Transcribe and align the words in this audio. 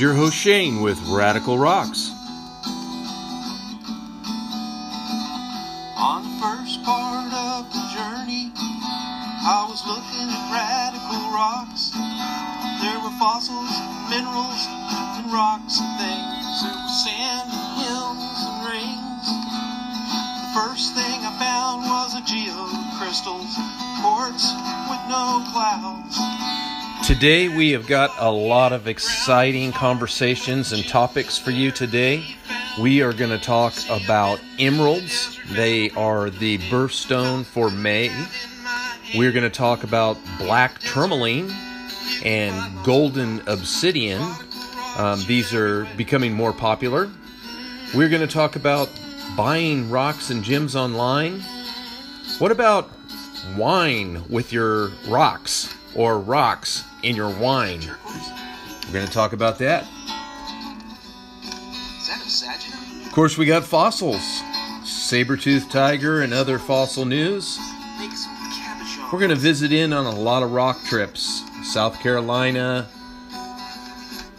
Your 0.00 0.14
host 0.14 0.34
Shane 0.34 0.80
with 0.80 0.98
Radical 1.12 1.58
Rocks. 1.58 2.08
On 6.00 6.24
the 6.24 6.34
first 6.40 6.82
part 6.88 7.28
of 7.28 7.68
the 7.68 7.84
journey, 7.92 8.48
I 8.56 9.68
was 9.68 9.84
looking 9.84 10.24
at 10.24 10.44
radical 10.48 11.20
rocks. 11.36 11.92
There 12.80 12.96
were 13.04 13.12
fossils, 13.20 13.76
minerals, 14.08 14.64
and 15.20 15.28
rocks 15.28 15.76
and 15.76 15.92
things. 16.00 16.48
There 16.64 16.80
was 16.80 17.04
sand, 17.04 17.52
hills, 17.84 18.40
and 18.40 18.72
rings. 18.72 19.26
The 19.28 20.48
first 20.56 20.96
thing 20.96 21.20
I 21.28 21.32
found 21.36 21.84
was 21.84 22.16
a 22.16 22.24
geocrystals, 22.24 23.52
quartz 24.00 24.48
with 24.88 25.04
no 25.12 25.44
clouds. 25.52 26.29
Today, 27.10 27.48
we 27.48 27.72
have 27.72 27.88
got 27.88 28.12
a 28.20 28.30
lot 28.30 28.72
of 28.72 28.86
exciting 28.86 29.72
conversations 29.72 30.72
and 30.72 30.86
topics 30.86 31.36
for 31.36 31.50
you 31.50 31.72
today. 31.72 32.36
We 32.80 33.02
are 33.02 33.12
going 33.12 33.36
to 33.36 33.44
talk 33.44 33.74
about 33.90 34.40
emeralds, 34.60 35.36
they 35.50 35.90
are 35.90 36.30
the 36.30 36.58
birthstone 36.70 37.44
for 37.44 37.68
May. 37.68 38.10
We're 39.16 39.32
going 39.32 39.42
to 39.42 39.50
talk 39.50 39.82
about 39.82 40.18
black 40.38 40.78
tourmaline 40.78 41.50
and 42.24 42.84
golden 42.84 43.40
obsidian. 43.48 44.22
Um, 44.96 45.20
these 45.26 45.52
are 45.52 45.88
becoming 45.96 46.32
more 46.32 46.52
popular. 46.52 47.10
We're 47.92 48.08
going 48.08 48.26
to 48.26 48.32
talk 48.32 48.54
about 48.54 48.88
buying 49.36 49.90
rocks 49.90 50.30
and 50.30 50.44
gems 50.44 50.76
online. 50.76 51.40
What 52.38 52.52
about 52.52 52.88
wine 53.56 54.22
with 54.28 54.52
your 54.52 54.90
rocks 55.08 55.74
or 55.94 56.18
rocks 56.18 56.84
in 57.02 57.16
your 57.16 57.30
wine? 57.30 57.80
We're 58.86 58.92
going 58.92 59.06
to 59.06 59.12
talk 59.12 59.32
about 59.32 59.58
that. 59.58 59.84
Is 61.42 62.08
that 62.08 62.22
a 62.24 62.28
sagittal? 62.28 63.06
Of 63.06 63.12
course, 63.12 63.36
we 63.38 63.46
got 63.46 63.64
fossils, 63.64 64.42
saber-toothed 64.84 65.70
tiger, 65.70 66.22
and 66.22 66.32
other 66.32 66.58
fossil 66.58 67.04
news. 67.04 67.58
Make 67.98 68.12
some 68.12 68.34
cabochon. 68.52 69.12
We're 69.12 69.18
going 69.18 69.30
to 69.30 69.36
visit 69.36 69.72
in 69.72 69.92
on 69.92 70.06
a 70.06 70.14
lot 70.14 70.42
of 70.42 70.52
rock 70.52 70.82
trips 70.84 71.42
South 71.64 72.00
Carolina, 72.00 72.88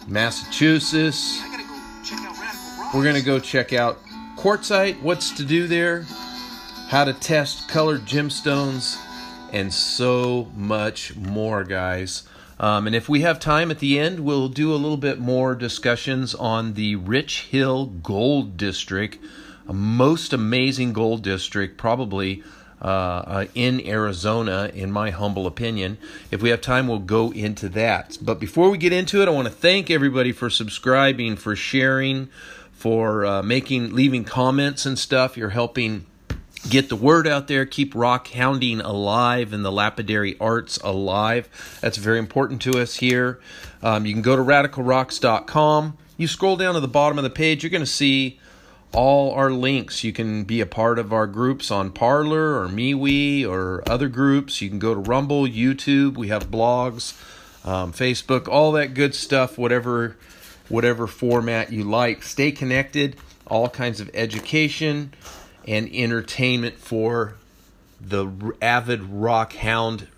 Massachusetts. 0.08 1.40
I 1.40 1.48
gotta 1.50 1.62
go 1.62 1.78
check 2.02 2.18
out 2.20 2.38
radical 2.38 2.82
rocks. 2.82 2.94
We're 2.94 3.02
going 3.04 3.14
to 3.16 3.22
go 3.22 3.38
check 3.38 3.72
out 3.72 3.98
Quartzsite, 4.36 5.00
what's 5.00 5.30
to 5.36 5.44
do 5.44 5.66
there, 5.68 6.02
how 6.88 7.04
to 7.04 7.12
test 7.12 7.68
colored 7.68 8.04
gemstones, 8.04 8.96
and 9.52 9.72
so 9.72 10.50
much 10.56 11.14
more, 11.14 11.62
guys. 11.62 12.24
Um, 12.58 12.86
and 12.86 12.96
if 12.96 13.08
we 13.08 13.20
have 13.20 13.38
time 13.38 13.70
at 13.70 13.80
the 13.80 13.98
end, 13.98 14.20
we'll 14.20 14.48
do 14.48 14.72
a 14.72 14.76
little 14.76 14.96
bit 14.96 15.18
more 15.18 15.54
discussions 15.54 16.34
on 16.34 16.74
the 16.74 16.96
Rich 16.96 17.48
Hill 17.50 17.86
Gold 17.86 18.56
District, 18.56 19.18
a 19.66 19.72
most 19.72 20.32
amazing 20.32 20.92
gold 20.92 21.22
district, 21.22 21.76
probably 21.76 22.42
uh, 22.80 22.84
uh, 22.84 23.44
in 23.54 23.84
Arizona, 23.86 24.70
in 24.74 24.90
my 24.90 25.10
humble 25.10 25.46
opinion. 25.46 25.98
If 26.30 26.42
we 26.42 26.50
have 26.50 26.60
time, 26.60 26.88
we'll 26.88 26.98
go 26.98 27.32
into 27.32 27.68
that. 27.70 28.18
But 28.20 28.40
before 28.40 28.70
we 28.70 28.78
get 28.78 28.92
into 28.92 29.22
it, 29.22 29.28
I 29.28 29.32
want 29.32 29.46
to 29.48 29.54
thank 29.54 29.90
everybody 29.90 30.32
for 30.32 30.50
subscribing, 30.50 31.36
for 31.36 31.54
sharing, 31.54 32.28
for 32.72 33.24
uh, 33.24 33.42
making, 33.42 33.94
leaving 33.94 34.24
comments 34.24 34.86
and 34.86 34.98
stuff. 34.98 35.36
You're 35.36 35.50
helping 35.50 36.06
get 36.68 36.88
the 36.88 36.96
word 36.96 37.26
out 37.26 37.48
there, 37.48 37.66
keep 37.66 37.94
rock 37.94 38.28
hounding 38.28 38.80
alive 38.80 39.52
and 39.52 39.64
the 39.64 39.72
lapidary 39.72 40.36
arts 40.40 40.78
alive. 40.78 41.48
That's 41.80 41.96
very 41.96 42.18
important 42.18 42.62
to 42.62 42.78
us 42.80 42.96
here. 42.96 43.40
Um, 43.82 44.06
you 44.06 44.12
can 44.12 44.22
go 44.22 44.36
to 44.36 44.42
radicalrocks.com. 44.42 45.98
You 46.16 46.28
scroll 46.28 46.56
down 46.56 46.74
to 46.74 46.80
the 46.80 46.88
bottom 46.88 47.18
of 47.18 47.24
the 47.24 47.30
page, 47.30 47.62
you're 47.62 47.70
going 47.70 47.80
to 47.80 47.86
see 47.86 48.38
all 48.92 49.32
our 49.32 49.50
links. 49.50 50.04
You 50.04 50.12
can 50.12 50.44
be 50.44 50.60
a 50.60 50.66
part 50.66 50.98
of 50.98 51.12
our 51.12 51.26
groups 51.26 51.70
on 51.70 51.90
Parler 51.90 52.60
or 52.60 52.68
MeWe 52.68 53.48
or 53.48 53.82
other 53.88 54.08
groups. 54.08 54.60
You 54.60 54.68
can 54.68 54.78
go 54.78 54.94
to 54.94 55.00
Rumble, 55.00 55.44
YouTube. 55.44 56.16
We 56.16 56.28
have 56.28 56.50
blogs, 56.50 57.14
um, 57.66 57.92
Facebook, 57.92 58.48
all 58.48 58.72
that 58.72 58.94
good 58.94 59.14
stuff. 59.14 59.56
Whatever, 59.58 60.16
whatever 60.68 61.06
format 61.06 61.72
you 61.72 61.84
like. 61.84 62.22
Stay 62.22 62.52
connected. 62.52 63.16
All 63.46 63.68
kinds 63.68 64.00
of 64.00 64.10
education 64.14 65.12
and 65.66 65.88
entertainment 65.92 66.78
for 66.78 67.34
the 68.00 68.28
avid 68.60 69.02
rock 69.04 69.54
hound 69.54 70.08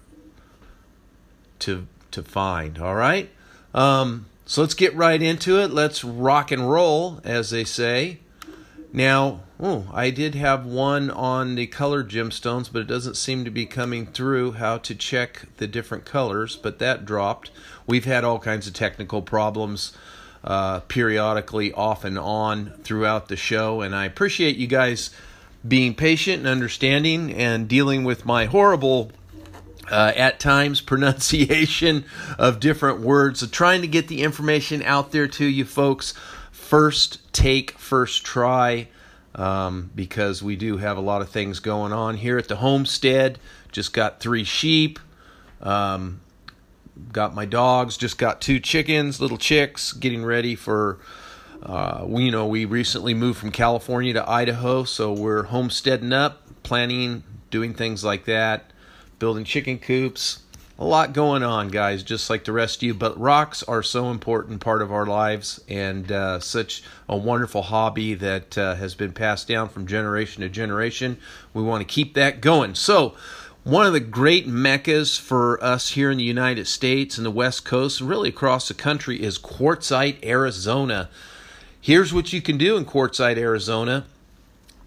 to 1.61 1.87
to 2.11 2.23
find. 2.23 2.79
All 2.79 2.95
right. 2.95 3.31
Um, 3.75 4.27
so 4.47 4.61
let's 4.61 4.75
get 4.75 4.95
right 4.95 5.21
into 5.21 5.59
it. 5.59 5.71
Let's 5.71 6.05
rock 6.05 6.51
and 6.51 6.71
roll, 6.71 7.21
as 7.25 7.51
they 7.51 7.65
say. 7.65 8.19
Now, 8.93 9.41
oh, 9.59 9.87
I 9.93 10.11
did 10.11 10.37
have 10.37 10.65
one 10.65 11.11
on 11.11 11.57
the 11.57 11.67
colored 11.67 12.09
gemstones, 12.09 12.71
but 12.73 12.83
it 12.83 12.87
doesn't 12.87 13.17
seem 13.17 13.45
to 13.45 13.51
be 13.51 13.67
coming 13.67 14.07
through 14.07 14.53
how 14.53 14.79
to 14.79 14.95
check 14.95 15.47
the 15.57 15.67
different 15.67 16.05
colors, 16.05 16.55
but 16.55 16.79
that 16.79 17.05
dropped. 17.05 17.51
We've 17.87 18.05
had 18.05 18.23
all 18.23 18.39
kinds 18.39 18.69
of 18.69 18.75
technical 18.75 19.21
problems 19.21 19.97
uh, 20.45 20.81
periodically, 20.81 21.73
off 21.73 22.05
and 22.05 22.19
on 22.19 22.71
throughout 22.85 23.29
the 23.29 23.37
show, 23.37 23.81
and 23.81 23.95
I 23.95 24.05
appreciate 24.05 24.57
you 24.57 24.67
guys 24.67 25.11
being 25.67 25.95
patient 25.95 26.39
and 26.41 26.49
understanding 26.49 27.33
and 27.33 27.69
dealing 27.69 28.05
with 28.05 28.25
my 28.25 28.47
horrible 28.47 29.11
uh, 29.91 30.13
at 30.17 30.41
times 30.41 30.81
pronunciation 30.83 32.05
of 32.39 32.61
different 32.61 33.01
words. 33.01 33.41
So 33.41 33.47
trying 33.47 33.83
to 33.83 33.89
get 33.89 34.09
the 34.09 34.23
information 34.23 34.83
out 34.83 35.13
there 35.13 35.29
to 35.29 35.45
you 35.45 35.65
folks. 35.65 36.15
First 36.53 37.33
take 37.33 37.73
first 37.73 38.25
try 38.25 38.89
um, 39.35 39.91
because 39.95 40.43
we 40.43 40.57
do 40.57 40.77
have 40.79 40.97
a 40.97 41.01
lot 41.01 41.21
of 41.21 41.29
things 41.29 41.61
going 41.61 41.93
on 41.93 42.17
here 42.17 42.39
at 42.39 42.49
the 42.49 42.57
homestead. 42.57 43.39
Just 43.73 43.93
got 43.93 44.21
three 44.21 44.45
sheep 44.45 44.99
um, 45.65 46.21
got 47.13 47.35
my 47.35 47.45
dogs 47.45 47.97
just 47.97 48.19
got 48.19 48.41
two 48.41 48.61
chickens 48.61 49.21
little 49.21 49.39
chicks 49.39 49.93
getting 49.93 50.25
ready 50.25 50.55
for 50.55 50.99
uh, 51.65 52.05
we 52.07 52.25
you 52.25 52.31
know 52.31 52.47
we 52.47 52.65
recently 52.65 53.15
moved 53.15 53.39
from 53.39 53.51
california 53.51 54.13
to 54.13 54.31
idaho 54.31 54.85
so 54.85 55.13
we're 55.13 55.45
homesteading 55.45 56.13
up 56.13 56.43
planning 56.63 57.23
doing 57.51 57.75
things 57.75 58.05
like 58.05 58.25
that 58.25 58.73
building 59.19 59.45
chicken 59.45 59.79
coops. 59.79 60.41
A 60.79 60.85
lot 60.85 61.13
going 61.13 61.43
on, 61.43 61.69
guys, 61.69 62.03
just 62.03 62.29
like 62.29 62.45
the 62.45 62.53
rest 62.53 62.77
of 62.77 62.83
you. 62.83 62.95
But 62.95 63.19
rocks 63.19 63.63
are 63.63 63.83
so 63.83 64.11
important 64.11 64.61
part 64.61 64.83
of 64.83 64.93
our 64.93 65.07
lives 65.07 65.65
and 65.69 66.11
uh, 66.11 66.41
such 66.41 66.83
a 67.09 67.17
wonderful 67.17 67.63
hobby 67.63 68.15
that 68.15 68.59
uh, 68.59 68.75
has 68.75 68.95
been 68.95 69.13
passed 69.13 69.47
down 69.47 69.69
from 69.69 69.87
generation 69.87 70.43
to 70.43 70.49
generation. 70.49 71.17
We 71.53 71.63
want 71.63 71.81
to 71.81 71.93
keep 71.93 72.15
that 72.15 72.41
going. 72.41 72.75
So, 72.75 73.15
one 73.63 73.87
of 73.87 73.95
the 73.95 74.01
great 74.01 74.47
meccas 74.47 75.17
for 75.17 75.63
us 75.65 75.91
here 75.91 76.11
in 76.11 76.19
the 76.19 76.25
United 76.25 76.67
States 76.67 77.17
and 77.17 77.25
the 77.25 77.31
West 77.31 77.65
Coast, 77.65 78.03
really 78.03 78.29
across 78.29 78.69
the 78.69 78.75
country, 78.75 79.23
is 79.23 79.39
Quartzsite, 79.39 80.23
Arizona. 80.23 81.09
Here's 81.85 82.15
what 82.15 82.33
you 82.33 82.41
can 82.41 82.57
do 82.57 82.79
in 82.79 82.87
Quartzsite, 82.87 83.37
Arizona. 83.37 84.07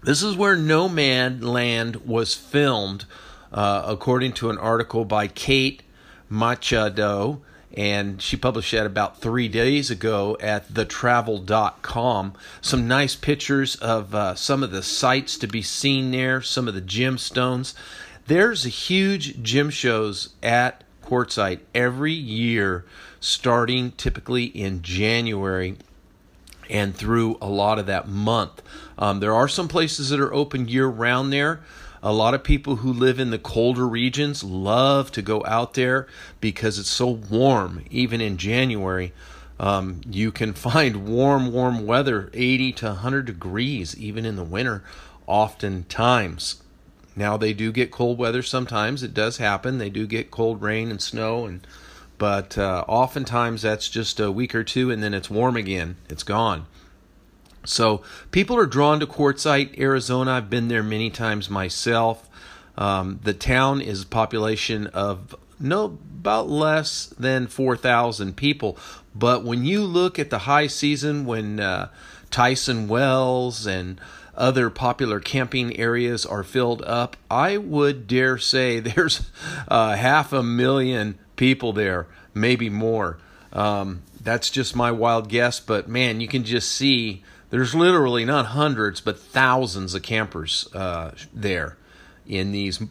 This 0.02 0.20
is 0.20 0.36
where 0.36 0.56
Nomadland 0.56 2.04
was 2.04 2.34
filmed 2.34 3.04
uh, 3.52 3.84
according 3.86 4.32
to 4.32 4.50
an 4.50 4.58
article 4.58 5.04
by 5.04 5.28
Kate 5.28 5.84
Machado, 6.28 7.40
and 7.72 8.20
she 8.20 8.36
published 8.36 8.72
that 8.72 8.84
about 8.84 9.20
three 9.20 9.46
days 9.46 9.92
ago 9.92 10.36
at 10.40 10.68
thetravel.com. 10.74 12.32
Some 12.60 12.88
nice 12.88 13.14
pictures 13.14 13.76
of 13.76 14.12
uh, 14.12 14.34
some 14.34 14.64
of 14.64 14.72
the 14.72 14.82
sites 14.82 15.38
to 15.38 15.46
be 15.46 15.62
seen 15.62 16.10
there, 16.10 16.42
some 16.42 16.66
of 16.66 16.74
the 16.74 16.82
gemstones. 16.82 17.74
There's 18.26 18.66
a 18.66 18.70
huge 18.70 19.40
gem 19.40 19.70
shows 19.70 20.30
at 20.42 20.82
Quartzsite 21.04 21.60
every 21.76 22.12
year, 22.12 22.84
starting 23.20 23.92
typically 23.92 24.46
in 24.46 24.82
January 24.82 25.76
and 26.68 26.94
through 26.94 27.38
a 27.40 27.48
lot 27.48 27.78
of 27.78 27.86
that 27.86 28.08
month. 28.08 28.62
Um, 28.98 29.20
there 29.20 29.34
are 29.34 29.48
some 29.48 29.68
places 29.68 30.10
that 30.10 30.20
are 30.20 30.32
open 30.32 30.68
year 30.68 30.86
round 30.86 31.32
there. 31.32 31.60
A 32.02 32.12
lot 32.12 32.34
of 32.34 32.44
people 32.44 32.76
who 32.76 32.92
live 32.92 33.18
in 33.18 33.30
the 33.30 33.38
colder 33.38 33.86
regions 33.86 34.44
love 34.44 35.10
to 35.12 35.22
go 35.22 35.44
out 35.46 35.74
there 35.74 36.06
because 36.40 36.78
it's 36.78 36.90
so 36.90 37.08
warm, 37.08 37.84
even 37.90 38.20
in 38.20 38.36
January. 38.36 39.12
Um, 39.58 40.02
you 40.08 40.30
can 40.30 40.52
find 40.54 41.06
warm, 41.06 41.52
warm 41.52 41.86
weather, 41.86 42.30
80 42.32 42.72
to 42.74 42.86
100 42.86 43.24
degrees, 43.24 43.96
even 43.98 44.24
in 44.24 44.36
the 44.36 44.44
winter, 44.44 44.84
oftentimes. 45.26 46.62
Now, 47.16 47.36
they 47.36 47.52
do 47.52 47.72
get 47.72 47.90
cold 47.90 48.16
weather 48.16 48.44
sometimes. 48.44 49.02
It 49.02 49.12
does 49.12 49.38
happen. 49.38 49.78
They 49.78 49.90
do 49.90 50.06
get 50.06 50.30
cold 50.30 50.62
rain 50.62 50.90
and 50.90 51.02
snow, 51.02 51.46
and 51.46 51.66
but 52.18 52.58
uh, 52.58 52.84
oftentimes 52.86 53.62
that's 53.62 53.88
just 53.88 54.20
a 54.20 54.30
week 54.30 54.54
or 54.54 54.64
two 54.64 54.90
and 54.90 55.02
then 55.02 55.14
it's 55.14 55.30
warm 55.30 55.56
again. 55.56 55.96
It's 56.08 56.22
gone. 56.22 56.66
So 57.64 58.02
people 58.30 58.56
are 58.56 58.66
drawn 58.66 59.00
to 59.00 59.06
Quartzsite, 59.06 59.78
Arizona. 59.78 60.32
I've 60.32 60.50
been 60.50 60.68
there 60.68 60.82
many 60.82 61.10
times 61.10 61.48
myself. 61.48 62.28
Um, 62.76 63.20
the 63.22 63.34
town 63.34 63.80
is 63.80 64.02
a 64.02 64.06
population 64.06 64.86
of 64.88 65.34
no 65.60 65.98
about 66.20 66.48
less 66.48 67.06
than 67.06 67.46
4,000 67.46 68.36
people. 68.36 68.76
But 69.14 69.44
when 69.44 69.64
you 69.64 69.82
look 69.84 70.18
at 70.18 70.30
the 70.30 70.40
high 70.40 70.66
season 70.66 71.24
when 71.24 71.60
uh, 71.60 71.88
Tyson 72.30 72.88
Wells 72.88 73.66
and 73.66 74.00
other 74.36 74.70
popular 74.70 75.20
camping 75.20 75.76
areas 75.76 76.24
are 76.24 76.44
filled 76.44 76.82
up, 76.82 77.16
I 77.30 77.56
would 77.56 78.06
dare 78.06 78.38
say 78.38 78.80
there's 78.80 79.30
uh, 79.68 79.96
half 79.96 80.32
a 80.32 80.42
million 80.42 81.18
people 81.38 81.72
there, 81.72 82.06
maybe 82.34 82.68
more. 82.68 83.18
Um, 83.52 84.02
that's 84.20 84.50
just 84.50 84.76
my 84.76 84.92
wild 84.92 85.30
guess, 85.30 85.58
but 85.58 85.88
man, 85.88 86.20
you 86.20 86.28
can 86.28 86.44
just 86.44 86.70
see 86.70 87.22
there's 87.48 87.74
literally 87.74 88.26
not 88.26 88.46
hundreds, 88.46 89.00
but 89.00 89.18
thousands 89.18 89.94
of 89.94 90.02
campers 90.02 90.68
uh, 90.74 91.12
there 91.32 91.78
in 92.26 92.52
these 92.52 92.82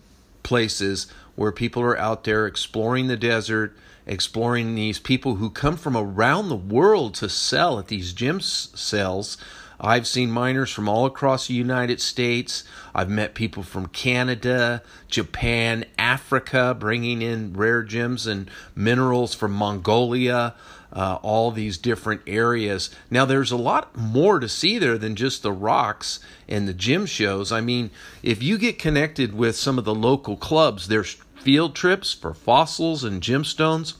places 0.41 1.07
where 1.35 1.51
people 1.51 1.83
are 1.83 1.97
out 1.97 2.23
there 2.23 2.47
exploring 2.47 3.07
the 3.07 3.17
desert, 3.17 3.77
exploring 4.07 4.73
these 4.73 4.97
people 4.97 5.35
who 5.35 5.49
come 5.51 5.77
from 5.77 5.95
around 5.95 6.49
the 6.49 6.55
world 6.55 7.13
to 7.13 7.29
sell 7.29 7.77
at 7.77 7.87
these 7.87 8.13
gem 8.13 8.41
sales. 8.41 9.37
I've 9.79 10.07
seen 10.07 10.31
miners 10.31 10.71
from 10.71 10.89
all 10.89 11.05
across 11.05 11.47
the 11.47 11.53
United 11.53 12.01
States. 12.01 12.63
I've 12.95 13.09
met 13.09 13.35
people 13.35 13.63
from 13.63 13.87
Canada, 13.87 14.81
Japan, 15.07 15.85
Africa, 15.99 16.75
bringing 16.77 17.21
in 17.21 17.53
rare 17.53 17.83
gems 17.83 18.25
and 18.25 18.49
minerals 18.75 19.35
from 19.35 19.53
Mongolia 19.53 20.55
uh, 20.91 21.19
all 21.21 21.51
these 21.51 21.77
different 21.77 22.21
areas. 22.25 22.89
Now, 23.11 23.25
there's 23.25 23.51
a 23.51 23.57
lot 23.57 23.95
more 23.95 24.39
to 24.39 24.49
see 24.49 24.79
there 24.79 24.97
than 24.97 25.15
just 25.15 25.43
the 25.43 25.51
rocks 25.51 26.19
and 26.47 26.67
the 26.67 26.73
gem 26.73 27.05
shows. 27.05 27.51
I 27.51 27.61
mean, 27.61 27.91
if 28.23 28.41
you 28.41 28.57
get 28.57 28.79
connected 28.79 29.35
with 29.35 29.55
some 29.55 29.77
of 29.77 29.85
the 29.85 29.95
local 29.95 30.37
clubs, 30.37 30.87
there's 30.87 31.17
field 31.35 31.75
trips 31.75 32.13
for 32.13 32.33
fossils 32.33 33.03
and 33.03 33.21
gemstones 33.21 33.93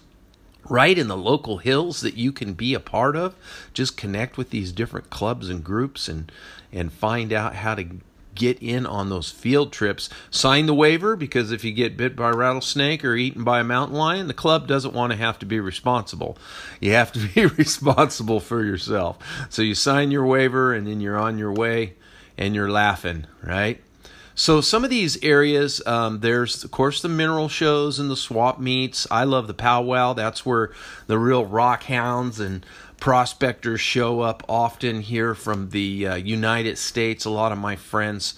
right 0.70 0.98
in 0.98 1.08
the 1.08 1.18
local 1.18 1.58
hills 1.58 2.02
that 2.02 2.16
you 2.16 2.32
can 2.32 2.54
be 2.54 2.74
a 2.74 2.80
part 2.80 3.16
of 3.16 3.36
just 3.74 3.98
connect 3.98 4.38
with 4.38 4.50
these 4.50 4.72
different 4.72 5.10
clubs 5.10 5.50
and 5.50 5.64
groups 5.64 6.08
and 6.08 6.32
and 6.72 6.92
find 6.92 7.32
out 7.32 7.56
how 7.56 7.76
to 7.76 7.88
get 8.38 8.62
in 8.62 8.86
on 8.86 9.10
those 9.10 9.32
field 9.32 9.74
trips. 9.74 10.10
Sign 10.30 10.68
the 10.68 10.74
waiver 10.74 11.16
because 11.16 11.52
if 11.52 11.64
you 11.64 11.72
get 11.72 11.98
bit 11.98 12.16
by 12.16 12.30
a 12.30 12.36
rattlesnake 12.36 13.04
or 13.04 13.16
eaten 13.16 13.44
by 13.44 13.60
a 13.60 13.64
mountain 13.64 13.98
lion, 13.98 14.28
the 14.28 14.34
club 14.34 14.68
doesn't 14.68 14.94
want 14.94 15.12
to 15.12 15.18
have 15.18 15.40
to 15.40 15.46
be 15.46 15.60
responsible. 15.60 16.38
You 16.80 16.92
have 16.94 17.12
to 17.14 17.28
be 17.34 17.46
responsible 17.46 18.40
for 18.40 18.64
yourself. 18.64 19.18
So 19.50 19.62
you 19.62 19.76
sign 19.76 20.12
your 20.12 20.26
waiver 20.26 20.74
and 20.74 20.88
then 20.88 21.02
you're 21.02 21.18
on 21.18 21.38
your 21.38 21.52
way 21.52 21.96
and 22.38 22.54
you're 22.54 22.72
laughing, 22.72 23.26
right? 23.42 23.82
So 24.40 24.62
some 24.62 24.84
of 24.84 24.92
these 24.92 25.18
areas, 25.24 25.82
um, 25.88 26.20
there's 26.20 26.64
of 26.64 26.70
course 26.70 27.02
the 27.02 27.10
mineral 27.10 27.50
shows 27.50 27.98
and 27.98 28.08
the 28.08 28.16
swap 28.16 28.60
meets. 28.60 29.08
I 29.10 29.24
love 29.24 29.48
the 29.48 29.56
powwow. 29.56 30.14
That's 30.14 30.46
where 30.46 30.70
the 31.08 31.18
real 31.18 31.44
rock 31.44 31.86
hounds 31.86 32.40
and 32.40 32.64
prospectors 33.00 33.82
show 33.82 34.22
up 34.22 34.44
often 34.48 35.02
here 35.02 35.34
from 35.34 35.72
the 35.72 36.06
uh, 36.06 36.16
United 36.18 36.78
States. 36.78 37.26
A 37.26 37.32
lot 37.32 37.52
of 37.52 37.58
my 37.58 37.76
friends 37.76 38.36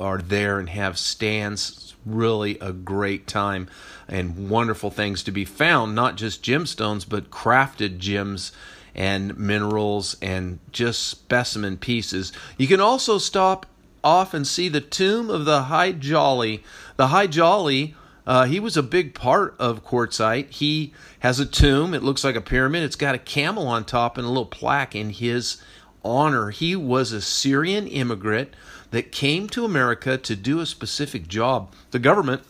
are 0.00 0.16
there 0.16 0.58
and 0.58 0.70
have 0.70 0.96
stands. 0.96 1.68
It's 1.68 1.94
really 2.06 2.58
a 2.58 2.72
great 2.72 3.26
time 3.26 3.68
and 4.08 4.48
wonderful 4.48 4.90
things 4.90 5.22
to 5.24 5.30
be 5.30 5.44
found, 5.44 5.94
not 5.94 6.16
just 6.16 6.42
gemstones, 6.42 7.06
but 7.06 7.30
crafted 7.30 7.98
gems 7.98 8.52
and 8.94 9.38
minerals 9.38 10.16
and 10.22 10.60
just 10.70 11.06
specimen 11.08 11.76
pieces. 11.76 12.32
You 12.56 12.68
can 12.68 12.80
also 12.80 13.18
stop 13.18 13.66
off 14.04 14.34
and 14.34 14.46
see 14.46 14.68
the 14.68 14.80
tomb 14.80 15.30
of 15.30 15.44
the 15.44 15.64
Hi 15.64 15.92
Jolly. 15.92 16.62
The 16.96 17.08
Hi 17.08 17.26
Jolly 17.26 17.94
uh, 18.26 18.44
he 18.44 18.60
was 18.60 18.76
a 18.76 18.82
big 18.82 19.14
part 19.14 19.54
of 19.58 19.84
Quartzsite. 19.84 20.50
He 20.50 20.92
has 21.20 21.40
a 21.40 21.46
tomb. 21.46 21.92
It 21.92 22.02
looks 22.02 22.22
like 22.22 22.36
a 22.36 22.40
pyramid. 22.40 22.84
It's 22.84 22.96
got 22.96 23.14
a 23.14 23.18
camel 23.18 23.66
on 23.66 23.84
top 23.84 24.16
and 24.16 24.24
a 24.24 24.28
little 24.28 24.46
plaque 24.46 24.94
in 24.94 25.10
his 25.10 25.60
honor. 26.04 26.50
He 26.50 26.76
was 26.76 27.12
a 27.12 27.20
Syrian 27.20 27.86
immigrant 27.86 28.54
that 28.90 29.12
came 29.12 29.48
to 29.48 29.64
America 29.64 30.16
to 30.18 30.36
do 30.36 30.60
a 30.60 30.66
specific 30.66 31.26
job. 31.26 31.72
The 31.90 31.98
government 31.98 32.42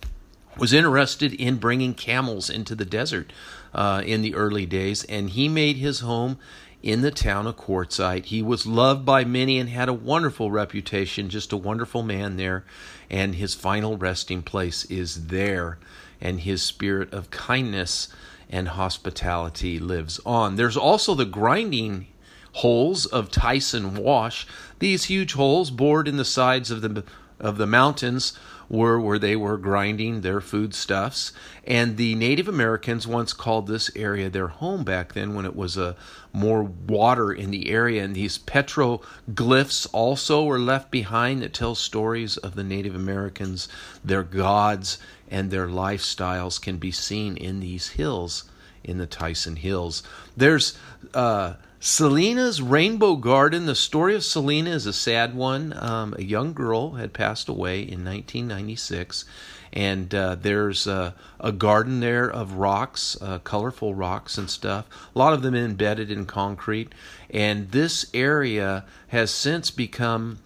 was 0.58 0.72
interested 0.72 1.32
in 1.32 1.56
bringing 1.56 1.94
camels 1.94 2.50
into 2.50 2.75
the 2.75 2.84
desert 2.84 3.32
uh, 3.72 4.02
in 4.05 4.20
the 4.20 4.34
early 4.34 4.66
days, 4.66 5.05
and 5.05 5.31
he 5.31 5.48
made 5.48 5.76
his 5.76 6.00
home 6.00 6.38
in 6.82 7.00
the 7.00 7.11
town 7.11 7.46
of 7.46 7.56
Quartzsite. 7.56 8.26
He 8.26 8.43
was 8.43 8.67
loved 8.67 9.05
by 9.05 9.25
many 9.25 9.58
and 9.58 9.69
had 9.69 9.88
a 9.88 9.94
wonderful 9.94 10.50
reputation, 10.50 11.29
just 11.29 11.52
a 11.52 11.56
wonderful 11.56 12.02
man 12.02 12.37
there. 12.37 12.64
And 13.11 13.37
his 13.37 13.55
final 13.55 13.96
resting 13.96 14.43
place 14.43 14.84
is 14.87 15.29
there, 15.29 15.79
and 16.20 16.40
his 16.40 16.62
spirit 16.62 17.12
of 17.12 17.31
kindness 17.31 18.08
and 18.50 18.69
hospitality 18.69 19.79
lives 19.79 20.20
on. 20.26 20.56
There's 20.56 20.76
also 20.76 21.14
the 21.14 21.25
grinding 21.25 22.08
holes 22.56 23.06
of 23.06 23.31
Tyson 23.31 23.94
Wash, 23.94 24.46
these 24.79 25.05
huge 25.05 25.32
holes 25.34 25.70
bored 25.70 26.06
in 26.08 26.17
the 26.17 26.25
sides 26.25 26.70
of 26.70 26.82
the 26.82 27.05
of 27.40 27.58
the 27.58 27.67
mountains 27.67 28.38
were 28.72 28.98
where 28.98 29.19
they 29.19 29.36
were 29.36 29.58
grinding 29.58 30.22
their 30.22 30.40
foodstuffs. 30.40 31.32
And 31.64 31.98
the 31.98 32.14
Native 32.14 32.48
Americans 32.48 33.06
once 33.06 33.34
called 33.34 33.66
this 33.66 33.90
area 33.94 34.30
their 34.30 34.48
home 34.48 34.82
back 34.82 35.12
then 35.12 35.34
when 35.34 35.44
it 35.44 35.54
was 35.54 35.76
a 35.76 35.94
more 36.32 36.62
water 36.62 37.30
in 37.32 37.50
the 37.50 37.70
area. 37.70 38.02
And 38.02 38.16
these 38.16 38.38
petroglyphs 38.38 39.86
also 39.92 40.42
were 40.44 40.58
left 40.58 40.90
behind 40.90 41.42
that 41.42 41.52
tell 41.52 41.74
stories 41.74 42.38
of 42.38 42.54
the 42.54 42.64
Native 42.64 42.96
Americans, 42.96 43.69
their 44.02 44.22
gods, 44.22 44.98
and 45.30 45.50
their 45.50 45.69
lifestyles 45.69 46.60
can 46.60 46.78
be 46.78 46.90
seen 46.90 47.36
in 47.36 47.60
these 47.60 47.90
hills, 47.90 48.44
in 48.82 48.96
the 48.96 49.06
Tyson 49.06 49.56
Hills. 49.56 50.02
There's 50.34 50.78
uh, 51.12 51.54
Selena's 51.84 52.62
Rainbow 52.62 53.17
Garden. 53.17 53.67
The 53.67 53.75
story 53.75 54.14
of 54.14 54.23
Selena 54.23 54.70
is 54.70 54.87
a 54.87 54.93
sad 54.93 55.34
one. 55.34 55.76
Um, 55.76 56.14
a 56.17 56.23
young 56.23 56.52
girl 56.52 56.93
had 56.93 57.12
passed 57.12 57.49
away 57.49 57.81
in 57.81 58.05
1996, 58.05 59.25
and 59.73 60.14
uh, 60.14 60.37
there's 60.37 60.87
a, 60.87 61.17
a, 61.40 61.50
garden 61.50 61.99
there 61.99 62.31
of 62.31 62.52
rocks, 62.52 63.17
uh, 63.20 63.40
colorful 63.40 63.96
rocks 63.96 64.38
and 64.38 64.49
stuff. 64.49 64.87
A 65.12 65.19
lot 65.19 65.32
of 65.32 65.43
them 65.43 65.56
embedded 65.56 66.08
in 66.08 66.25
concrete, 66.25 66.94
and 67.31 67.73
this 67.73 68.06
area 68.14 68.84
has 69.08 69.32
since 69.32 69.73
become 69.73 70.38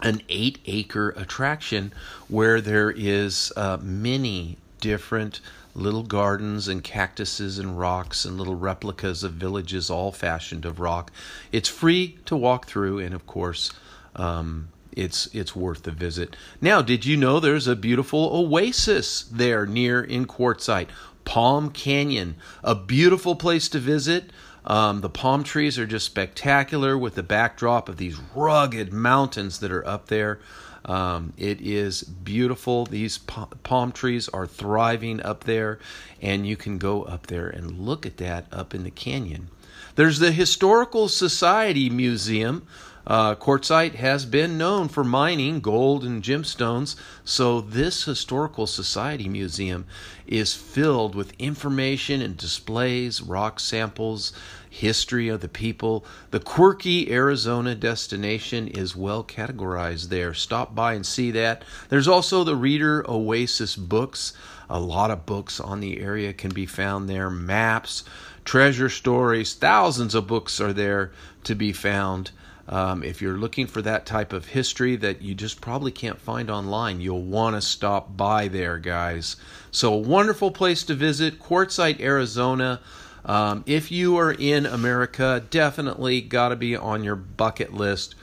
an 0.00 0.22
eight-acre 0.28 1.10
attraction 1.10 1.92
where 2.26 2.60
there 2.60 2.90
is 2.90 3.52
uh, 3.56 3.78
many 3.80 4.58
different 4.80 5.40
little 5.74 6.02
gardens 6.02 6.68
and 6.68 6.82
cactuses 6.82 7.58
and 7.58 7.78
rocks 7.78 8.24
and 8.24 8.38
little 8.38 8.54
replicas 8.54 9.22
of 9.24 9.32
villages, 9.32 9.90
all 9.90 10.12
fashioned 10.12 10.64
of 10.64 10.80
rock. 10.80 11.10
It's 11.52 11.68
free 11.68 12.18
to 12.26 12.36
walk 12.36 12.66
through, 12.66 13.00
and 13.00 13.14
of 13.14 13.26
course, 13.26 13.72
um, 14.16 14.68
it's 14.92 15.26
it's 15.34 15.56
worth 15.56 15.82
the 15.82 15.90
visit. 15.90 16.36
Now, 16.60 16.80
did 16.80 17.04
you 17.04 17.16
know 17.16 17.40
there's 17.40 17.66
a 17.66 17.76
beautiful 17.76 18.30
oasis 18.32 19.24
there 19.24 19.66
near 19.66 20.02
in 20.02 20.26
Quartzsite, 20.26 20.88
Palm 21.24 21.70
Canyon, 21.70 22.36
a 22.62 22.74
beautiful 22.74 23.34
place 23.34 23.68
to 23.70 23.78
visit. 23.78 24.30
Um, 24.66 25.02
the 25.02 25.10
palm 25.10 25.44
trees 25.44 25.78
are 25.78 25.86
just 25.86 26.06
spectacular 26.06 26.96
with 26.96 27.16
the 27.16 27.22
backdrop 27.22 27.88
of 27.88 27.98
these 27.98 28.18
rugged 28.34 28.92
mountains 28.92 29.58
that 29.58 29.70
are 29.70 29.86
up 29.86 30.06
there. 30.06 30.40
Um, 30.84 31.32
it 31.36 31.60
is 31.60 32.02
beautiful. 32.02 32.84
These 32.84 33.18
palm 33.18 33.92
trees 33.92 34.28
are 34.28 34.46
thriving 34.46 35.22
up 35.22 35.44
there, 35.44 35.78
and 36.20 36.46
you 36.46 36.56
can 36.56 36.78
go 36.78 37.02
up 37.02 37.26
there 37.26 37.48
and 37.48 37.78
look 37.78 38.04
at 38.04 38.18
that 38.18 38.46
up 38.52 38.74
in 38.74 38.84
the 38.84 38.90
canyon. 38.90 39.48
There's 39.96 40.18
the 40.18 40.32
Historical 40.32 41.08
Society 41.08 41.88
Museum. 41.88 42.66
Uh, 43.06 43.34
Quartzsite 43.34 43.96
has 43.96 44.24
been 44.24 44.56
known 44.56 44.88
for 44.88 45.04
mining 45.04 45.60
gold 45.60 46.04
and 46.04 46.22
gemstones, 46.22 46.96
so 47.22 47.60
this 47.60 48.04
Historical 48.04 48.66
Society 48.66 49.28
Museum 49.28 49.86
is 50.26 50.54
filled 50.54 51.14
with 51.14 51.38
information 51.38 52.22
and 52.22 52.36
displays, 52.36 53.20
rock 53.20 53.60
samples, 53.60 54.32
history 54.74 55.28
of 55.28 55.40
the 55.40 55.48
people. 55.48 56.04
The 56.32 56.40
quirky 56.40 57.12
Arizona 57.12 57.76
destination 57.76 58.66
is 58.66 58.96
well 58.96 59.22
categorized 59.22 60.08
there. 60.08 60.34
Stop 60.34 60.74
by 60.74 60.94
and 60.94 61.06
see 61.06 61.30
that. 61.30 61.62
There's 61.90 62.08
also 62.08 62.42
the 62.42 62.56
Reader 62.56 63.08
Oasis 63.08 63.76
books. 63.76 64.32
A 64.68 64.80
lot 64.80 65.12
of 65.12 65.26
books 65.26 65.60
on 65.60 65.78
the 65.78 66.00
area 66.00 66.32
can 66.32 66.52
be 66.52 66.66
found 66.66 67.08
there, 67.08 67.30
maps, 67.30 68.02
treasure 68.44 68.88
stories, 68.88 69.54
thousands 69.54 70.14
of 70.14 70.26
books 70.26 70.60
are 70.60 70.72
there 70.72 71.12
to 71.44 71.54
be 71.54 71.72
found. 71.72 72.32
Um, 72.66 73.04
if 73.04 73.22
you're 73.22 73.38
looking 73.38 73.66
for 73.66 73.82
that 73.82 74.06
type 74.06 74.32
of 74.32 74.46
history 74.46 74.96
that 74.96 75.22
you 75.22 75.34
just 75.34 75.60
probably 75.60 75.92
can't 75.92 76.18
find 76.18 76.50
online, 76.50 77.00
you'll 77.00 77.22
want 77.22 77.54
to 77.54 77.60
stop 77.60 78.16
by 78.16 78.48
there, 78.48 78.78
guys. 78.78 79.36
So, 79.70 79.92
a 79.92 79.98
wonderful 79.98 80.50
place 80.50 80.82
to 80.84 80.94
visit, 80.94 81.38
Quartzsite, 81.38 82.00
Arizona. 82.00 82.80
Um, 83.24 83.64
if 83.66 83.90
you 83.90 84.16
are 84.18 84.32
in 84.32 84.66
America, 84.66 85.44
definitely 85.50 86.20
got 86.20 86.50
to 86.50 86.56
be 86.56 86.76
on 86.76 87.04
your 87.04 87.16
bucket 87.16 87.72
list. 87.72 88.14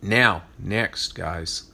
Now, 0.00 0.44
next, 0.58 1.14
guys. 1.14 1.64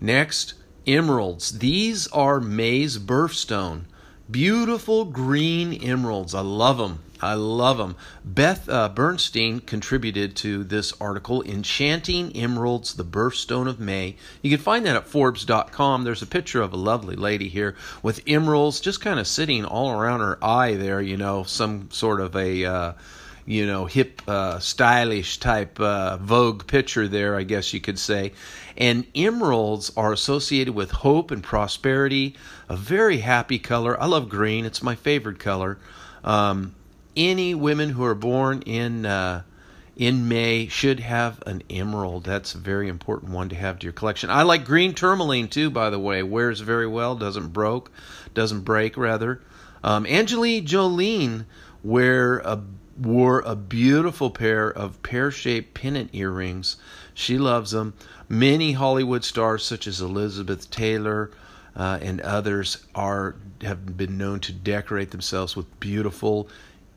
Next, 0.00 0.54
emeralds. 0.86 1.58
These 1.58 2.06
are 2.08 2.40
May's 2.40 2.98
birthstone. 2.98 3.82
Beautiful 4.30 5.04
green 5.04 5.72
emeralds. 5.72 6.34
I 6.34 6.40
love 6.40 6.78
them. 6.78 7.00
I 7.20 7.34
love 7.34 7.78
them. 7.78 7.96
Beth 8.24 8.68
uh, 8.68 8.88
Bernstein 8.88 9.60
contributed 9.60 10.36
to 10.36 10.64
this 10.64 10.92
article, 11.00 11.42
Enchanting 11.42 12.32
Emeralds, 12.36 12.94
the 12.94 13.04
Birthstone 13.04 13.68
of 13.68 13.80
May. 13.80 14.16
You 14.42 14.50
can 14.50 14.60
find 14.60 14.86
that 14.86 14.96
at 14.96 15.08
Forbes.com. 15.08 16.04
There's 16.04 16.22
a 16.22 16.26
picture 16.26 16.62
of 16.62 16.72
a 16.72 16.76
lovely 16.76 17.16
lady 17.16 17.48
here 17.48 17.74
with 18.02 18.22
emeralds 18.26 18.80
just 18.80 19.00
kind 19.00 19.18
of 19.18 19.26
sitting 19.26 19.64
all 19.64 19.90
around 19.90 20.20
her 20.20 20.38
eye 20.42 20.74
there, 20.74 21.00
you 21.00 21.16
know, 21.16 21.42
some 21.42 21.90
sort 21.90 22.20
of 22.20 22.36
a. 22.36 22.64
Uh, 22.64 22.92
you 23.48 23.66
know, 23.66 23.86
hip, 23.86 24.20
uh, 24.28 24.58
stylish 24.58 25.38
type 25.38 25.80
uh, 25.80 26.18
Vogue 26.18 26.66
picture 26.66 27.08
there, 27.08 27.34
I 27.34 27.44
guess 27.44 27.72
you 27.72 27.80
could 27.80 27.98
say. 27.98 28.32
And 28.76 29.06
emeralds 29.14 29.90
are 29.96 30.12
associated 30.12 30.74
with 30.74 30.90
hope 30.90 31.30
and 31.30 31.42
prosperity, 31.42 32.36
a 32.68 32.76
very 32.76 33.16
happy 33.18 33.58
color. 33.58 33.98
I 33.98 34.04
love 34.04 34.28
green, 34.28 34.66
it's 34.66 34.82
my 34.82 34.96
favorite 34.96 35.38
color. 35.38 35.78
Um, 36.22 36.74
any 37.18 37.54
women 37.54 37.90
who 37.90 38.04
are 38.04 38.14
born 38.14 38.62
in 38.62 39.04
uh, 39.04 39.42
in 39.96 40.28
May 40.28 40.68
should 40.68 41.00
have 41.00 41.42
an 41.44 41.62
emerald. 41.68 42.22
That's 42.24 42.54
a 42.54 42.58
very 42.58 42.88
important 42.88 43.32
one 43.32 43.48
to 43.48 43.56
have 43.56 43.80
to 43.80 43.84
your 43.84 43.92
collection. 43.92 44.30
I 44.30 44.42
like 44.42 44.64
green 44.64 44.94
tourmaline 44.94 45.48
too, 45.48 45.70
by 45.70 45.90
the 45.90 45.98
way. 45.98 46.22
Wears 46.22 46.60
very 46.60 46.86
well, 46.86 47.16
doesn't 47.16 47.48
broke, 47.48 47.90
doesn't 48.32 48.60
break 48.60 48.96
rather. 48.96 49.42
Um, 49.82 50.06
Jolie 50.06 51.44
wear 51.82 52.38
a 52.38 52.62
wore 52.96 53.40
a 53.40 53.54
beautiful 53.54 54.30
pair 54.30 54.68
of 54.68 55.02
pear-shaped 55.02 55.72
pendant 55.74 56.10
earrings. 56.12 56.76
She 57.14 57.38
loves 57.38 57.70
them. 57.70 57.94
Many 58.28 58.72
Hollywood 58.72 59.24
stars, 59.24 59.64
such 59.64 59.86
as 59.86 60.00
Elizabeth 60.00 60.70
Taylor 60.70 61.30
uh, 61.76 61.98
and 62.02 62.20
others, 62.20 62.84
are 62.94 63.36
have 63.62 63.96
been 63.96 64.18
known 64.18 64.40
to 64.40 64.52
decorate 64.52 65.10
themselves 65.10 65.56
with 65.56 65.80
beautiful 65.80 66.48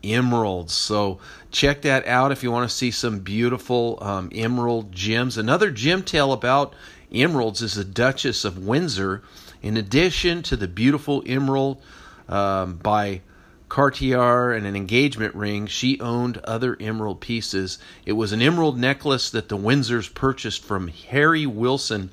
emeralds. 0.04 0.72
So 0.72 1.18
check 1.50 1.82
that 1.82 2.06
out 2.06 2.32
if 2.32 2.42
you 2.42 2.50
want 2.50 2.68
to 2.68 2.74
see 2.74 2.90
some 2.90 3.20
beautiful 3.20 3.98
um, 4.00 4.30
emerald 4.34 4.92
gems. 4.92 5.36
Another 5.38 5.70
gem 5.70 6.02
tale 6.02 6.32
about 6.32 6.74
emeralds 7.12 7.62
is 7.62 7.74
the 7.74 7.84
Duchess 7.84 8.44
of 8.44 8.58
Windsor. 8.58 9.22
In 9.62 9.76
addition 9.76 10.42
to 10.44 10.56
the 10.56 10.68
beautiful 10.68 11.22
emerald 11.26 11.80
um, 12.28 12.76
by 12.76 13.20
Cartier 13.68 14.52
and 14.52 14.66
an 14.66 14.76
engagement 14.76 15.34
ring, 15.34 15.66
she 15.66 15.98
owned 16.00 16.38
other 16.38 16.76
emerald 16.80 17.20
pieces. 17.20 17.78
It 18.04 18.12
was 18.12 18.32
an 18.32 18.42
emerald 18.42 18.78
necklace 18.78 19.30
that 19.30 19.48
the 19.48 19.56
Windsors 19.56 20.12
purchased 20.12 20.62
from 20.64 20.88
Harry 20.88 21.46
Winston 21.46 22.10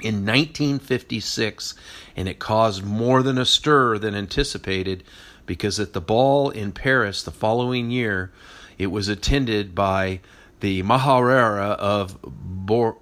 in 0.00 0.24
1956, 0.24 1.74
and 2.16 2.28
it 2.28 2.38
caused 2.38 2.84
more 2.84 3.22
than 3.22 3.36
a 3.36 3.44
stir 3.44 3.98
than 3.98 4.14
anticipated 4.14 5.02
because 5.48 5.80
at 5.80 5.94
the 5.94 6.00
ball 6.00 6.50
in 6.50 6.70
Paris 6.70 7.24
the 7.24 7.32
following 7.32 7.90
year, 7.90 8.30
it 8.78 8.86
was 8.86 9.08
attended 9.08 9.74
by 9.74 10.20
the 10.60 10.82
Maharaja 10.82 11.74
of 11.74 12.16
Bor- 12.22 12.98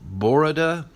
Baroda, 0.00 0.86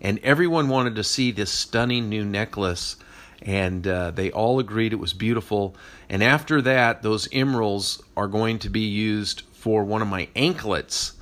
and 0.00 0.20
everyone 0.20 0.68
wanted 0.68 0.94
to 0.94 1.02
see 1.02 1.32
this 1.32 1.50
stunning 1.50 2.08
new 2.08 2.24
necklace. 2.24 2.96
And 3.42 3.86
uh, 3.86 4.10
they 4.12 4.30
all 4.30 4.58
agreed 4.58 4.92
it 4.92 4.96
was 4.96 5.12
beautiful. 5.12 5.74
And 6.08 6.22
after 6.22 6.60
that, 6.62 7.02
those 7.02 7.28
emeralds 7.32 8.02
are 8.16 8.28
going 8.28 8.58
to 8.60 8.70
be 8.70 8.80
used 8.80 9.42
for 9.52 9.84
one 9.84 10.02
of 10.02 10.08
my 10.08 10.28
anklets, 10.34 11.12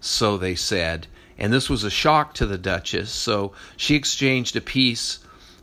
so 0.00 0.36
they 0.36 0.54
said. 0.54 1.06
And 1.38 1.52
this 1.52 1.70
was 1.70 1.84
a 1.84 1.90
shock 1.90 2.34
to 2.34 2.46
the 2.46 2.58
Duchess. 2.58 3.10
So 3.10 3.52
she 3.76 3.94
exchanged 3.94 4.56
a 4.56 4.60
piece 4.60 5.20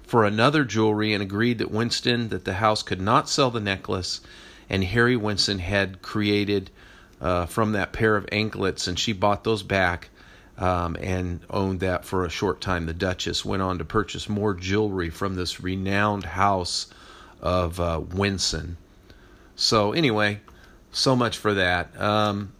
for 0.07 0.23
another 0.23 0.63
jewelry 0.63 1.13
and 1.13 1.21
agreed 1.21 1.59
that 1.59 1.69
Winston 1.69 2.29
that 2.29 2.45
the 2.45 2.53
house 2.53 2.81
could 2.81 3.01
not 3.01 3.29
sell 3.29 3.51
the 3.51 3.59
necklace, 3.59 4.21
and 4.69 4.83
Harry 4.83 5.17
Winston 5.17 5.59
had 5.59 6.01
created 6.01 6.71
uh, 7.19 7.45
from 7.45 7.73
that 7.73 7.91
pair 7.93 8.15
of 8.15 8.27
anklets, 8.31 8.87
and 8.87 8.97
she 8.97 9.13
bought 9.13 9.43
those 9.43 9.63
back. 9.63 10.09
Um, 10.59 10.97
and 10.99 11.41
owned 11.51 11.81
that 11.81 12.03
for 12.03 12.25
a 12.25 12.31
short 12.31 12.61
time. 12.61 12.87
The 12.87 12.93
Duchess 12.93 13.45
went 13.45 13.61
on 13.61 13.77
to 13.77 13.85
purchase 13.85 14.27
more 14.27 14.55
jewelry 14.55 15.11
from 15.11 15.35
this 15.35 15.61
renowned 15.61 16.23
house 16.23 16.87
of 17.39 17.79
uh, 17.79 18.01
Winston. 18.15 18.77
So, 19.55 19.91
anyway, 19.93 20.39
so 20.91 21.15
much 21.15 21.37
for 21.37 21.53
that. 21.53 21.95
Um, 22.01 22.53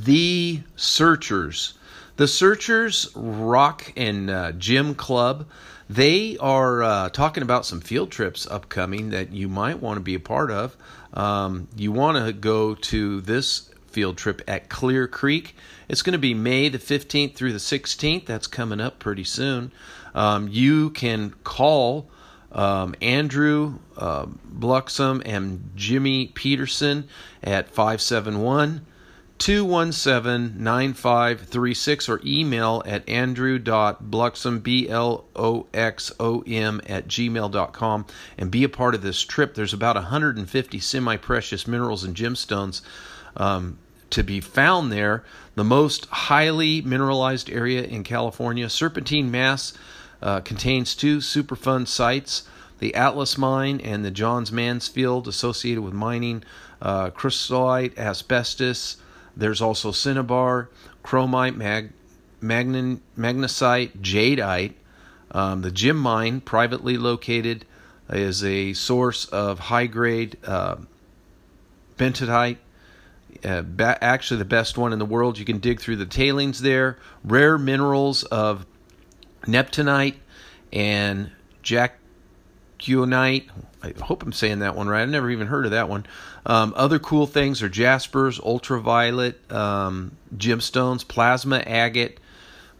the 0.00 0.62
Searchers. 0.74 1.74
The 2.16 2.26
Searchers 2.26 3.08
Rock 3.14 3.92
and 3.96 4.28
uh, 4.28 4.50
Gem 4.52 4.96
Club 4.96 5.46
they 5.88 6.36
are 6.38 6.82
uh, 6.82 7.08
talking 7.10 7.42
about 7.42 7.66
some 7.66 7.80
field 7.80 8.10
trips 8.10 8.46
upcoming 8.46 9.10
that 9.10 9.32
you 9.32 9.48
might 9.48 9.80
want 9.80 9.96
to 9.96 10.00
be 10.00 10.14
a 10.14 10.20
part 10.20 10.50
of. 10.50 10.76
Um, 11.12 11.68
you 11.76 11.92
want 11.92 12.24
to 12.24 12.32
go 12.32 12.74
to 12.74 13.20
this 13.20 13.70
field 13.86 14.16
trip 14.16 14.42
at 14.48 14.68
Clear 14.68 15.06
Creek. 15.06 15.54
It's 15.88 16.02
going 16.02 16.12
to 16.12 16.18
be 16.18 16.34
May 16.34 16.68
the 16.68 16.78
15th 16.78 17.34
through 17.34 17.52
the 17.52 17.58
16th. 17.58 18.26
That's 18.26 18.46
coming 18.46 18.80
up 18.80 18.98
pretty 18.98 19.24
soon. 19.24 19.72
Um, 20.14 20.48
you 20.48 20.90
can 20.90 21.34
call 21.44 22.08
um, 22.50 22.94
Andrew 23.02 23.78
uh, 23.96 24.26
and 25.24 25.70
Jimmy 25.74 26.28
Peterson 26.28 27.08
at 27.42 27.68
571 27.68 28.86
217 29.38 30.62
9536 30.62 32.08
or 32.08 32.20
email 32.24 32.82
at 32.86 33.08
andrew.bloxom, 33.08 34.62
B 34.62 34.88
L 34.88 35.24
O 35.34 35.66
X 35.74 36.12
O 36.20 36.42
M, 36.46 36.80
at 36.86 37.08
gmail.com 37.08 38.06
and 38.38 38.50
be 38.50 38.64
a 38.64 38.68
part 38.68 38.94
of 38.94 39.02
this 39.02 39.20
trip. 39.22 39.54
There's 39.54 39.72
about 39.72 39.96
150 39.96 40.78
semi 40.78 41.16
precious 41.16 41.66
minerals 41.66 42.04
and 42.04 42.16
gemstones 42.16 42.80
um, 43.36 43.78
to 44.10 44.22
be 44.22 44.40
found 44.40 44.92
there. 44.92 45.24
The 45.56 45.64
most 45.64 46.06
highly 46.06 46.82
mineralized 46.82 47.50
area 47.50 47.82
in 47.82 48.04
California, 48.04 48.68
Serpentine, 48.68 49.30
Mass, 49.30 49.74
uh, 50.22 50.40
contains 50.40 50.94
two 50.94 51.18
Superfund 51.18 51.88
sites 51.88 52.44
the 52.78 52.94
Atlas 52.94 53.38
Mine 53.38 53.80
and 53.80 54.04
the 54.04 54.10
Johns 54.10 54.50
Manville, 54.50 55.26
associated 55.28 55.82
with 55.82 55.94
mining 55.94 56.42
uh, 56.82 57.10
chrysotile, 57.10 57.96
asbestos. 57.96 58.96
There's 59.36 59.60
also 59.60 59.92
cinnabar, 59.92 60.68
chromite, 61.04 61.56
mag, 61.56 61.92
magnesite, 62.42 63.98
jadeite. 64.00 64.74
Um, 65.30 65.62
the 65.62 65.70
Gem 65.70 65.96
Mine, 65.96 66.40
privately 66.40 66.96
located, 66.96 67.64
is 68.08 68.44
a 68.44 68.72
source 68.74 69.24
of 69.26 69.58
high 69.58 69.86
grade 69.86 70.36
uh, 70.44 70.76
benitoite. 71.96 72.58
Uh, 73.44 73.62
ba- 73.62 74.02
actually, 74.02 74.38
the 74.38 74.44
best 74.44 74.78
one 74.78 74.92
in 74.92 74.98
the 74.98 75.04
world. 75.04 75.38
You 75.38 75.44
can 75.44 75.58
dig 75.58 75.80
through 75.80 75.96
the 75.96 76.06
tailings 76.06 76.60
there. 76.60 76.98
Rare 77.24 77.58
minerals 77.58 78.22
of 78.24 78.64
neptunite 79.42 80.16
and 80.72 81.30
jackionite. 82.84 83.48
I 83.82 83.92
hope 84.02 84.22
I'm 84.22 84.32
saying 84.32 84.60
that 84.60 84.76
one 84.76 84.88
right. 84.88 85.02
I've 85.02 85.08
never 85.08 85.30
even 85.30 85.46
heard 85.46 85.64
of 85.64 85.72
that 85.72 85.88
one. 85.88 86.06
Um, 86.46 86.72
other 86.76 86.98
cool 86.98 87.26
things 87.26 87.62
are 87.62 87.68
jaspers, 87.68 88.40
ultraviolet 88.40 89.50
um, 89.52 90.16
gemstones, 90.36 91.06
plasma 91.06 91.58
agate. 91.58 92.18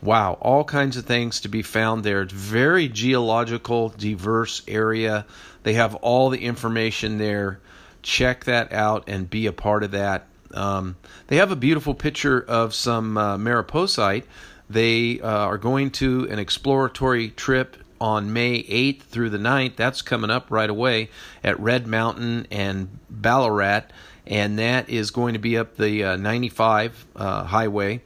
Wow, 0.03 0.35
all 0.41 0.65
kinds 0.65 0.97
of 0.97 1.07
things 1.07 1.41
to 1.41 1.49
be 1.49 1.63
found 1.63 2.05
there. 2.05 2.23
It's 2.23 2.33
very 2.33 2.89
geological, 2.89 3.89
diverse 3.91 4.63
area. 4.69 5.25
They 5.63 5.75
have 5.75 5.95
all 5.97 6.29
the 6.29 6.45
information 6.45 7.17
there. 7.19 7.61
Check 8.03 8.45
that 8.45 8.73
out 8.73 9.05
and 9.09 9.31
be 9.31 9.47
a 9.47 9.53
part 9.53 9.83
of 9.83 9.93
that. 9.93 10.27
Um, 10.53 10.97
they 11.29 11.37
have 11.37 11.51
a 11.51 11.57
beautiful 11.57 11.95
picture 11.95 12.45
of 12.47 12.75
some 12.75 13.17
uh, 13.17 13.39
mariposite. 13.39 14.25
They 14.69 15.21
uh, 15.21 15.29
are 15.29 15.59
going 15.59 15.91
to 15.93 16.29
an 16.31 16.39
exploratory 16.39 17.31
trip 17.31 17.77
on 18.01 18.33
May 18.33 18.63
8th 18.63 19.03
through 19.03 19.31
the 19.31 19.39
9th. 19.39 19.77
That's 19.77 20.03
coming 20.03 20.31
up 20.31 20.51
right 20.51 20.71
away 20.71 21.11
at 21.43 21.59
Red 21.61 21.87
Mountain 21.87 22.47
and 22.51 22.99
Ballarat, 23.09 23.85
and 24.27 24.59
that 24.59 24.89
is 24.89 25.11
going 25.11 25.35
to 25.35 25.39
be 25.39 25.57
up 25.57 25.77
the 25.77 26.05
uh, 26.05 26.17
95 26.17 27.07
uh, 27.17 27.45
highway. 27.45 28.03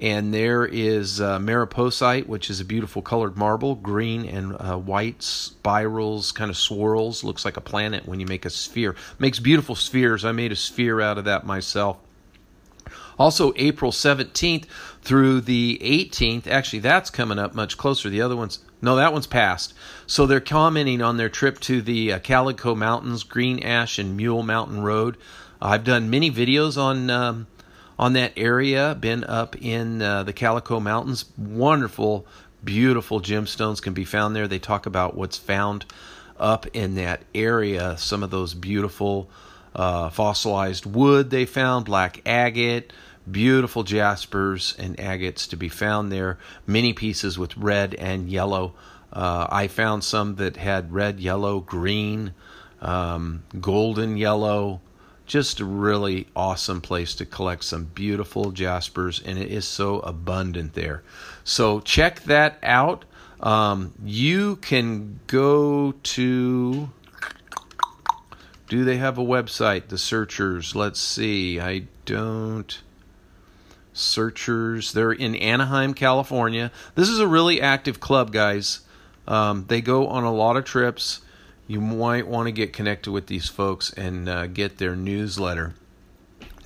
And 0.00 0.34
there 0.34 0.66
is 0.66 1.20
uh, 1.20 1.38
mariposite, 1.38 2.26
which 2.26 2.50
is 2.50 2.60
a 2.60 2.64
beautiful 2.64 3.02
colored 3.02 3.36
marble, 3.36 3.76
green 3.76 4.26
and 4.26 4.56
uh, 4.58 4.76
white 4.76 5.22
spirals, 5.22 6.32
kind 6.32 6.50
of 6.50 6.56
swirls. 6.56 7.22
Looks 7.22 7.44
like 7.44 7.56
a 7.56 7.60
planet 7.60 8.06
when 8.06 8.18
you 8.18 8.26
make 8.26 8.44
a 8.44 8.50
sphere. 8.50 8.96
Makes 9.20 9.38
beautiful 9.38 9.76
spheres. 9.76 10.24
I 10.24 10.32
made 10.32 10.50
a 10.50 10.56
sphere 10.56 11.00
out 11.00 11.18
of 11.18 11.24
that 11.26 11.46
myself. 11.46 11.98
Also, 13.16 13.52
April 13.54 13.92
17th 13.92 14.64
through 15.02 15.42
the 15.42 15.78
18th. 15.82 16.48
Actually, 16.48 16.80
that's 16.80 17.08
coming 17.08 17.38
up 17.38 17.54
much 17.54 17.76
closer. 17.76 18.08
The 18.08 18.22
other 18.22 18.34
one's 18.34 18.58
no, 18.82 18.96
that 18.96 19.12
one's 19.12 19.28
passed. 19.28 19.72
So 20.06 20.26
they're 20.26 20.40
commenting 20.40 21.00
on 21.00 21.16
their 21.16 21.28
trip 21.28 21.60
to 21.60 21.80
the 21.80 22.14
uh, 22.14 22.18
Calico 22.18 22.74
Mountains, 22.74 23.22
Green 23.22 23.62
Ash, 23.62 23.98
and 23.98 24.16
Mule 24.16 24.42
Mountain 24.42 24.82
Road. 24.82 25.16
I've 25.60 25.84
done 25.84 26.10
many 26.10 26.30
videos 26.30 26.76
on 26.76 27.08
um, 27.08 27.46
on 27.96 28.14
that 28.14 28.32
area. 28.36 28.96
Been 28.98 29.22
up 29.22 29.54
in 29.56 30.02
uh, 30.02 30.24
the 30.24 30.32
Calico 30.32 30.80
Mountains. 30.80 31.26
Wonderful, 31.38 32.26
beautiful 32.64 33.20
gemstones 33.20 33.80
can 33.80 33.94
be 33.94 34.04
found 34.04 34.34
there. 34.34 34.48
They 34.48 34.58
talk 34.58 34.86
about 34.86 35.16
what's 35.16 35.38
found 35.38 35.86
up 36.36 36.66
in 36.72 36.96
that 36.96 37.22
area. 37.32 37.96
Some 37.98 38.24
of 38.24 38.30
those 38.30 38.52
beautiful 38.54 39.30
uh, 39.76 40.10
fossilized 40.10 40.84
wood 40.84 41.30
they 41.30 41.46
found, 41.46 41.84
black 41.84 42.20
agate, 42.26 42.92
beautiful 43.30 43.82
jaspers 43.82 44.74
and 44.78 44.98
agates 44.98 45.46
to 45.48 45.56
be 45.56 45.68
found 45.68 46.10
there. 46.10 46.38
Many 46.66 46.92
pieces 46.92 47.38
with 47.38 47.56
red 47.56 47.94
and 47.94 48.28
yellow. 48.28 48.74
Uh, 49.12 49.46
I 49.50 49.68
found 49.68 50.04
some 50.04 50.36
that 50.36 50.56
had 50.56 50.92
red, 50.92 51.20
yellow, 51.20 51.60
green, 51.60 52.34
um, 52.80 53.44
golden 53.60 54.16
yellow. 54.16 54.80
Just 55.26 55.60
a 55.60 55.64
really 55.64 56.26
awesome 56.34 56.80
place 56.80 57.14
to 57.14 57.24
collect 57.24 57.64
some 57.64 57.84
beautiful 57.84 58.50
jaspers, 58.50 59.22
and 59.24 59.38
it 59.38 59.50
is 59.50 59.64
so 59.64 60.00
abundant 60.00 60.74
there. 60.74 61.02
So 61.44 61.80
check 61.80 62.22
that 62.24 62.58
out. 62.62 63.04
Um, 63.40 63.92
you 64.04 64.56
can 64.56 65.20
go 65.26 65.92
to. 65.92 66.90
Do 68.68 68.84
they 68.84 68.96
have 68.96 69.18
a 69.18 69.24
website? 69.24 69.88
The 69.88 69.98
searchers. 69.98 70.74
Let's 70.74 71.00
see. 71.00 71.60
I 71.60 71.84
don't. 72.04 72.80
Searchers. 73.92 74.92
They're 74.92 75.12
in 75.12 75.34
Anaheim, 75.34 75.94
California. 75.94 76.70
This 76.94 77.08
is 77.08 77.18
a 77.18 77.26
really 77.26 77.60
active 77.60 78.00
club, 78.00 78.32
guys. 78.32 78.80
Um, 79.26 79.66
they 79.68 79.80
go 79.80 80.08
on 80.08 80.24
a 80.24 80.32
lot 80.32 80.56
of 80.56 80.64
trips. 80.64 81.20
You 81.66 81.80
might 81.80 82.26
want 82.26 82.46
to 82.46 82.52
get 82.52 82.72
connected 82.72 83.12
with 83.12 83.26
these 83.26 83.48
folks 83.48 83.92
and 83.92 84.28
uh, 84.28 84.46
get 84.46 84.78
their 84.78 84.96
newsletter. 84.96 85.74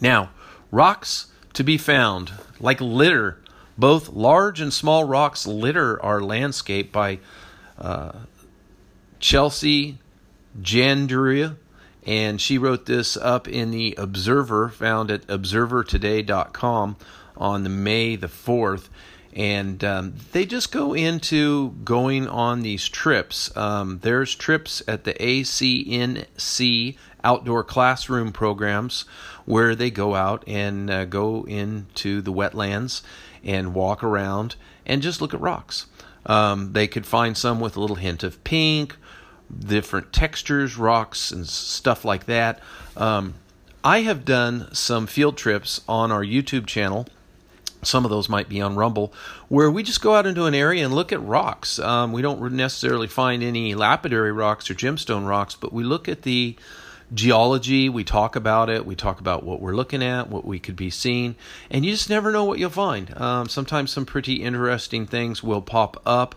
Now, 0.01 0.31
rocks 0.71 1.27
to 1.53 1.63
be 1.63 1.79
found, 1.79 2.33
like 2.61 2.81
litter 2.81 3.39
both 3.79 4.09
large 4.09 4.61
and 4.61 4.73
small 4.73 5.05
rocks 5.05 5.47
litter 5.47 6.03
our 6.03 6.21
landscape 6.21 6.93
by 6.93 7.19
uh, 7.79 8.13
Chelsea 9.21 9.99
Jandria, 10.61 11.57
and 12.07 12.41
she 12.41 12.57
wrote 12.57 12.87
this 12.87 13.17
up 13.17 13.49
in 13.49 13.73
the 13.73 13.95
Observer, 13.99 14.69
found 14.69 15.11
at 15.11 15.27
observertoday.com 15.27 16.97
on 17.37 17.63
the 17.65 17.69
May 17.69 18.15
the 18.17 18.29
4th. 18.29 18.89
And 19.35 19.85
um, 19.85 20.15
they 20.33 20.47
just 20.47 20.73
go 20.73 20.95
into 20.95 21.73
going 21.85 22.27
on 22.27 22.63
these 22.63 22.89
trips. 22.89 23.55
Um, 23.55 23.99
there's 24.03 24.35
trips 24.35 24.83
at 24.89 25.05
the 25.05 25.13
ACNC 25.15 26.97
outdoor 27.23 27.65
classroom 27.65 28.33
programs 28.33 29.05
where 29.45 29.75
they 29.75 29.91
go 29.91 30.15
out 30.15 30.45
and 30.47 30.89
uh, 30.89 31.05
go 31.05 31.45
into 31.47 32.23
the 32.23 32.33
wetlands 32.33 33.03
and 33.45 33.75
walk 33.75 34.03
around 34.03 34.55
and 34.87 35.03
just 35.03 35.21
look 35.21 35.35
at 35.35 35.41
rocks. 35.41 35.87
Um, 36.25 36.73
they 36.73 36.87
could 36.87 37.05
find 37.05 37.37
some 37.37 37.61
with 37.61 37.77
a 37.77 37.81
little 37.81 37.97
hint 37.97 38.23
of 38.23 38.43
pink, 38.43 38.97
different 39.59 40.13
textures, 40.13 40.77
rocks, 40.77 41.31
and 41.31 41.47
stuff 41.47 42.05
like 42.05 42.27
that. 42.27 42.61
Um, 42.97 43.35
I 43.85 44.01
have 44.01 44.25
done 44.25 44.69
some 44.75 45.07
field 45.07 45.37
trips 45.37 45.81
on 45.89 46.11
our 46.11 46.25
YouTube 46.25 46.67
channel. 46.67 47.07
Some 47.83 48.05
of 48.05 48.11
those 48.11 48.29
might 48.29 48.49
be 48.49 48.61
on 48.61 48.75
Rumble, 48.75 49.13
where 49.49 49.71
we 49.71 49.83
just 49.85 50.01
go 50.01 50.15
out 50.15 50.27
into 50.27 50.47
an 50.47 50.55
area 50.55 50.85
and 50.85 50.95
look 50.95 51.13
at 51.13 51.23
rocks. 51.23 51.79
Um, 51.79 52.11
we 52.11 52.21
don't 52.21 52.53
necessarily 52.53 53.07
find 53.07 53.45
any 53.45 53.75
lapidary 53.75 54.33
rocks 54.33 54.69
or 54.69 54.75
gemstone 54.75 55.29
rocks, 55.29 55.55
but 55.55 55.73
we 55.73 55.85
look 55.85 56.09
at 56.09 56.23
the 56.23 56.57
geology. 57.15 57.89
We 57.89 58.03
talk 58.03 58.35
about 58.35 58.69
it. 58.71 58.85
We 58.85 58.97
talk 58.97 59.21
about 59.21 59.45
what 59.45 59.61
we're 59.61 59.77
looking 59.77 60.03
at, 60.03 60.29
what 60.29 60.45
we 60.45 60.59
could 60.59 60.75
be 60.75 60.91
seeing, 60.91 61.37
and 61.71 61.85
you 61.85 61.93
just 61.93 62.11
never 62.11 62.33
know 62.33 62.45
what 62.45 62.59
you'll 62.59 62.71
find. 62.71 63.17
Um, 63.17 63.49
sometimes 63.49 63.93
some 63.93 64.07
pretty 64.07 64.43
interesting 64.43 65.07
things 65.07 65.43
will 65.43 65.63
pop 65.63 66.03
up, 66.05 66.35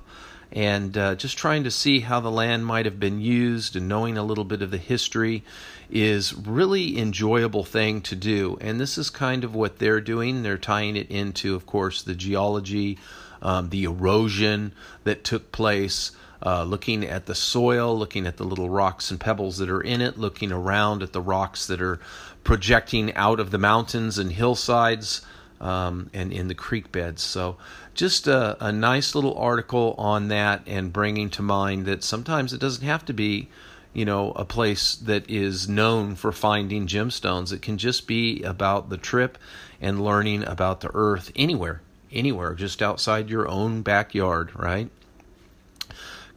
and 0.52 0.98
uh, 0.98 1.16
just 1.16 1.38
trying 1.38 1.64
to 1.64 1.72
see 1.72 2.00
how 2.00 2.20
the 2.20 2.32
land 2.32 2.66
might 2.66 2.86
have 2.86 3.00
been 3.00 3.22
used 3.22 3.76
and 3.76 3.88
knowing 3.88 4.18
a 4.18 4.24
little 4.24 4.44
bit 4.44 4.62
of 4.62 4.72
the 4.72 4.78
history 4.78 5.44
is 5.92 6.34
really 6.34 6.98
enjoyable 6.98 7.64
thing 7.64 8.02
to 8.02 8.16
do. 8.16 8.58
And 8.62 8.80
this 8.80 8.98
is 8.98 9.10
kind 9.10 9.44
of 9.44 9.54
what 9.54 9.80
they're 9.80 10.02
doing. 10.02 10.44
They're 10.44 10.58
tying 10.58 10.96
it 10.96 11.10
into, 11.10 11.56
of 11.56 11.66
course, 11.66 12.02
the 12.02 12.16
geology, 12.16 12.98
um, 13.42 13.70
the 13.70 13.84
erosion 13.84 14.74
that 15.04 15.24
took 15.24 15.52
place 15.52 16.12
uh, 16.46 16.64
looking 16.64 17.04
at 17.04 17.26
the 17.26 17.36
soil, 17.36 17.98
looking 17.98 18.26
at 18.26 18.38
the 18.38 18.44
little 18.44 18.70
rocks 18.70 19.12
and 19.12 19.20
pebbles 19.20 19.58
that 19.58 19.70
are 19.70 19.82
in 19.82 20.02
it, 20.02 20.18
looking 20.18 20.52
around 20.52 21.04
at 21.04 21.12
the 21.12 21.22
rocks 21.22 21.68
that 21.68 21.82
are 21.82 22.00
projecting 22.44 23.14
out 23.16 23.40
of 23.40 23.52
the 23.52 23.58
mountains 23.58 24.18
and 24.18 24.32
hillsides 24.32 25.22
um, 25.60 26.10
and 26.14 26.32
in 26.32 26.48
the 26.48 26.56
creek 26.56 26.92
beds. 26.92 27.22
So, 27.22 27.58
just 28.00 28.28
a, 28.28 28.58
a 28.64 28.72
nice 28.72 29.14
little 29.14 29.36
article 29.36 29.94
on 29.98 30.30
that 30.30 30.62
and 30.66 30.94
bringing 30.94 31.30
to 31.30 31.42
mind 31.42 31.86
that 31.86 32.04
sometimes 32.04 32.54
it 32.54 32.60
doesn't 32.60 32.86
have 32.86 33.06
to 33.06 33.14
be 33.14 33.50
you 33.92 34.06
know, 34.06 34.32
a 34.34 34.46
place 34.46 34.96
that 34.96 35.28
is 35.30 35.68
known 35.68 36.16
for 36.16 36.32
finding 36.32 36.88
gemstones. 36.88 37.52
It 37.52 37.62
can 37.62 37.78
just 37.78 38.08
be 38.08 38.42
about 38.44 38.90
the 38.90 38.98
trip 38.98 39.38
and 39.82 40.04
learning 40.04 40.46
about 40.46 40.82
the 40.82 40.92
earth 40.94 41.32
anywhere, 41.36 41.82
anywhere, 42.12 42.54
just 42.54 42.82
outside 42.84 43.30
your 43.30 43.48
own 43.48 43.82
backyard, 43.82 44.52
right? 44.56 44.90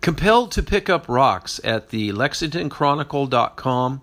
compelled 0.03 0.51
to 0.53 0.63
pick 0.63 0.91
up 0.91 1.09
rocks 1.09 1.61
at 1.65 1.89
the 1.89 2.13
lexingtonchronicle.com 2.13 4.03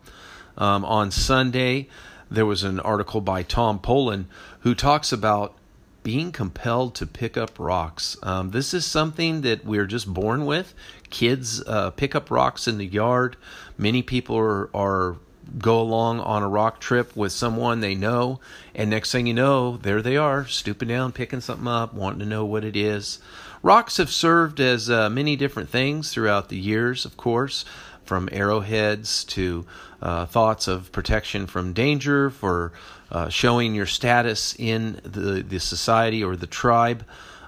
um, 0.57 0.85
on 0.85 1.11
Sunday. 1.11 1.87
There 2.31 2.45
was 2.45 2.63
an 2.63 2.79
article 2.79 3.21
by 3.21 3.43
Tom 3.43 3.79
Poland 3.79 4.25
who 4.61 4.73
talks 4.73 5.11
about 5.11 5.55
being 6.03 6.31
compelled 6.31 6.95
to 6.95 7.05
pick 7.05 7.37
up 7.37 7.59
rocks. 7.59 8.17
Um, 8.23 8.51
this 8.51 8.73
is 8.73 8.85
something 8.85 9.41
that 9.41 9.65
we're 9.65 9.85
just 9.85 10.13
born 10.13 10.45
with. 10.45 10.73
Kids 11.09 11.61
uh, 11.67 11.91
pick 11.91 12.15
up 12.15 12.31
rocks 12.31 12.67
in 12.67 12.77
the 12.77 12.85
yard. 12.85 13.35
Many 13.77 14.01
people 14.01 14.37
are, 14.37 14.69
are 14.75 15.17
go 15.57 15.81
along 15.81 16.19
on 16.19 16.43
a 16.43 16.47
rock 16.47 16.79
trip 16.79 17.15
with 17.15 17.31
someone 17.31 17.79
they 17.79 17.95
know, 17.95 18.39
and 18.75 18.89
next 18.89 19.11
thing 19.11 19.25
you 19.25 19.33
know, 19.33 19.77
there 19.77 20.01
they 20.01 20.15
are, 20.15 20.45
stooping 20.45 20.89
down, 20.89 21.11
picking 21.11 21.41
something 21.41 21.67
up, 21.67 21.93
wanting 21.93 22.19
to 22.19 22.25
know 22.25 22.45
what 22.45 22.63
it 22.63 22.75
is. 22.75 23.19
Rocks 23.61 23.97
have 23.97 24.11
served 24.11 24.59
as 24.59 24.89
uh, 24.89 25.09
many 25.09 25.35
different 25.35 25.69
things 25.69 26.13
throughout 26.13 26.49
the 26.49 26.57
years, 26.57 27.03
of 27.03 27.17
course, 27.17 27.65
from 28.05 28.29
arrowheads 28.31 29.23
to 29.23 29.65
uh, 30.01 30.25
thoughts 30.25 30.67
of 30.67 30.91
protection 30.91 31.45
from 31.45 31.73
danger, 31.73 32.29
for 32.29 32.71
uh, 33.11 33.29
showing 33.29 33.75
your 33.75 33.85
status 33.85 34.55
in 34.57 34.99
the, 35.03 35.43
the 35.43 35.59
society 35.59 36.23
or 36.23 36.35
the 36.35 36.47
tribe 36.47 37.03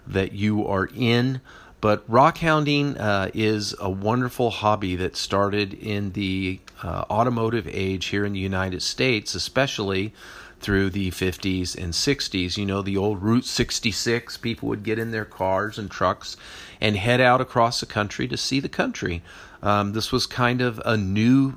that 0.07 0.31
you 0.33 0.65
are 0.67 0.89
in. 0.95 1.41
But 1.79 2.03
rock 2.07 2.37
hounding 2.37 2.97
uh, 2.97 3.31
is 3.33 3.73
a 3.79 3.89
wonderful 3.89 4.51
hobby 4.51 4.95
that 4.97 5.15
started 5.15 5.73
in 5.73 6.11
the 6.11 6.59
uh, 6.83 7.05
automotive 7.09 7.67
age 7.67 8.07
here 8.07 8.23
in 8.23 8.33
the 8.33 8.39
United 8.39 8.83
States, 8.83 9.33
especially 9.33 10.13
through 10.59 10.91
the 10.91 11.09
50s 11.09 11.75
and 11.75 11.93
60s. 11.93 12.55
You 12.55 12.67
know, 12.67 12.83
the 12.83 12.97
old 12.97 13.23
Route 13.23 13.45
66, 13.45 14.37
people 14.37 14.69
would 14.69 14.83
get 14.83 14.99
in 14.99 15.09
their 15.09 15.25
cars 15.25 15.79
and 15.79 15.89
trucks 15.89 16.37
and 16.79 16.95
head 16.95 17.19
out 17.19 17.41
across 17.41 17.79
the 17.79 17.87
country 17.87 18.27
to 18.27 18.37
see 18.37 18.59
the 18.59 18.69
country. 18.69 19.23
Um, 19.63 19.93
this 19.93 20.11
was 20.11 20.27
kind 20.27 20.61
of 20.61 20.79
a 20.85 20.97
new 20.97 21.55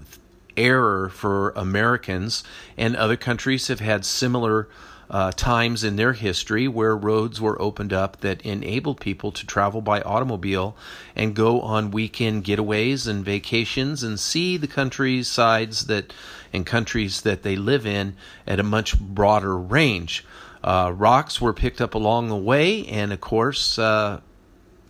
era 0.57 1.11
for 1.11 1.51
Americans, 1.51 2.45
and 2.77 2.97
other 2.97 3.17
countries 3.17 3.69
have 3.69 3.81
had 3.81 4.05
similar 4.05 4.69
uh, 5.11 5.31
times 5.33 5.85
in 5.85 5.97
their 5.97 6.15
history 6.15 6.67
where 6.67 6.97
roads 6.97 7.41
were 7.41 7.61
opened 7.61 7.93
up 7.93 8.21
that 8.21 8.41
enabled 8.43 9.01
people 9.01 9.31
to 9.33 9.47
travel 9.47 9.81
by 9.81 10.01
automobile 10.01 10.77
and 11.15 11.37
go 11.37 11.61
on 11.61 11.91
weekend 11.91 12.45
getaways 12.45 13.07
and 13.07 13.25
vacations 13.25 14.03
and 14.03 14.19
see 14.19 14.57
the 14.57 14.67
countrysides 14.67 15.87
that 15.87 16.13
and 16.53 16.65
countries 16.65 17.23
that 17.23 17.43
they 17.43 17.57
live 17.57 17.85
in 17.85 18.17
at 18.47 18.61
a 18.61 18.63
much 18.63 18.99
broader 18.99 19.57
range. 19.57 20.25
Uh, 20.63 20.93
rocks 20.95 21.41
were 21.41 21.53
picked 21.53 21.81
up 21.81 21.95
along 21.95 22.29
the 22.29 22.37
way, 22.37 22.87
and 22.87 23.13
of 23.13 23.21
course, 23.21 23.79
uh, 23.79 24.21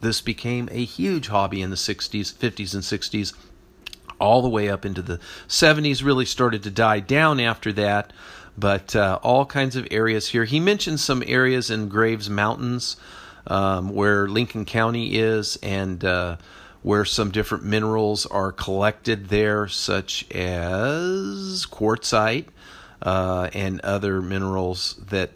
this 0.00 0.20
became 0.20 0.68
a 0.70 0.84
huge 0.84 1.28
hobby 1.28 1.62
in 1.62 1.70
the 1.70 1.76
60s, 1.76 2.32
50s, 2.32 2.74
and 2.74 2.82
60s. 2.82 3.32
All 4.24 4.42
the 4.42 4.48
way 4.48 4.68
up 4.68 4.84
into 4.84 5.02
the 5.02 5.20
70s, 5.46 6.02
really 6.02 6.24
started 6.24 6.62
to 6.64 6.70
die 6.70 7.00
down 7.00 7.38
after 7.40 7.72
that 7.74 8.12
but 8.56 8.94
uh, 8.94 9.18
all 9.22 9.44
kinds 9.46 9.74
of 9.74 9.86
areas 9.90 10.28
here. 10.28 10.44
He 10.44 10.60
mentioned 10.60 11.00
some 11.00 11.24
areas 11.26 11.70
in 11.70 11.88
Graves 11.88 12.30
Mountains 12.30 12.96
um, 13.46 13.90
where 13.90 14.28
Lincoln 14.28 14.64
County 14.64 15.18
is 15.18 15.56
and 15.62 16.04
uh, 16.04 16.36
where 16.82 17.04
some 17.04 17.30
different 17.30 17.64
minerals 17.64 18.26
are 18.26 18.52
collected 18.52 19.28
there, 19.28 19.68
such 19.68 20.30
as 20.30 21.66
quartzite 21.66 22.46
uh, 23.02 23.48
and 23.52 23.80
other 23.80 24.22
minerals 24.22 24.96
that 25.08 25.30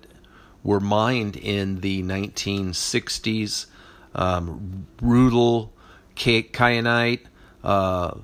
were 0.63 0.81
mined 0.81 1.37
in 1.37 1.81
the 1.81 2.03
1960s. 2.03 3.67
Um, 4.15 4.87
rutile, 5.01 5.71
kyanite, 6.17 7.21
uh, 7.65 8.15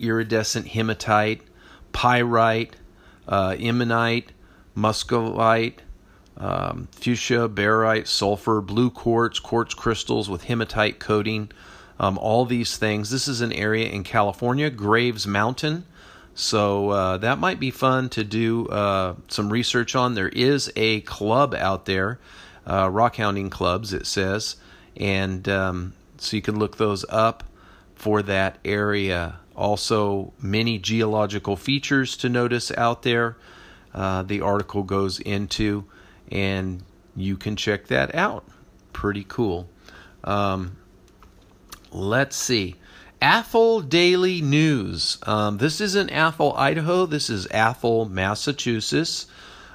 iridescent 0.00 0.68
hematite, 0.68 1.42
pyrite, 1.92 2.76
uh, 3.28 3.56
muscovite, 4.74 5.82
um, 6.38 6.88
fuchsia, 6.92 7.48
barite, 7.48 8.06
sulfur, 8.06 8.60
blue 8.60 8.90
quartz, 8.90 9.38
quartz 9.38 9.74
crystals 9.74 10.28
with 10.28 10.44
hematite 10.44 10.98
coating, 10.98 11.50
Um, 12.00 12.18
all 12.18 12.46
these 12.46 12.78
things. 12.78 13.10
This 13.10 13.28
is 13.28 13.42
an 13.42 13.52
area 13.52 13.88
in 13.88 14.02
California, 14.02 14.70
Graves 14.70 15.26
Mountain. 15.26 15.84
So 16.34 16.90
uh, 16.90 17.18
that 17.18 17.38
might 17.38 17.60
be 17.60 17.70
fun 17.70 18.08
to 18.08 18.24
do 18.24 18.66
uh, 18.68 19.14
some 19.28 19.52
research 19.52 19.94
on. 19.94 20.14
There 20.14 20.30
is 20.30 20.72
a 20.74 21.02
club 21.02 21.54
out 21.54 21.84
there, 21.84 22.18
uh, 22.66 22.88
rock 22.90 23.16
hounding 23.16 23.50
clubs, 23.50 23.92
it 23.92 24.06
says, 24.06 24.56
and 24.96 25.46
um, 25.48 25.92
so 26.16 26.34
you 26.34 26.42
can 26.42 26.58
look 26.58 26.76
those 26.76 27.04
up 27.08 27.44
for 28.02 28.20
that 28.20 28.58
area. 28.64 29.38
Also, 29.54 30.32
many 30.40 30.76
geological 30.76 31.54
features 31.54 32.16
to 32.16 32.28
notice 32.28 32.72
out 32.72 33.04
there. 33.04 33.36
Uh, 33.94 34.24
the 34.24 34.40
article 34.40 34.82
goes 34.82 35.20
into, 35.20 35.84
and 36.28 36.82
you 37.14 37.36
can 37.36 37.54
check 37.54 37.86
that 37.86 38.12
out. 38.12 38.44
Pretty 38.92 39.24
cool. 39.28 39.68
Um, 40.24 40.78
let's 41.92 42.34
see. 42.34 42.74
Athol 43.20 43.82
Daily 43.82 44.40
News. 44.40 45.18
Um, 45.24 45.58
this 45.58 45.80
isn't 45.80 46.10
Athol, 46.10 46.54
Idaho. 46.56 47.06
This 47.06 47.30
is 47.30 47.46
Athol, 47.52 48.06
Massachusetts. 48.06 49.26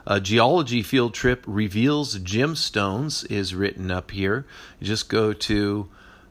A 0.06 0.20
geology 0.20 0.84
field 0.84 1.14
trip 1.14 1.46
reveals 1.48 2.20
gemstones 2.20 3.26
is 3.32 3.56
written 3.56 3.90
up 3.90 4.12
here. 4.12 4.46
Just 4.82 5.08
go 5.08 5.32
to 5.32 5.88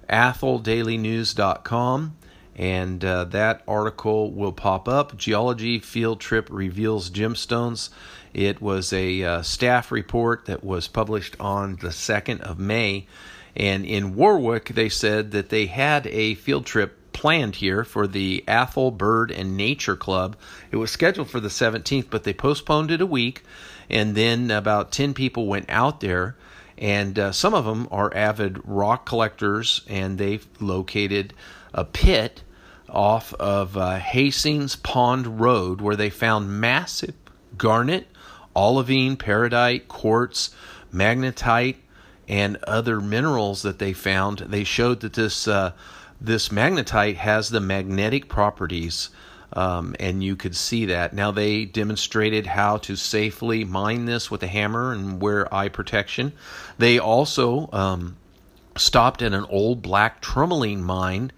atholdailynews.com 0.09 2.17
and 2.57 3.05
uh, 3.05 3.25
that 3.25 3.63
article 3.69 4.33
will 4.33 4.53
pop 4.53 4.89
up. 4.89 5.17
Geology 5.17 5.79
field 5.79 6.21
trip 6.21 6.49
reveals 6.51 7.11
gemstones. 7.11 7.91
It 8.33 8.63
was 8.63 8.93
a 8.93 9.23
uh, 9.23 9.43
staff 9.43 9.93
report 9.93 10.47
that 10.47 10.65
was 10.65 10.89
published 10.89 11.37
on 11.39 11.77
the 11.77 11.89
2nd 11.89 12.41
of 12.41 12.59
May. 12.59 13.07
And 13.55 13.85
in 13.85 14.15
Warwick, 14.15 14.71
they 14.71 14.89
said 14.89 15.33
that 15.33 15.51
they 15.51 15.67
had 15.67 16.07
a 16.07 16.35
field 16.35 16.67
trip 16.67 17.13
planned 17.13 17.57
here 17.57 17.85
for 17.85 18.07
the 18.07 18.45
Athol 18.47 18.91
Bird 18.91 19.31
and 19.31 19.57
Nature 19.57 19.97
Club. 19.97 20.37
It 20.71 20.77
was 20.77 20.91
scheduled 20.91 21.31
for 21.31 21.41
the 21.41 21.49
17th, 21.49 22.11
but 22.11 22.25
they 22.25 22.35
postponed 22.35 22.91
it 22.91 23.01
a 23.01 23.07
week. 23.07 23.43
And 23.89 24.15
then 24.15 24.51
about 24.51 24.93
10 24.93 25.15
people 25.15 25.47
went 25.47 25.67
out 25.69 26.01
there. 26.01 26.37
And 26.79 27.19
uh, 27.19 27.33
some 27.33 27.55
of 27.55 27.65
them 27.65 27.89
are 27.91 28.15
avid 28.15 28.61
rock 28.67 29.07
collectors, 29.07 29.83
and 29.89 30.19
they've 30.19 30.47
located 30.61 31.33
a 31.73 31.85
pit 31.85 32.43
off 32.89 33.33
of 33.35 33.77
uh, 33.77 33.99
Hastings 33.99 34.77
Pond 34.77 35.41
Road 35.41 35.81
where 35.81 35.97
they 35.97 36.11
found 36.11 36.61
massive 36.61 37.15
garnet, 37.57 38.07
olivine, 38.55 39.17
peridot, 39.17 39.89
quartz, 39.89 40.51
magnetite, 40.93 41.77
and 42.29 42.57
other 42.65 43.01
minerals 43.01 43.63
that 43.63 43.79
they 43.79 43.93
found. 43.93 44.39
They 44.39 44.65
showed 44.65 45.01
that 45.01 45.15
this 45.15 45.47
uh, 45.47 45.73
this 46.21 46.49
magnetite 46.49 47.17
has 47.17 47.51
the 47.51 47.61
magnetic 47.61 48.29
properties, 48.29 49.11
um, 49.53 49.95
and 50.01 50.23
you 50.23 50.37
could 50.37 50.57
see 50.57 50.87
that. 50.87 51.13
Now 51.13 51.31
they 51.31 51.65
demonstrated 51.65 52.47
how 52.47 52.79
to 52.79 52.97
safely 52.97 53.65
mine 53.65 54.05
this 54.05 54.31
with 54.31 54.43
a 54.43 54.47
hammer 54.47 54.93
and 54.93 55.21
wear 55.21 55.53
eye 55.55 55.69
protection. 55.69 56.33
They 56.79 56.99
also 56.99 57.69
um, 57.73 58.17
stopped 58.77 59.23
at 59.23 59.33
an 59.33 59.47
old 59.49 59.83
black 59.83 60.21
tourmaline 60.21 60.83
mine 60.83 61.33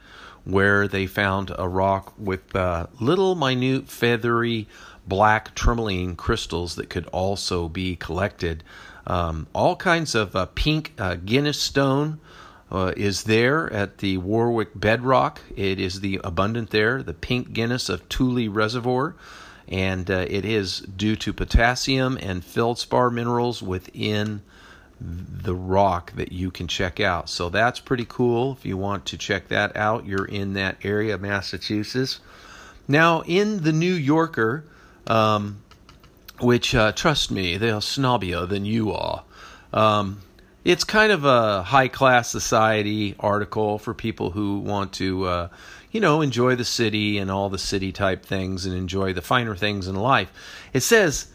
where 0.45 0.89
they 0.89 1.07
found 1.07 1.53
a 1.59 1.69
rock 1.69 2.15
with 2.19 2.57
uh, 2.57 2.87
little 3.01 3.35
minute 3.35 3.89
feathery 3.89 4.67
black 5.07 5.55
tourmaline 5.55 6.17
crystals 6.17 6.75
that 6.77 6.89
could 6.89 7.07
also 7.07 7.69
be 7.69 7.97
collected. 7.97 8.63
Um, 9.07 9.47
all 9.55 9.77
kinds 9.77 10.15
of 10.15 10.37
uh, 10.37 10.47
pink 10.55 10.93
uh, 10.99 11.17
gneiss 11.23 11.61
stone 11.61 12.21
uh, 12.71 12.93
is 12.97 13.25
there 13.25 13.73
at 13.73 13.99
the 13.99 14.19
Warwick 14.19 14.71
bedrock. 14.75 15.41
It 15.57 15.81
is 15.81 16.01
the 16.01 16.21
abundant 16.23 16.71
there, 16.71 17.03
the 17.03 17.15
pink 17.15 17.57
gneiss 17.57 17.89
of 17.89 18.09
Tule 18.09 18.49
Reservoir, 18.49 19.15
and 19.67 20.11
uh, 20.11 20.27
it 20.29 20.45
is 20.45 20.81
due 20.81 21.17
to 21.17 21.33
potassium 21.33 22.19
and 22.21 22.45
feldspar 22.45 23.11
minerals 23.11 23.63
within 23.63 24.43
the 25.01 25.55
rock 25.55 26.13
that 26.13 26.33
you 26.33 26.51
can 26.51 26.67
check 26.67 27.01
out. 27.01 27.29
So 27.31 27.49
that's 27.49 27.79
pretty 27.79 28.07
cool. 28.09 28.53
If 28.59 28.67
you 28.67 28.77
want 28.77 29.07
to 29.07 29.17
check 29.17 29.49
that 29.49 29.77
out, 29.77 30.07
you're 30.07 30.25
in 30.25 30.55
that 30.55 30.77
area 30.83 31.15
of 31.15 31.21
Massachusetts. 31.21 32.21
Now, 32.89 33.23
in 33.27 33.63
the 33.63 33.73
New 33.73 33.93
Yorker, 33.93 34.65
um, 35.07 35.63
which, 36.41 36.75
uh, 36.75 36.93
trust 36.93 37.31
me, 37.31 37.57
they're 37.57 37.75
snobbier 37.75 38.49
than 38.49 38.65
you 38.65 38.93
are. 38.93 39.23
Um, 39.73 40.21
it's 40.65 40.85
kind 40.85 41.13
of 41.13 41.25
a 41.25 41.63
high 41.63 41.89
class 41.89 42.31
society 42.31 43.15
article 43.21 43.79
for 43.79 43.95
people 43.95 44.31
who 44.31 44.59
want 44.59 44.93
to, 44.95 45.25
uh, 45.25 45.49
you 45.91 46.01
know, 46.01 46.21
enjoy 46.21 46.57
the 46.57 46.65
city 46.65 47.19
and 47.19 47.31
all 47.31 47.49
the 47.49 47.59
city 47.59 47.93
type 47.93 48.25
things 48.25 48.67
and 48.67 48.75
enjoy 48.75 49.13
the 49.13 49.23
finer 49.23 49.57
things 49.57 49.89
in 49.89 49.95
life. 49.95 50.31
It 50.73 50.81
says, 50.81 51.29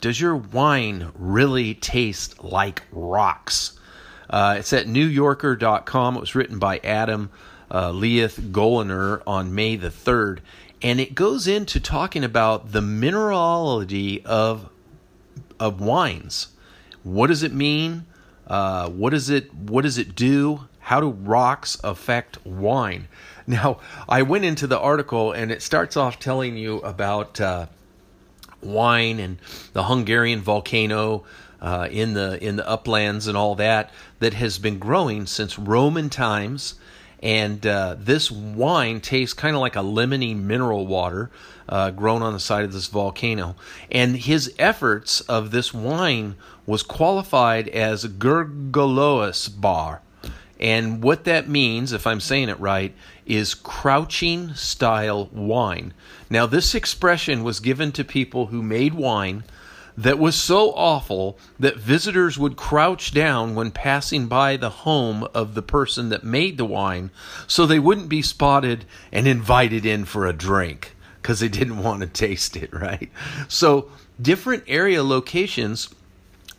does 0.00 0.20
your 0.20 0.36
wine 0.36 1.12
really 1.14 1.74
taste 1.74 2.42
like 2.42 2.82
rocks? 2.90 3.78
Uh, 4.28 4.56
it's 4.58 4.72
at 4.72 4.86
NewYorker.com. 4.86 6.16
It 6.16 6.20
was 6.20 6.34
written 6.34 6.58
by 6.58 6.78
Adam 6.78 7.30
uh, 7.70 7.90
Leith 7.90 8.38
Gollner 8.38 9.22
on 9.26 9.54
May 9.54 9.76
the 9.76 9.88
3rd. 9.88 10.40
And 10.82 11.00
it 11.00 11.14
goes 11.14 11.46
into 11.46 11.80
talking 11.80 12.24
about 12.24 12.72
the 12.72 12.80
minerality 12.80 14.24
of, 14.24 14.68
of 15.58 15.80
wines. 15.80 16.48
What 17.02 17.28
does 17.28 17.42
it 17.42 17.52
mean? 17.52 18.04
Uh, 18.46 18.88
what 18.90 19.10
does 19.10 19.30
it 19.30 19.54
what 19.54 19.82
does 19.82 19.98
it 19.98 20.14
do? 20.14 20.68
How 20.80 21.00
do 21.00 21.08
rocks 21.08 21.78
affect 21.82 22.44
wine? 22.44 23.08
Now, 23.46 23.80
I 24.08 24.22
went 24.22 24.46
into 24.46 24.66
the 24.66 24.78
article 24.78 25.32
and 25.32 25.52
it 25.52 25.60
starts 25.60 25.98
off 25.98 26.18
telling 26.18 26.56
you 26.56 26.78
about 26.78 27.38
uh, 27.42 27.66
wine 28.62 29.20
and 29.20 29.36
the 29.74 29.84
Hungarian 29.84 30.40
volcano 30.40 31.24
uh, 31.60 31.88
in 31.90 32.14
the 32.14 32.42
in 32.42 32.56
the 32.56 32.68
uplands 32.68 33.26
and 33.26 33.36
all 33.36 33.54
that 33.56 33.90
that 34.20 34.34
has 34.34 34.58
been 34.58 34.78
growing 34.78 35.26
since 35.26 35.58
Roman 35.58 36.10
times. 36.10 36.76
And 37.22 37.66
uh, 37.66 37.96
this 37.98 38.30
wine 38.30 39.00
tastes 39.00 39.32
kind 39.32 39.54
of 39.54 39.62
like 39.62 39.76
a 39.76 39.80
lemony 39.80 40.36
mineral 40.36 40.86
water 40.86 41.30
uh, 41.68 41.90
grown 41.90 42.20
on 42.22 42.34
the 42.34 42.40
side 42.40 42.64
of 42.64 42.72
this 42.72 42.88
volcano. 42.88 43.56
And 43.90 44.16
his 44.16 44.54
efforts 44.58 45.22
of 45.22 45.50
this 45.50 45.72
wine 45.72 46.36
was 46.66 46.82
qualified 46.82 47.68
as 47.68 48.04
Gurgalois 48.04 49.48
bar. 49.48 50.00
And 50.60 51.02
what 51.02 51.24
that 51.24 51.48
means, 51.48 51.92
if 51.92 52.06
I'm 52.06 52.20
saying 52.20 52.48
it 52.48 52.60
right, 52.60 52.94
is 53.26 53.54
crouching 53.54 54.54
style 54.54 55.28
wine. 55.32 55.92
Now, 56.30 56.46
this 56.46 56.74
expression 56.74 57.42
was 57.42 57.60
given 57.60 57.92
to 57.92 58.04
people 58.04 58.46
who 58.46 58.62
made 58.62 58.94
wine 58.94 59.44
that 59.96 60.18
was 60.18 60.34
so 60.34 60.72
awful 60.72 61.38
that 61.58 61.76
visitors 61.76 62.38
would 62.38 62.56
crouch 62.56 63.12
down 63.12 63.54
when 63.54 63.70
passing 63.70 64.26
by 64.26 64.56
the 64.56 64.70
home 64.70 65.26
of 65.34 65.54
the 65.54 65.62
person 65.62 66.08
that 66.08 66.24
made 66.24 66.58
the 66.58 66.64
wine 66.64 67.10
so 67.46 67.64
they 67.64 67.78
wouldn't 67.78 68.08
be 68.08 68.22
spotted 68.22 68.84
and 69.12 69.28
invited 69.28 69.86
in 69.86 70.04
for 70.04 70.26
a 70.26 70.32
drink 70.32 70.96
because 71.22 71.40
they 71.40 71.48
didn't 71.48 71.82
want 71.82 72.00
to 72.00 72.06
taste 72.06 72.56
it, 72.56 72.72
right? 72.72 73.10
So, 73.48 73.88
different 74.20 74.64
area 74.66 75.02
locations, 75.02 75.88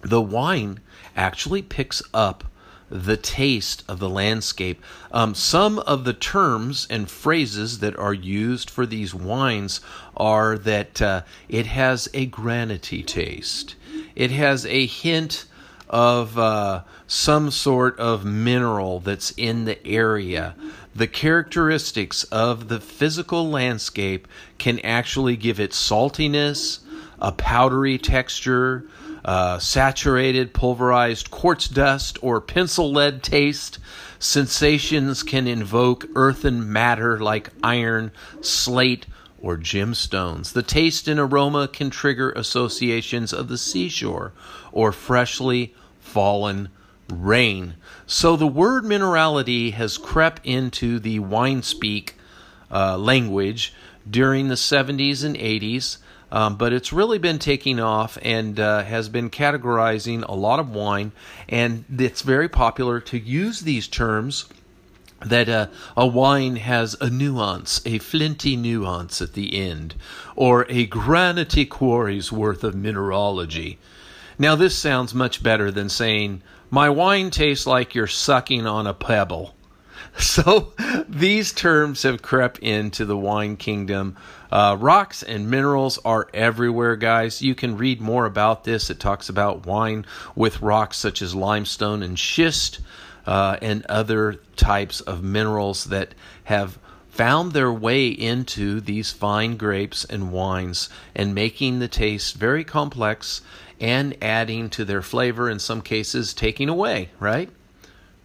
the 0.06 0.22
wine 0.22 0.80
actually 1.15 1.62
picks 1.62 2.02
up 2.13 2.44
the 2.89 3.18
taste 3.18 3.84
of 3.88 4.00
the 4.00 4.10
landscape. 4.10 4.82
Um, 5.12 5.34
some 5.34 5.80
of 5.80 6.04
the 6.04 6.13
terms 6.13 6.86
and 6.89 7.10
phrases 7.10 7.80
that 7.80 7.98
are 7.98 8.13
used 8.13 8.70
for 8.70 8.86
these 8.86 9.15
wines 9.15 9.82
are 10.15 10.58
that 10.60 11.02
uh, 11.02 11.22
it 11.50 11.65
has 11.65 12.08
a 12.13 12.28
granity 12.28 13.02
taste, 13.02 13.76
it 14.15 14.32
has 14.32 14.65
a 14.68 14.86
hint 14.86 15.46
of 15.89 16.38
uh, 16.38 16.84
some 17.08 17.50
sort 17.52 17.98
of 18.00 18.26
mineral 18.26 19.00
that's 19.00 19.32
in 19.32 19.65
the 19.65 19.86
area. 19.86 20.56
The 20.96 21.08
characteristics 21.08 22.24
of 22.26 22.70
the 22.70 22.80
physical 22.80 23.50
landscape 23.50 24.28
can 24.58 24.80
actually 24.80 25.36
give 25.36 25.60
it 25.60 25.72
saltiness, 25.72 26.80
a 27.20 27.32
powdery 27.32 27.98
texture, 27.98 28.86
uh, 29.25 29.57
saturated 29.57 30.53
pulverized 30.53 31.31
quartz 31.31 31.67
dust 31.67 32.17
or 32.21 32.39
pencil 32.39 32.91
lead 32.91 33.23
taste. 33.23 33.79
Sensations 34.19 35.23
can 35.23 35.47
invoke 35.47 36.05
earthen 36.15 36.71
matter 36.71 37.19
like 37.19 37.49
iron, 37.63 38.11
slate, 38.39 39.07
or 39.41 39.57
gemstones. 39.57 40.53
The 40.53 40.63
taste 40.63 41.07
and 41.07 41.19
aroma 41.19 41.67
can 41.67 41.89
trigger 41.89 42.31
associations 42.31 43.33
of 43.33 43.47
the 43.47 43.57
seashore 43.57 44.31
or 44.71 44.91
freshly 44.91 45.73
fallen 45.99 46.69
rain. 47.09 47.75
So 48.05 48.35
the 48.35 48.47
word 48.47 48.83
minerality 48.83 49.73
has 49.73 49.97
crept 49.97 50.45
into 50.45 50.99
the 50.99 51.19
wine 51.19 51.63
speak 51.63 52.15
uh, 52.71 52.97
language 52.97 53.73
during 54.09 54.47
the 54.47 54.55
70s 54.55 55.23
and 55.23 55.35
80s. 55.35 55.97
Um, 56.36 56.58
but 56.58 56.74
it's 56.74 56.91
really 56.91 57.17
been 57.17 57.39
taking 57.39 57.80
off 57.80 58.17
and 58.21 58.60
uh, 58.60 58.84
has 58.84 59.08
been 59.08 59.30
categorizing 59.30 60.28
a 60.28 60.36
lot 60.36 60.60
of 60.60 60.69
wine, 60.69 61.13
and 61.48 61.86
it's 61.98 62.24
very 62.24 62.50
popular 62.50 63.00
to 63.00 63.17
use 63.17 63.62
these 63.62 63.88
terms 63.88 64.43
that 65.21 65.48
uh, 65.48 65.67
a 65.95 66.06
wine 66.06 66.58
has 66.58 66.98
a 67.00 67.10
nuance, 67.10 67.82
a 67.86 68.00
flinty 68.00 68.58
nuance 68.58 69.21
at 69.21 69.32
the 69.32 69.58
end, 69.58 69.95
or 70.36 70.65
a 70.67 70.86
granity 70.88 71.65
quarry's 71.65 72.34
worth 72.34 72.65
of 72.65 72.76
mineralogy. 72.76 73.80
Now, 74.38 74.56
this 74.56 74.78
sounds 74.78 75.13
much 75.13 75.41
better 75.41 75.71
than 75.71 75.88
saying, 75.88 76.41
My 76.69 76.89
wine 76.89 77.30
tastes 77.30 77.65
like 77.65 77.95
you're 77.95 78.08
sucking 78.08 78.67
on 78.67 78.88
a 78.88 78.93
pebble. 78.93 79.56
So, 80.18 80.74
these 81.08 81.54
terms 81.54 82.04
have 82.04 82.22
crept 82.22 82.60
into 82.60 83.06
the 83.06 83.18
wine 83.18 83.58
kingdom. 83.58 84.18
Uh, 84.52 84.78
rocks 84.80 85.24
and 85.24 85.50
minerals 85.50 85.98
are 86.06 86.28
everywhere, 86.34 86.96
guys. 86.96 87.41
You 87.41 87.56
can 87.56 87.78
read 87.78 88.02
more 88.02 88.26
about 88.26 88.63
this. 88.63 88.89
It 88.89 89.00
talks 89.00 89.30
about 89.30 89.65
wine 89.65 90.06
with 90.36 90.62
rocks 90.62 90.98
such 90.98 91.22
as 91.22 91.36
limestone 91.36 92.04
and 92.04 92.18
schist 92.18 92.80
uh, 93.26 93.58
and 93.62 93.86
other 93.88 94.36
types 94.56 95.02
of 95.02 95.24
minerals 95.24 95.86
that 95.86 96.13
have 96.46 96.80
found 97.10 97.54
their 97.54 97.72
way 97.72 98.08
into 98.08 98.82
these 98.82 99.12
fine 99.12 99.56
grapes 99.56 100.04
and 100.06 100.32
wines 100.32 100.89
and 101.15 101.34
making 101.34 101.80
the 101.80 101.88
taste 101.88 102.36
very 102.36 102.63
complex 102.63 103.41
and 103.80 104.15
adding 104.22 104.70
to 104.70 104.86
their 104.86 105.02
flavor, 105.02 105.50
in 105.50 105.60
some 105.60 105.82
cases, 105.82 106.34
taking 106.34 106.70
away, 106.70 107.10
right? 107.20 107.50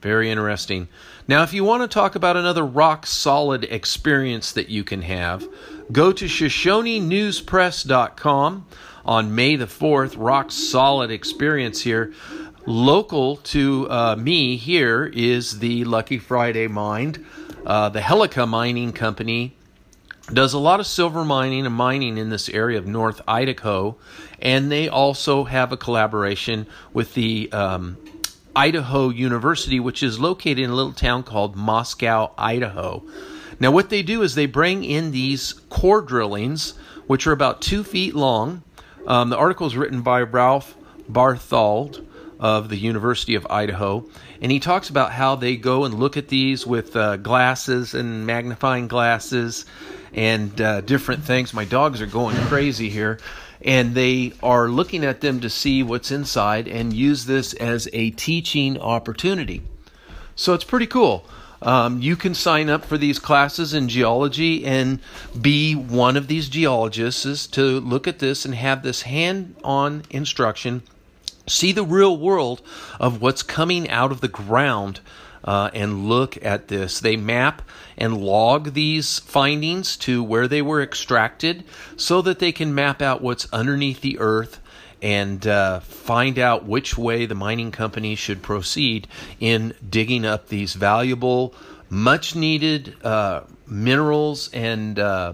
Very 0.01 0.31
interesting. 0.31 0.89
Now, 1.29 1.43
if 1.43 1.53
you 1.53 1.63
want 1.63 1.83
to 1.83 1.89
talk 1.89 2.15
about 2.15 2.37
another 2.37 2.65
rock 2.65 3.07
solid 3.07 3.65
experience 3.65 4.53
that 4.53 4.71
you 4.71 4.83
can 4.83 5.03
have, 5.03 5.47
go 5.93 6.11
to 6.13 6.25
ShoshoneNewsPress.com 6.25 8.67
on 9.05 9.35
May 9.35 9.57
the 9.57 9.67
4th. 9.67 10.15
Rock 10.17 10.51
solid 10.51 11.11
experience 11.11 11.83
here. 11.83 12.15
Local 12.67 13.37
to 13.37 13.91
uh, 13.91 14.17
me 14.17 14.57
here 14.57 15.05
is 15.05 15.59
the 15.59 15.85
Lucky 15.85 16.17
Friday 16.19 16.67
Mine. 16.67 17.27
Uh, 17.67 17.91
the 17.91 18.01
Hecla 18.01 18.47
Mining 18.47 18.93
Company 18.93 19.55
does 20.33 20.55
a 20.55 20.59
lot 20.59 20.81
of 20.81 20.87
silver 20.87 21.25
mining 21.25 21.67
and 21.67 21.75
mining 21.75 22.17
in 22.17 22.31
this 22.31 22.49
area 22.49 22.79
of 22.79 22.87
North 22.87 23.21
Idaho, 23.27 23.97
and 24.41 24.71
they 24.71 24.89
also 24.89 25.45
have 25.45 25.73
a 25.73 25.77
collaboration 25.77 26.67
with 26.93 27.15
the 27.15 27.51
um, 27.53 27.97
Idaho 28.55 29.09
University, 29.11 29.79
which 29.79 30.03
is 30.03 30.19
located 30.19 30.59
in 30.59 30.71
a 30.71 30.75
little 30.75 30.93
town 30.93 31.23
called 31.23 31.57
Moscow, 31.57 32.33
Idaho. 32.37 33.03
Now, 33.59 33.71
what 33.71 33.91
they 33.91 34.03
do 34.03 34.23
is 34.23 34.35
they 34.35 34.47
bring 34.47 34.85
in 34.85 35.11
these 35.11 35.53
core 35.69 36.01
drillings, 36.01 36.75
which 37.07 37.27
are 37.27 37.33
about 37.33 37.61
two 37.61 37.85
feet 37.85 38.15
long. 38.15 38.63
Um, 39.07 39.31
the 39.31 39.37
article 39.37 39.67
is 39.67 39.77
written 39.77 40.03
by 40.03 40.23
Ralph 40.23 40.75
Barthold 41.11 42.07
of 42.39 42.71
the 42.71 42.77
University 42.77 43.35
of 43.35 43.47
Idaho, 43.51 44.07
and 44.41 44.51
he 44.51 44.61
talks 44.61 44.89
about 44.89 45.13
how 45.13 45.37
they 45.37 45.57
go 45.57 45.85
and 45.85 45.95
look 45.95 46.17
at 46.17 46.29
these 46.29 46.67
with 46.67 46.97
uh, 46.97 47.19
glasses 47.19 47.93
and 47.93 48.27
magnifying 48.27 48.89
glasses 48.89 49.67
and 50.15 50.59
uh, 50.61 50.81
different 50.81 51.23
things. 51.23 51.53
My 51.53 51.67
dogs 51.67 52.01
are 52.01 52.07
going 52.07 52.37
crazy 52.47 52.89
here. 52.89 53.19
And 53.63 53.95
they 53.95 54.33
are 54.43 54.69
looking 54.69 55.05
at 55.05 55.21
them 55.21 55.41
to 55.41 55.51
see 55.51 55.83
what's 55.83 56.11
inside 56.11 56.67
and 56.67 56.93
use 56.93 57.27
this 57.27 57.53
as 57.55 57.89
a 57.93 58.11
teaching 58.11 58.79
opportunity. 58.81 59.63
So 60.35 60.55
it's 60.55 60.65
pretty 60.65 60.87
cool. 60.87 61.25
Um, 61.63 62.01
you 62.01 62.17
can 62.17 62.35
sign 62.35 62.71
up 62.71 62.87
for 62.87 62.97
these 62.97 63.19
classes 63.19 63.75
in 63.75 63.91
geology 63.91 64.65
and 64.65 64.99
be 65.39 65.75
one 65.75 66.17
of 66.17 66.27
these 66.27 66.49
geologists 66.49 67.47
to 67.49 67.81
look 67.81 68.09
at 68.09 68.19
this 68.19 68.47
and 68.47 68.55
have 68.55 68.83
this 68.83 69.03
hand 69.03 69.57
on 69.63 70.05
instruction 70.09 70.83
see 71.51 71.73
the 71.73 71.85
real 71.85 72.17
world 72.17 72.63
of 72.99 73.21
what's 73.21 73.43
coming 73.43 73.89
out 73.91 74.13
of 74.13 74.21
the 74.21 74.29
ground 74.29 75.01
uh, 75.45 75.71
and 75.75 76.07
look 76.09 76.43
at 76.45 76.69
this. 76.69 77.01
They 77.01 77.17
map 77.17 77.63
and 77.97 78.17
log 78.17 78.75
these 78.75 79.19
findings 79.21 79.97
to 79.99 80.23
where 80.23 80.49
they 80.49 80.63
were 80.63 80.83
extracted 80.83 81.65
so 81.97 82.23
that 82.23 82.39
they 82.39 82.53
can 82.53 82.75
map 82.75 83.03
out 83.03 83.23
what's 83.23 83.51
underneath 83.53 84.01
the 84.01 84.19
earth 84.19 84.61
and 85.03 85.47
uh, 85.47 85.81
find 85.81 86.39
out 86.39 86.65
which 86.65 86.97
way 86.99 87.27
the 87.27 87.35
mining 87.35 87.71
company 87.73 88.15
should 88.15 88.43
proceed 88.43 89.09
in 89.39 89.75
digging 89.89 90.27
up 90.27 90.49
these 90.49 90.75
valuable, 90.75 91.55
much 91.89 92.37
needed 92.37 92.95
uh, 93.05 93.41
minerals 93.67 94.51
and, 94.53 94.99
uh, 94.99 95.33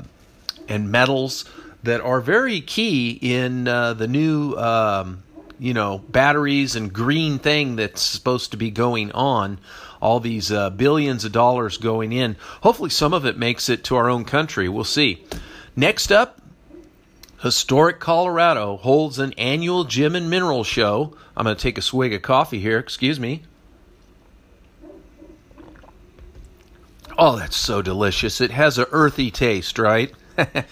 and 0.69 0.90
metals 0.90 1.45
that 1.83 2.01
are 2.01 2.21
very 2.21 2.61
key 2.61 3.19
in 3.21 3.66
uh, 3.69 3.95
the 3.95 4.07
new. 4.07 4.55
Um, 4.55 5.23
you 5.59 5.73
know 5.73 5.99
batteries 6.11 6.77
and 6.77 6.92
green 6.92 7.38
thing 7.38 7.77
that's 7.77 8.03
supposed 8.03 8.51
to 8.51 8.57
be 8.57 8.71
going 8.71 9.11
on 9.12 9.59
all 10.01 10.21
these 10.21 10.53
uh, 10.53 10.71
billions 10.71 11.25
of 11.25 11.33
dollars 11.33 11.79
going 11.79 12.13
in. 12.13 12.37
Hopefully 12.63 12.91
some 12.91 13.15
of 13.15 13.25
it 13.25 13.39
makes 13.39 13.69
it 13.69 13.85
to 13.85 13.97
our 13.97 14.09
own 14.09 14.25
country. 14.25 14.69
We'll 14.69 14.85
see. 14.85 15.25
Next 15.75 16.11
up 16.11 16.41
historic 17.43 18.01
colorado 18.01 18.79
holds 18.79 19.19
an 19.19 19.33
annual 19.35 19.85
gem 19.85 20.17
and 20.17 20.31
mineral 20.31 20.65
show. 20.65 21.15
I'm 21.37 21.45
going 21.45 21.55
to 21.57 21.63
take 21.63 21.79
a 21.79 21.83
swig 21.83 22.13
of 22.13 22.23
coffee 22.23 22.61
here 22.61 22.79
excuse 22.79 23.21
me. 23.21 23.43
Oh 27.19 27.37
that's 27.37 27.57
so 27.57 27.83
delicious. 27.83 28.41
It 28.41 28.51
has 28.51 28.79
a 28.79 28.89
earthy 28.91 29.31
taste 29.31 29.79
right? 29.79 30.13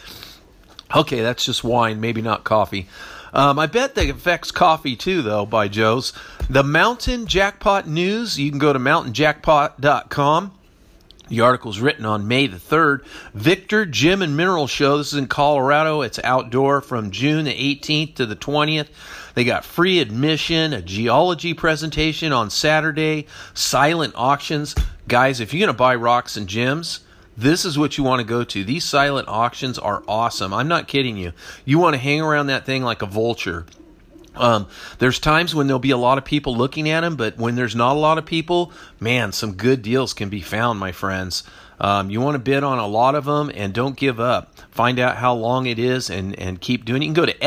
Okay 0.94 1.22
that's 1.22 1.44
just 1.44 1.64
wine 1.64 2.00
maybe 2.00 2.22
not 2.22 2.44
coffee 2.44 2.86
um, 3.34 3.58
I 3.58 3.66
bet 3.66 3.94
that 3.94 4.08
affects 4.08 4.50
coffee 4.50 4.96
too, 4.96 5.22
though, 5.22 5.44
by 5.44 5.68
Joe's. 5.68 6.12
The 6.48 6.62
Mountain 6.62 7.26
Jackpot 7.26 7.88
News, 7.88 8.38
you 8.38 8.50
can 8.50 8.58
go 8.58 8.72
to 8.72 8.78
mountainjackpot.com. 8.78 10.52
The 11.28 11.40
article 11.40 11.70
is 11.70 11.80
written 11.80 12.04
on 12.04 12.28
May 12.28 12.46
the 12.46 12.58
3rd. 12.58 13.04
Victor 13.32 13.86
Gem 13.86 14.20
and 14.20 14.36
Mineral 14.36 14.66
Show. 14.66 14.98
This 14.98 15.14
is 15.14 15.18
in 15.18 15.26
Colorado. 15.26 16.02
It's 16.02 16.20
outdoor 16.22 16.82
from 16.82 17.10
June 17.10 17.46
the 17.46 17.52
18th 17.52 18.16
to 18.16 18.26
the 18.26 18.36
20th. 18.36 18.88
They 19.34 19.44
got 19.44 19.64
free 19.64 20.00
admission, 20.00 20.74
a 20.74 20.82
geology 20.82 21.54
presentation 21.54 22.32
on 22.32 22.50
Saturday, 22.50 23.26
silent 23.54 24.12
auctions. 24.16 24.74
Guys, 25.08 25.40
if 25.40 25.52
you're 25.52 25.66
going 25.66 25.74
to 25.74 25.78
buy 25.78 25.94
rocks 25.94 26.36
and 26.36 26.46
gems, 26.46 27.00
this 27.36 27.64
is 27.64 27.78
what 27.78 27.98
you 27.98 28.04
want 28.04 28.20
to 28.20 28.26
go 28.26 28.44
to. 28.44 28.64
These 28.64 28.84
silent 28.84 29.28
auctions 29.28 29.78
are 29.78 30.02
awesome. 30.06 30.54
I'm 30.54 30.68
not 30.68 30.88
kidding 30.88 31.16
you. 31.16 31.32
You 31.64 31.78
want 31.78 31.94
to 31.94 31.98
hang 31.98 32.20
around 32.20 32.46
that 32.46 32.66
thing 32.66 32.82
like 32.82 33.02
a 33.02 33.06
vulture. 33.06 33.66
Um, 34.36 34.66
there's 34.98 35.18
times 35.18 35.54
when 35.54 35.66
there'll 35.66 35.78
be 35.78 35.92
a 35.92 35.96
lot 35.96 36.18
of 36.18 36.24
people 36.24 36.56
looking 36.56 36.88
at 36.88 37.02
them, 37.02 37.16
but 37.16 37.38
when 37.38 37.54
there's 37.54 37.76
not 37.76 37.94
a 37.94 37.98
lot 37.98 38.18
of 38.18 38.26
people, 38.26 38.72
man, 39.00 39.32
some 39.32 39.54
good 39.54 39.82
deals 39.82 40.12
can 40.12 40.28
be 40.28 40.40
found, 40.40 40.78
my 40.78 40.92
friends. 40.92 41.44
Um, 41.80 42.10
you 42.10 42.20
want 42.20 42.34
to 42.34 42.40
bid 42.40 42.62
on 42.62 42.78
a 42.78 42.86
lot 42.86 43.14
of 43.14 43.24
them 43.24 43.50
and 43.54 43.72
don't 43.72 43.96
give 43.96 44.20
up. 44.20 44.56
Find 44.70 44.98
out 44.98 45.16
how 45.16 45.34
long 45.34 45.66
it 45.66 45.78
is 45.78 46.10
and, 46.10 46.38
and 46.38 46.60
keep 46.60 46.84
doing 46.84 47.02
it. 47.02 47.06
You 47.06 47.14
can 47.14 47.22
go 47.22 47.26
to 47.26 47.38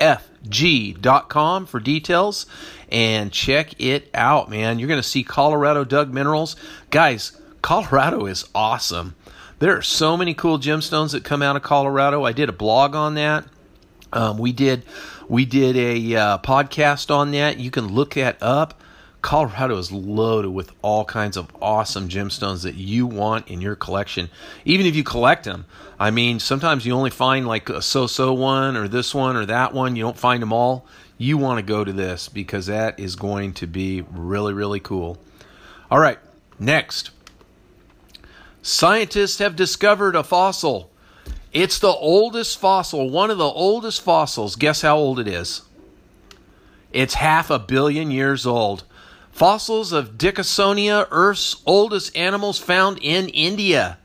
stcfg.com 0.00 1.66
for 1.66 1.80
details 1.80 2.46
and 2.90 3.30
check 3.32 3.78
it 3.80 4.08
out, 4.14 4.48
man. 4.50 4.78
You're 4.78 4.88
going 4.88 5.02
to 5.02 5.08
see 5.08 5.22
Colorado 5.22 5.84
Dug 5.84 6.12
Minerals. 6.12 6.56
Guys, 6.90 7.37
Colorado 7.62 8.26
is 8.26 8.44
awesome. 8.54 9.14
There 9.58 9.76
are 9.76 9.82
so 9.82 10.16
many 10.16 10.34
cool 10.34 10.58
gemstones 10.58 11.12
that 11.12 11.24
come 11.24 11.42
out 11.42 11.56
of 11.56 11.62
Colorado. 11.62 12.24
I 12.24 12.32
did 12.32 12.48
a 12.48 12.52
blog 12.52 12.94
on 12.94 13.14
that. 13.14 13.44
Um, 14.12 14.38
we 14.38 14.52
did 14.52 14.84
we 15.28 15.44
did 15.44 15.76
a 15.76 16.16
uh, 16.16 16.38
podcast 16.38 17.14
on 17.14 17.32
that. 17.32 17.58
You 17.58 17.70
can 17.70 17.88
look 17.88 18.14
that 18.14 18.42
up. 18.42 18.80
Colorado 19.20 19.76
is 19.76 19.90
loaded 19.90 20.50
with 20.50 20.72
all 20.80 21.04
kinds 21.04 21.36
of 21.36 21.50
awesome 21.60 22.08
gemstones 22.08 22.62
that 22.62 22.76
you 22.76 23.06
want 23.06 23.48
in 23.48 23.60
your 23.60 23.74
collection, 23.74 24.30
even 24.64 24.86
if 24.86 24.94
you 24.94 25.02
collect 25.02 25.44
them. 25.44 25.66
I 25.98 26.12
mean, 26.12 26.38
sometimes 26.38 26.86
you 26.86 26.94
only 26.94 27.10
find 27.10 27.46
like 27.46 27.68
a 27.68 27.82
so 27.82 28.06
so 28.06 28.32
one 28.32 28.76
or 28.76 28.86
this 28.86 29.14
one 29.14 29.36
or 29.36 29.44
that 29.46 29.74
one. 29.74 29.96
You 29.96 30.04
don't 30.04 30.16
find 30.16 30.40
them 30.40 30.52
all. 30.52 30.86
You 31.18 31.36
want 31.36 31.58
to 31.58 31.64
go 31.64 31.84
to 31.84 31.92
this 31.92 32.28
because 32.28 32.66
that 32.66 33.00
is 33.00 33.16
going 33.16 33.54
to 33.54 33.66
be 33.66 34.02
really, 34.02 34.54
really 34.54 34.80
cool. 34.80 35.18
All 35.90 35.98
right, 35.98 36.18
next. 36.60 37.10
Scientists 38.68 39.38
have 39.38 39.56
discovered 39.56 40.14
a 40.14 40.22
fossil. 40.22 40.90
It's 41.54 41.78
the 41.78 41.88
oldest 41.88 42.58
fossil, 42.58 43.08
one 43.08 43.30
of 43.30 43.38
the 43.38 43.44
oldest 43.44 44.02
fossils. 44.02 44.56
Guess 44.56 44.82
how 44.82 44.98
old 44.98 45.18
it 45.18 45.26
is? 45.26 45.62
It's 46.92 47.14
half 47.14 47.48
a 47.48 47.58
billion 47.58 48.10
years 48.10 48.44
old. 48.44 48.84
Fossils 49.32 49.92
of 49.92 50.18
Dickinsonia, 50.18 51.08
Earth's 51.10 51.62
oldest 51.64 52.14
animals 52.14 52.58
found 52.58 52.98
in 53.00 53.30
India. 53.30 53.96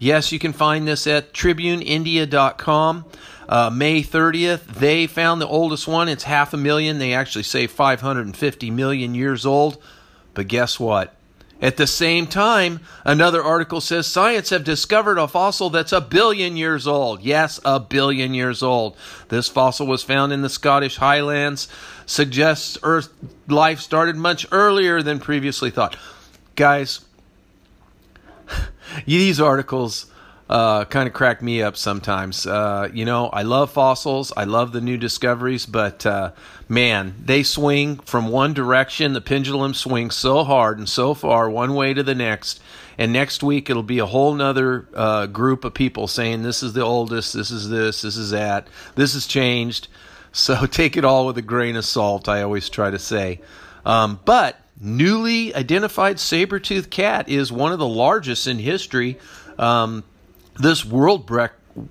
Yes, 0.00 0.32
you 0.32 0.40
can 0.40 0.52
find 0.52 0.88
this 0.88 1.06
at 1.06 1.32
tribuneindia.com. 1.32 3.04
Uh, 3.48 3.70
May 3.70 4.02
30th, 4.02 4.64
they 4.64 5.06
found 5.06 5.40
the 5.40 5.46
oldest 5.46 5.86
one. 5.86 6.08
It's 6.08 6.24
half 6.24 6.52
a 6.52 6.56
million. 6.56 6.98
They 6.98 7.14
actually 7.14 7.44
say 7.44 7.68
550 7.68 8.72
million 8.72 9.14
years 9.14 9.46
old. 9.46 9.80
But 10.34 10.48
guess 10.48 10.80
what? 10.80 11.13
At 11.62 11.76
the 11.76 11.86
same 11.86 12.26
time, 12.26 12.80
another 13.04 13.42
article 13.42 13.80
says 13.80 14.06
science 14.06 14.50
have 14.50 14.64
discovered 14.64 15.18
a 15.18 15.28
fossil 15.28 15.70
that's 15.70 15.92
a 15.92 16.00
billion 16.00 16.56
years 16.56 16.86
old. 16.86 17.22
Yes, 17.22 17.60
a 17.64 17.80
billion 17.80 18.34
years 18.34 18.62
old. 18.62 18.96
This 19.28 19.48
fossil 19.48 19.86
was 19.86 20.02
found 20.02 20.32
in 20.32 20.42
the 20.42 20.48
Scottish 20.48 20.96
Highlands, 20.96 21.68
suggests 22.06 22.76
Earth 22.82 23.08
life 23.48 23.80
started 23.80 24.16
much 24.16 24.46
earlier 24.50 25.00
than 25.00 25.20
previously 25.20 25.70
thought. 25.70 25.96
guys, 26.56 27.00
these 29.06 29.40
articles 29.40 30.06
uh, 30.48 30.84
kind 30.84 31.06
of 31.06 31.14
crack 31.14 31.40
me 31.40 31.62
up 31.62 31.76
sometimes. 31.76 32.46
Uh, 32.46 32.88
you 32.92 33.04
know, 33.04 33.28
I 33.28 33.42
love 33.42 33.72
fossils, 33.72 34.32
I 34.36 34.44
love 34.44 34.72
the 34.72 34.80
new 34.80 34.96
discoveries, 34.96 35.64
but 35.64 36.04
uh, 36.04 36.32
man, 36.68 37.14
they 37.24 37.42
swing 37.42 37.96
from 38.00 38.28
one 38.28 38.52
direction. 38.52 39.14
The 39.14 39.20
pendulum 39.20 39.72
swings 39.72 40.16
so 40.16 40.44
hard 40.44 40.78
and 40.78 40.88
so 40.88 41.14
far, 41.14 41.48
one 41.48 41.74
way 41.74 41.94
to 41.94 42.02
the 42.02 42.14
next. 42.14 42.60
And 42.98 43.12
next 43.12 43.42
week 43.42 43.70
it'll 43.70 43.82
be 43.82 43.98
a 43.98 44.06
whole 44.06 44.34
nother 44.34 44.86
uh, 44.94 45.26
group 45.26 45.64
of 45.64 45.74
people 45.74 46.06
saying 46.06 46.42
this 46.42 46.62
is 46.62 46.74
the 46.74 46.82
oldest, 46.82 47.32
this 47.32 47.50
is 47.50 47.70
this, 47.70 48.02
this 48.02 48.16
is 48.16 48.30
that, 48.30 48.68
this 48.94 49.14
has 49.14 49.26
changed. 49.26 49.88
So 50.32 50.66
take 50.70 50.96
it 50.96 51.04
all 51.04 51.26
with 51.26 51.38
a 51.38 51.42
grain 51.42 51.76
of 51.76 51.84
salt. 51.84 52.28
I 52.28 52.42
always 52.42 52.68
try 52.68 52.90
to 52.90 52.98
say, 52.98 53.40
um, 53.86 54.20
but 54.24 54.60
newly 54.78 55.54
identified 55.54 56.20
saber-toothed 56.20 56.90
cat 56.90 57.28
is 57.28 57.50
one 57.50 57.72
of 57.72 57.78
the 57.78 57.88
largest 57.88 58.46
in 58.46 58.58
history. 58.58 59.18
Um, 59.58 60.04
this 60.58 60.84
world 60.84 61.26
bre- 61.26 61.46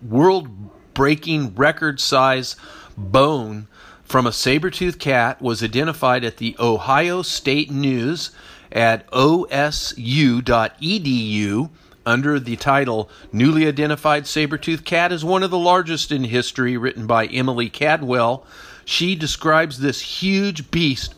world 0.08 0.48
breaking 0.94 1.56
record 1.56 2.00
size 2.00 2.56
bone 2.98 3.68
from 4.04 4.28
a 4.28 4.32
saber-toothed 4.32 5.00
cat 5.00 5.42
was 5.42 5.64
identified 5.64 6.24
at 6.24 6.38
the 6.38 6.56
Ohio 6.60 7.22
State 7.22 7.72
News 7.72 8.32
at 8.72 9.10
osu.edu 9.12 10.40
under 12.06 12.40
the 12.40 12.56
title 12.58 13.10
Newly 13.32 13.66
Identified 13.66 14.28
Saber-Toothed 14.28 14.86
Cat 14.86 15.12
is 15.12 15.24
one 15.24 15.42
of 15.42 15.52
the 15.52 15.58
largest 15.58 16.12
in 16.12 16.26
history 16.26 16.76
written 16.76 17.08
by 17.08 17.28
Emily 17.28 17.70
Caldwell. 17.70 18.46
She 18.84 19.16
describes 19.16 19.80
this 19.80 20.02
huge 20.02 20.70
beast 20.70 21.16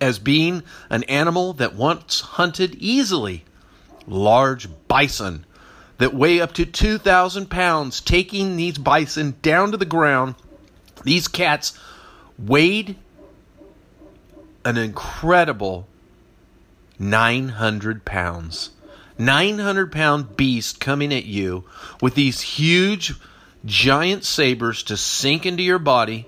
as 0.00 0.18
being 0.18 0.62
an 0.88 1.02
animal 1.04 1.52
that 1.54 1.74
once 1.74 2.20
hunted 2.20 2.74
easily. 2.76 3.44
Large 4.06 4.68
bison 4.88 5.44
that 6.00 6.14
weigh 6.14 6.40
up 6.40 6.54
to 6.54 6.64
2,000 6.64 7.50
pounds, 7.50 8.00
taking 8.00 8.56
these 8.56 8.78
bison 8.78 9.36
down 9.42 9.70
to 9.70 9.76
the 9.76 9.84
ground. 9.84 10.34
These 11.04 11.28
cats 11.28 11.78
weighed 12.38 12.96
an 14.64 14.78
incredible 14.78 15.86
900 16.98 18.06
pounds. 18.06 18.70
900 19.18 19.92
pound 19.92 20.38
beast 20.38 20.80
coming 20.80 21.12
at 21.12 21.26
you 21.26 21.64
with 22.00 22.14
these 22.14 22.40
huge, 22.40 23.12
giant 23.66 24.24
sabers 24.24 24.82
to 24.84 24.96
sink 24.96 25.44
into 25.44 25.62
your 25.62 25.78
body 25.78 26.26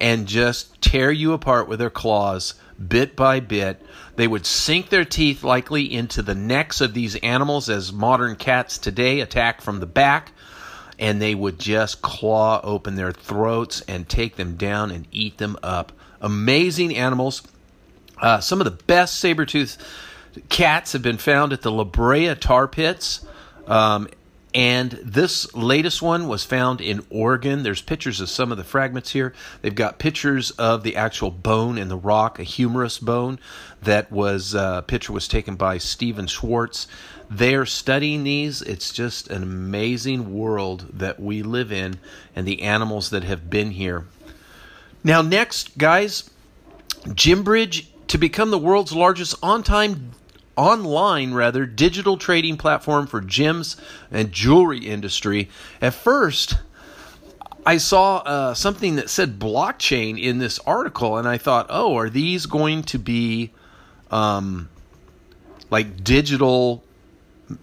and 0.00 0.26
just 0.26 0.80
tear 0.82 1.10
you 1.10 1.32
apart 1.32 1.68
with 1.68 1.78
their 1.78 1.90
claws 1.90 2.54
bit 2.88 3.16
by 3.16 3.40
bit. 3.40 3.80
They 4.16 4.26
would 4.26 4.46
sink 4.46 4.88
their 4.88 5.04
teeth 5.04 5.44
likely 5.44 5.92
into 5.92 6.22
the 6.22 6.34
necks 6.34 6.80
of 6.80 6.94
these 6.94 7.16
animals 7.16 7.68
as 7.68 7.92
modern 7.92 8.36
cats 8.36 8.78
today 8.78 9.20
attack 9.20 9.60
from 9.60 9.80
the 9.80 9.86
back, 9.86 10.32
and 10.98 11.20
they 11.20 11.34
would 11.34 11.58
just 11.58 12.02
claw 12.02 12.60
open 12.62 12.94
their 12.94 13.12
throats 13.12 13.80
and 13.82 14.08
take 14.08 14.36
them 14.36 14.56
down 14.56 14.90
and 14.90 15.06
eat 15.10 15.38
them 15.38 15.56
up. 15.62 15.92
Amazing 16.20 16.96
animals. 16.96 17.42
Uh, 18.20 18.40
some 18.40 18.60
of 18.60 18.64
the 18.64 18.84
best 18.84 19.16
saber-toothed 19.16 19.76
cats 20.48 20.92
have 20.92 21.02
been 21.02 21.18
found 21.18 21.52
at 21.52 21.62
the 21.62 21.70
La 21.70 21.84
Brea 21.84 22.34
tar 22.34 22.68
pits. 22.68 23.24
Um, 23.66 24.08
and 24.54 24.92
this 25.02 25.52
latest 25.52 26.00
one 26.00 26.28
was 26.28 26.44
found 26.44 26.80
in 26.80 27.04
Oregon. 27.10 27.64
There's 27.64 27.82
pictures 27.82 28.20
of 28.20 28.30
some 28.30 28.52
of 28.52 28.58
the 28.58 28.64
fragments 28.64 29.10
here. 29.10 29.34
They've 29.62 29.74
got 29.74 29.98
pictures 29.98 30.52
of 30.52 30.84
the 30.84 30.94
actual 30.94 31.32
bone 31.32 31.76
in 31.76 31.88
the 31.88 31.96
rock, 31.96 32.38
a 32.38 32.44
humerus 32.44 32.98
bone. 32.98 33.40
That 33.82 34.12
was 34.12 34.54
uh, 34.54 34.82
picture 34.82 35.12
was 35.12 35.26
taken 35.26 35.56
by 35.56 35.78
Stephen 35.78 36.28
Schwartz. 36.28 36.86
They're 37.28 37.66
studying 37.66 38.22
these. 38.22 38.62
It's 38.62 38.92
just 38.92 39.28
an 39.28 39.42
amazing 39.42 40.32
world 40.32 40.86
that 40.92 41.18
we 41.18 41.42
live 41.42 41.72
in, 41.72 41.98
and 42.36 42.46
the 42.46 42.62
animals 42.62 43.10
that 43.10 43.24
have 43.24 43.50
been 43.50 43.72
here. 43.72 44.06
Now, 45.02 45.20
next, 45.20 45.76
guys, 45.76 46.30
Gembridge 47.08 47.88
to 48.08 48.18
become 48.18 48.50
the 48.50 48.58
world's 48.58 48.92
largest 48.92 49.34
on-time 49.42 50.12
online 50.56 51.34
rather 51.34 51.66
digital 51.66 52.16
trading 52.16 52.56
platform 52.56 53.06
for 53.06 53.20
gems 53.20 53.76
and 54.10 54.32
jewelry 54.32 54.86
industry. 54.86 55.48
At 55.80 55.94
first, 55.94 56.56
I 57.66 57.78
saw 57.78 58.18
uh, 58.18 58.54
something 58.54 58.96
that 58.96 59.08
said 59.08 59.38
blockchain 59.38 60.20
in 60.20 60.38
this 60.38 60.58
article, 60.60 61.16
and 61.16 61.26
I 61.26 61.38
thought, 61.38 61.66
oh, 61.70 61.96
are 61.96 62.10
these 62.10 62.46
going 62.46 62.82
to 62.84 62.98
be 62.98 63.52
um, 64.10 64.68
like 65.70 66.04
digital 66.04 66.84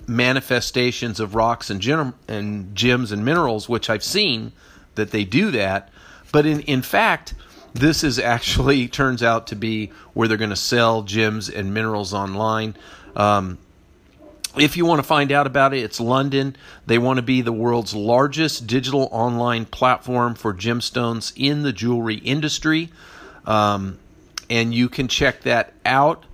manifestations 0.08 1.20
of 1.20 1.36
rocks 1.36 1.70
and, 1.70 1.82
gem- 1.82 2.16
and 2.28 2.76
gems 2.76 3.12
and 3.12 3.24
minerals, 3.24 3.70
which 3.70 3.90
I've 3.90 4.04
seen 4.04 4.52
that 4.96 5.12
they 5.12 5.24
do 5.24 5.52
that. 5.52 5.90
But 6.32 6.46
in, 6.46 6.62
in 6.62 6.82
fact, 6.82 7.34
this 7.74 8.04
is 8.04 8.20
actually 8.20 8.88
turns 8.90 9.24
out 9.24 9.48
to 9.48 9.56
be 9.56 9.92
where 10.14 10.28
they're 10.28 10.38
going 10.38 10.50
to 10.50 10.56
sell 10.56 11.04
gems 11.04 11.50
and 11.50 11.74
minerals 11.74 12.14
online. 12.14 12.76
Um, 13.16 13.58
if 14.58 14.76
you 14.76 14.86
want 14.86 15.00
to 15.00 15.04
find 15.04 15.32
out 15.32 15.48
about 15.48 15.74
it, 15.74 15.80
it's 15.80 16.00
London. 16.00 16.56
They 16.86 16.98
want 16.98 17.18
to 17.18 17.24
be 17.24 17.42
the 17.42 17.54
world's 17.54 17.94
largest 17.94 18.68
digital 18.68 19.08
online 19.12 19.66
platform 19.66 20.36
for 20.36 20.54
gemstones 20.54 21.32
in 21.36 21.64
the 21.64 21.72
jewelry 21.72 22.16
industry. 22.16 22.90
Um, 23.46 23.98
and 24.50 24.74
you 24.74 24.90
can 24.90 25.08
check 25.08 25.44
that 25.44 25.74
out 25.86 26.26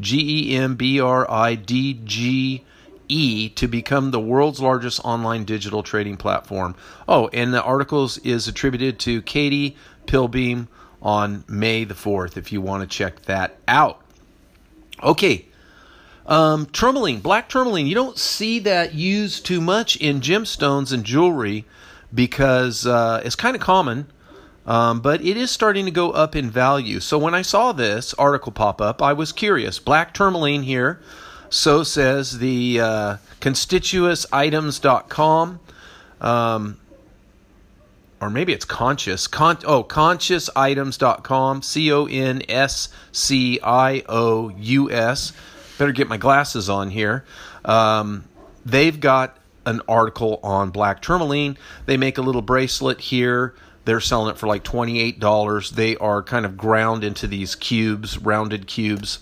G 0.00 0.50
E 0.50 0.56
M 0.56 0.74
B 0.74 1.00
R 1.00 1.30
I 1.30 1.54
D 1.54 2.00
G 2.04 2.64
E, 3.08 3.48
to 3.50 3.68
become 3.68 4.10
the 4.10 4.18
world's 4.18 4.58
largest 4.58 5.00
online 5.04 5.44
digital 5.44 5.84
trading 5.84 6.16
platform. 6.16 6.74
Oh, 7.06 7.28
and 7.28 7.54
the 7.54 7.62
articles 7.62 8.18
is 8.18 8.48
attributed 8.48 8.98
to 9.00 9.22
Katie 9.22 9.76
Pilbeam 10.06 10.66
on 11.00 11.44
May 11.46 11.84
the 11.84 11.94
4th 11.94 12.36
if 12.36 12.50
you 12.50 12.60
want 12.60 12.82
to 12.82 12.88
check 12.88 13.22
that 13.22 13.56
out. 13.68 14.02
Okay. 15.00 15.44
Um, 16.26 16.66
tourmaline, 16.66 17.20
black 17.20 17.48
tourmaline. 17.48 17.86
You 17.86 17.94
don't 17.94 18.18
see 18.18 18.58
that 18.58 18.94
used 18.94 19.46
too 19.46 19.60
much 19.60 19.94
in 19.94 20.20
gemstones 20.20 20.92
and 20.92 21.04
jewelry 21.04 21.66
because 22.14 22.86
uh, 22.86 23.20
it's 23.24 23.36
kind 23.36 23.54
of 23.54 23.62
common, 23.62 24.06
um, 24.66 25.00
but 25.00 25.24
it 25.24 25.36
is 25.36 25.50
starting 25.50 25.84
to 25.84 25.90
go 25.90 26.10
up 26.10 26.34
in 26.36 26.50
value. 26.50 27.00
So 27.00 27.18
when 27.18 27.34
I 27.34 27.42
saw 27.42 27.72
this 27.72 28.14
article 28.14 28.52
pop 28.52 28.80
up, 28.80 29.02
I 29.02 29.12
was 29.12 29.32
curious. 29.32 29.78
Black 29.78 30.14
tourmaline 30.14 30.62
here, 30.62 31.00
so 31.48 31.82
says 31.82 32.38
the 32.38 32.80
uh, 32.80 33.16
constituousitems.com. 33.40 35.60
Um, 36.20 36.76
or 38.20 38.28
maybe 38.28 38.52
it's 38.52 38.66
conscious. 38.66 39.26
Con- 39.26 39.58
oh, 39.64 39.82
consciousitems.com. 39.82 41.62
C 41.62 41.90
O 41.90 42.06
N 42.06 42.42
S 42.48 42.90
C 43.12 43.58
I 43.62 44.02
O 44.08 44.50
U 44.50 44.90
S. 44.90 45.32
Better 45.78 45.92
get 45.92 46.08
my 46.08 46.18
glasses 46.18 46.68
on 46.68 46.90
here. 46.90 47.24
Um, 47.64 48.24
they've 48.66 49.00
got 49.00 49.38
an 49.70 49.80
article 49.88 50.40
on 50.42 50.70
black 50.70 51.00
tourmaline. 51.00 51.56
They 51.86 51.96
make 51.96 52.18
a 52.18 52.22
little 52.22 52.42
bracelet 52.42 53.00
here. 53.00 53.54
They're 53.84 54.00
selling 54.00 54.30
it 54.30 54.38
for 54.38 54.46
like 54.46 54.64
$28. 54.64 55.70
They 55.70 55.96
are 55.96 56.22
kind 56.22 56.44
of 56.44 56.56
ground 56.56 57.02
into 57.02 57.26
these 57.26 57.54
cubes, 57.54 58.18
rounded 58.18 58.66
cubes. 58.66 59.20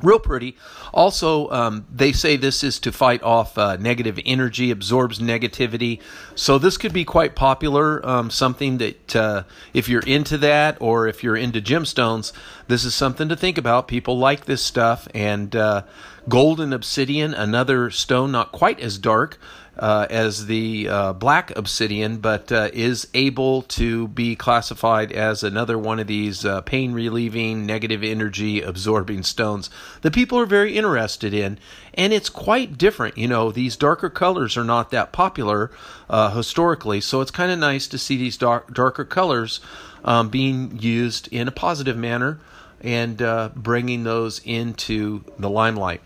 Real 0.00 0.18
pretty. 0.18 0.56
Also, 0.92 1.48
um, 1.50 1.86
they 1.92 2.12
say 2.12 2.36
this 2.36 2.64
is 2.64 2.80
to 2.80 2.90
fight 2.90 3.22
off 3.22 3.56
uh, 3.56 3.76
negative 3.76 4.18
energy, 4.26 4.70
absorbs 4.72 5.20
negativity. 5.20 6.00
So, 6.34 6.58
this 6.58 6.76
could 6.76 6.92
be 6.92 7.04
quite 7.04 7.36
popular. 7.36 8.04
Um, 8.04 8.28
something 8.28 8.78
that, 8.78 9.14
uh, 9.14 9.44
if 9.72 9.88
you're 9.88 10.02
into 10.02 10.38
that 10.38 10.76
or 10.80 11.06
if 11.06 11.22
you're 11.22 11.36
into 11.36 11.60
gemstones, 11.60 12.32
this 12.66 12.84
is 12.84 12.94
something 12.94 13.28
to 13.28 13.36
think 13.36 13.58
about. 13.58 13.86
People 13.86 14.18
like 14.18 14.46
this 14.46 14.62
stuff. 14.62 15.06
And 15.14 15.54
uh, 15.54 15.82
golden 16.28 16.72
obsidian, 16.72 17.32
another 17.32 17.90
stone 17.90 18.32
not 18.32 18.50
quite 18.50 18.80
as 18.80 18.98
dark, 18.98 19.38
uh, 19.78 20.06
as 20.10 20.46
the 20.46 20.88
uh, 20.88 21.12
black 21.14 21.50
obsidian, 21.56 22.18
but 22.18 22.52
uh, 22.52 22.68
is 22.72 23.08
able 23.14 23.62
to 23.62 24.08
be 24.08 24.36
classified 24.36 25.10
as 25.12 25.42
another 25.42 25.78
one 25.78 25.98
of 25.98 26.06
these 26.06 26.44
uh, 26.44 26.60
pain 26.60 26.92
relieving, 26.92 27.64
negative 27.64 28.02
energy 28.02 28.60
absorbing 28.60 29.22
stones 29.22 29.70
that 30.02 30.12
people 30.12 30.38
are 30.38 30.46
very 30.46 30.76
interested 30.76 31.32
in. 31.32 31.58
And 31.94 32.12
it's 32.12 32.28
quite 32.28 32.76
different. 32.76 33.16
You 33.16 33.28
know, 33.28 33.50
these 33.50 33.76
darker 33.76 34.10
colors 34.10 34.56
are 34.56 34.64
not 34.64 34.90
that 34.90 35.12
popular 35.12 35.70
uh, 36.08 36.30
historically, 36.34 37.00
so 37.00 37.20
it's 37.20 37.30
kind 37.30 37.50
of 37.50 37.58
nice 37.58 37.86
to 37.88 37.98
see 37.98 38.16
these 38.16 38.36
dark, 38.36 38.72
darker 38.74 39.04
colors 39.04 39.60
um, 40.04 40.28
being 40.28 40.78
used 40.80 41.28
in 41.28 41.48
a 41.48 41.52
positive 41.52 41.96
manner 41.96 42.38
and 42.82 43.22
uh, 43.22 43.50
bringing 43.54 44.04
those 44.04 44.40
into 44.44 45.24
the 45.38 45.48
limelight. 45.48 46.02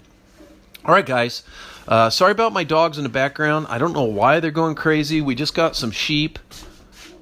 All 0.85 0.95
right, 0.95 1.07
guys. 1.07 1.43
Uh, 1.89 2.11
sorry 2.11 2.33
about 2.33 2.53
my 2.53 2.65
dogs 2.65 2.99
in 2.99 3.05
the 3.05 3.11
background. 3.11 3.67
I 3.69 3.79
don't 3.79 3.93
know 3.93 4.05
why 4.05 4.41
they're 4.41 4.51
going 4.51 4.75
crazy. 4.75 5.21
We 5.21 5.37
just 5.37 5.55
got 5.55 5.77
some 5.77 5.93
sheep, 5.93 6.39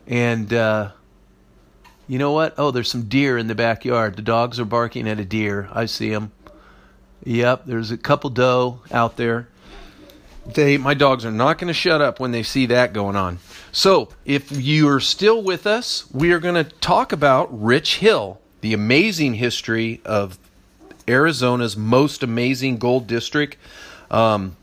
and 0.07 0.51
uh, 0.53 0.93
you 2.09 2.19
know 2.19 2.33
what? 2.33 2.55
Oh, 2.57 2.71
there's 2.71 2.91
some 2.91 3.03
deer 3.03 3.37
in 3.37 3.47
the 3.47 3.55
backyard. 3.55 4.17
The 4.17 4.23
dogs 4.23 4.59
are 4.59 4.65
barking 4.65 5.07
at 5.07 5.21
a 5.21 5.25
deer. 5.25 5.69
I 5.71 5.85
see 5.85 6.09
them. 6.09 6.33
Yep, 7.25 7.67
there's 7.67 7.91
a 7.91 7.99
couple 7.99 8.31
doe 8.31 8.81
out 8.91 9.17
there. 9.17 9.49
They, 10.47 10.79
my 10.79 10.95
dogs 10.95 11.25
are 11.27 11.33
not 11.33 11.59
going 11.59 11.69
to 11.69 11.75
shut 11.75 12.01
up 12.01 12.19
when 12.19 12.31
they 12.31 12.43
see 12.43 12.67
that 12.67 12.93
going 12.93 13.17
on. 13.17 13.39
So, 13.73 14.11
if 14.25 14.51
you 14.53 14.89
are 14.89 15.01
still 15.01 15.43
with 15.43 15.67
us, 15.67 16.11
we 16.11 16.33
are 16.33 16.39
going 16.39 16.55
to 16.55 16.65
talk 16.65 17.13
about 17.13 17.49
Rich 17.63 17.97
Hill, 17.97 18.41
the 18.61 18.73
amazing 18.75 19.35
history 19.35 20.01
of 20.05 20.39
Arizona's 21.09 21.77
most 21.77 22.23
amazing 22.23 22.79
gold 22.79 23.07
district. 23.07 23.57
Um, 24.11 24.57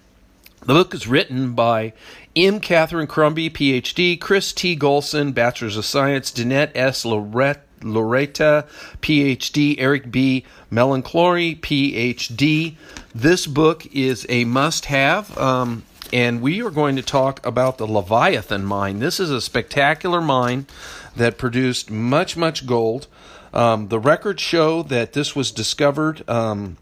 the 0.61 0.73
book 0.73 0.93
is 0.93 1.07
written 1.07 1.53
by 1.53 1.93
M. 2.35 2.59
Catherine 2.59 3.07
Crombie, 3.07 3.49
PhD, 3.49 4.19
Chris 4.19 4.53
T. 4.53 4.75
Gholson, 4.75 5.33
Bachelor's 5.33 5.75
of 5.75 5.85
Science, 5.85 6.31
Danette 6.31 6.71
S. 6.75 7.03
Loretta, 7.03 7.61
Loretta 7.81 8.67
PhD, 9.01 9.75
Eric 9.79 10.11
B. 10.11 10.45
Melchiorre, 10.71 11.59
PhD. 11.59 12.75
This 13.13 13.47
book 13.47 13.85
is 13.87 14.25
a 14.29 14.45
must 14.45 14.85
have. 14.85 15.35
Um, 15.37 15.83
and 16.13 16.41
we 16.41 16.61
are 16.61 16.69
going 16.69 16.95
to 16.97 17.01
talk 17.01 17.45
about 17.45 17.77
the 17.77 17.87
Leviathan 17.87 18.65
mine. 18.65 18.99
This 18.99 19.19
is 19.19 19.31
a 19.31 19.41
spectacular 19.41 20.21
mine 20.21 20.67
that 21.15 21.37
produced 21.37 21.89
much, 21.89 22.37
much 22.37 22.65
gold. 22.65 23.07
Um, 23.53 23.87
the 23.87 23.99
records 23.99 24.41
show 24.41 24.83
that 24.83 25.13
this 25.13 25.35
was 25.35 25.51
discovered. 25.51 26.27
Um, 26.29 26.77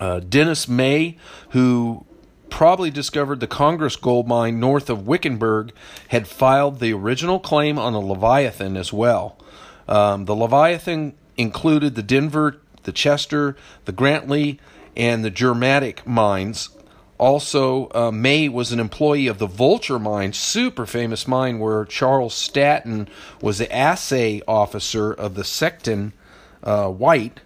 uh, 0.00 0.20
Dennis 0.20 0.66
May, 0.66 1.16
who 1.50 2.04
probably 2.48 2.90
discovered 2.90 3.38
the 3.38 3.46
Congress 3.46 3.94
gold 3.94 4.26
mine 4.26 4.58
north 4.58 4.90
of 4.90 5.06
Wickenburg, 5.06 5.72
had 6.08 6.26
filed 6.26 6.80
the 6.80 6.92
original 6.92 7.38
claim 7.38 7.78
on 7.78 7.92
the 7.92 8.00
Leviathan 8.00 8.76
as 8.76 8.92
well. 8.92 9.38
Um, 9.86 10.24
the 10.24 10.34
Leviathan 10.34 11.14
included 11.36 11.94
the 11.94 12.02
Denver, 12.02 12.60
the 12.82 12.92
Chester, 12.92 13.56
the 13.84 13.92
Grantley, 13.92 14.58
and 14.96 15.24
the 15.24 15.30
Germatic 15.30 16.06
mines. 16.06 16.70
Also, 17.18 17.90
uh, 17.94 18.10
May 18.10 18.48
was 18.48 18.72
an 18.72 18.80
employee 18.80 19.26
of 19.26 19.38
the 19.38 19.46
Vulture 19.46 19.98
mine, 19.98 20.32
super 20.32 20.86
famous 20.86 21.28
mine 21.28 21.58
where 21.58 21.84
Charles 21.84 22.34
Stanton 22.34 23.08
was 23.42 23.58
the 23.58 23.70
assay 23.74 24.40
officer 24.48 25.12
of 25.12 25.34
the 25.34 25.44
Sexton. 25.44 26.14
Uh, 26.62 26.88
White 26.88 27.40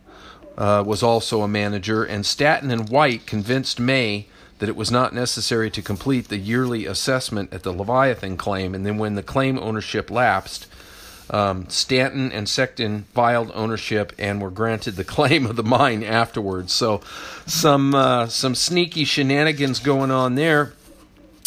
uh, 0.56 0.82
was 0.86 1.02
also 1.02 1.42
a 1.42 1.48
manager, 1.48 2.04
and 2.04 2.24
Stanton 2.24 2.70
and 2.70 2.88
White 2.88 3.26
convinced 3.26 3.80
May 3.80 4.26
that 4.58 4.68
it 4.68 4.76
was 4.76 4.90
not 4.90 5.12
necessary 5.12 5.70
to 5.70 5.82
complete 5.82 6.28
the 6.28 6.38
yearly 6.38 6.86
assessment 6.86 7.52
at 7.52 7.64
the 7.64 7.72
Leviathan 7.72 8.36
claim. 8.36 8.74
And 8.74 8.86
then, 8.86 8.98
when 8.98 9.14
the 9.14 9.22
claim 9.22 9.58
ownership 9.58 10.10
lapsed, 10.10 10.66
um, 11.30 11.68
Stanton 11.68 12.30
and 12.30 12.46
Secton 12.46 13.04
filed 13.06 13.50
ownership 13.54 14.12
and 14.18 14.40
were 14.40 14.50
granted 14.50 14.96
the 14.96 15.04
claim 15.16 15.46
of 15.46 15.56
the 15.56 15.62
mine 15.62 16.02
afterwards. 16.02 16.72
So, 16.72 17.00
some 17.46 17.94
uh, 17.94 18.28
some 18.28 18.54
sneaky 18.54 19.04
shenanigans 19.04 19.80
going 19.80 20.10
on 20.10 20.34
there. 20.34 20.72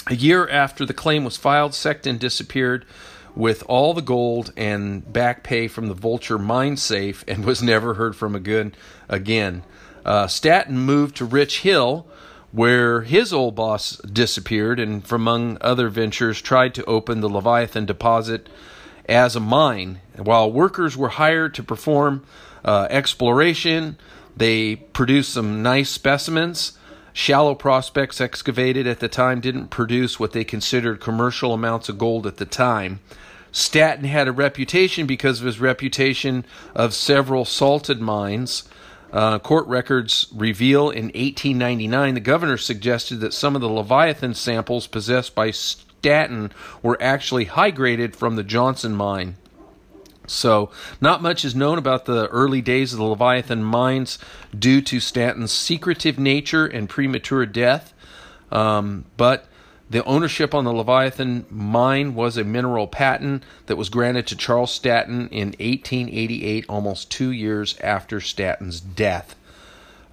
A 0.09 0.15
year 0.15 0.47
after 0.47 0.85
the 0.85 0.93
claim 0.93 1.25
was 1.25 1.35
filed, 1.35 1.73
Secton 1.73 2.17
disappeared 2.17 2.85
with 3.37 3.63
all 3.67 3.93
the 3.93 4.01
gold 4.01 4.51
and 4.57 5.13
back 5.13 5.43
pay 5.43 5.67
from 5.67 5.87
the 5.87 5.93
Vulture 5.93 6.39
mine 6.39 6.75
safe 6.75 7.23
and 7.27 7.45
was 7.45 7.61
never 7.61 7.93
heard 7.93 8.15
from 8.15 8.35
again. 8.35 9.63
Uh, 10.03 10.25
Stanton 10.25 10.79
moved 10.79 11.15
to 11.17 11.25
Rich 11.25 11.59
Hill, 11.59 12.07
where 12.51 13.01
his 13.01 13.31
old 13.31 13.53
boss 13.53 13.97
disappeared, 13.97 14.79
and, 14.79 15.05
from 15.05 15.21
among 15.21 15.57
other 15.61 15.87
ventures, 15.87 16.41
tried 16.41 16.73
to 16.73 16.85
open 16.85 17.21
the 17.21 17.29
Leviathan 17.29 17.85
deposit 17.85 18.49
as 19.07 19.35
a 19.35 19.39
mine. 19.39 20.01
While 20.15 20.51
workers 20.51 20.97
were 20.97 21.09
hired 21.09 21.53
to 21.55 21.63
perform 21.63 22.25
uh, 22.65 22.87
exploration, 22.89 23.97
they 24.35 24.77
produced 24.77 25.33
some 25.33 25.61
nice 25.61 25.91
specimens. 25.91 26.75
Shallow 27.13 27.53
prospects 27.53 28.19
excavated 28.19 28.87
at 28.87 28.99
the 28.99 29.07
time 29.07 29.41
didn't 29.41 29.67
produce 29.67 30.19
what 30.19 30.31
they 30.31 30.43
considered 30.43 30.99
commercial 30.99 31.53
amounts 31.53 31.89
of 31.89 31.99
gold 31.99 32.25
at 32.25 32.37
the 32.37 32.45
time. 32.45 32.99
Stanton 33.51 34.05
had 34.05 34.27
a 34.27 34.31
reputation 34.31 35.07
because 35.07 35.39
of 35.39 35.45
his 35.45 35.59
reputation 35.59 36.45
of 36.75 36.93
several 36.93 37.45
salted 37.45 38.01
mines. 38.01 38.63
Uh, 39.11 39.39
court 39.39 39.65
records 39.67 40.27
reveal 40.33 40.89
in 40.89 41.05
1899 41.05 42.13
the 42.13 42.19
governor 42.19 42.57
suggested 42.57 43.21
that 43.21 43.33
some 43.33 43.55
of 43.55 43.61
the 43.61 43.69
Leviathan 43.69 44.33
samples 44.33 44.85
possessed 44.85 45.33
by 45.33 45.49
Stanton 45.49 46.51
were 46.81 46.97
actually 47.01 47.45
high 47.45 47.71
graded 47.71 48.15
from 48.15 48.35
the 48.35 48.43
Johnson 48.43 48.95
mine. 48.95 49.37
So, 50.27 50.71
not 50.99 51.21
much 51.21 51.45
is 51.45 51.55
known 51.55 51.77
about 51.77 52.05
the 52.05 52.27
early 52.27 52.61
days 52.61 52.91
of 52.91 52.99
the 52.99 53.05
Leviathan 53.05 53.63
mines 53.63 54.19
due 54.57 54.81
to 54.81 54.99
Stanton's 54.99 55.53
secretive 55.53 56.19
nature 56.19 56.65
and 56.65 56.89
premature 56.89 57.45
death. 57.45 57.93
Um, 58.51 59.05
but 59.15 59.45
the 59.89 60.03
ownership 60.03 60.53
on 60.53 60.65
the 60.65 60.73
Leviathan 60.73 61.45
mine 61.49 62.13
was 62.13 62.37
a 62.37 62.43
mineral 62.43 62.87
patent 62.87 63.43
that 63.67 63.77
was 63.77 63.89
granted 63.89 64.27
to 64.27 64.35
Charles 64.35 64.71
Stanton 64.71 65.29
in 65.29 65.49
1888, 65.49 66.65
almost 66.67 67.09
two 67.09 67.31
years 67.31 67.77
after 67.79 68.19
Stanton's 68.19 68.81
death. 68.81 69.35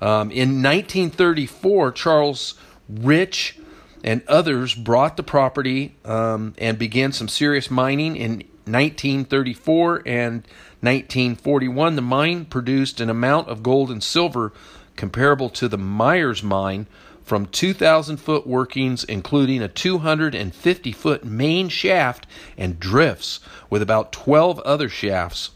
Um, 0.00 0.30
in 0.30 0.62
1934, 0.62 1.92
Charles 1.92 2.54
Rich 2.88 3.58
and 4.04 4.22
others 4.28 4.74
brought 4.74 5.16
the 5.16 5.22
property 5.22 5.96
um, 6.04 6.54
and 6.58 6.78
began 6.78 7.10
some 7.12 7.28
serious 7.28 7.70
mining 7.70 8.16
in 8.16 8.44
1934 8.66 10.02
and 10.06 10.46
1941, 10.80 11.96
the 11.96 12.02
mine 12.02 12.44
produced 12.44 13.00
an 13.00 13.10
amount 13.10 13.48
of 13.48 13.62
gold 13.62 13.90
and 13.90 14.02
silver 14.02 14.52
comparable 14.96 15.48
to 15.50 15.68
the 15.68 15.78
Myers 15.78 16.42
mine 16.42 16.86
from 17.24 17.46
2,000 17.46 18.18
foot 18.18 18.46
workings, 18.46 19.02
including 19.02 19.62
a 19.62 19.68
250 19.68 20.92
foot 20.92 21.24
main 21.24 21.68
shaft 21.68 22.26
and 22.56 22.78
drifts 22.78 23.40
with 23.70 23.82
about 23.82 24.12
12 24.12 24.60
other 24.60 24.88
shafts. 24.88 25.50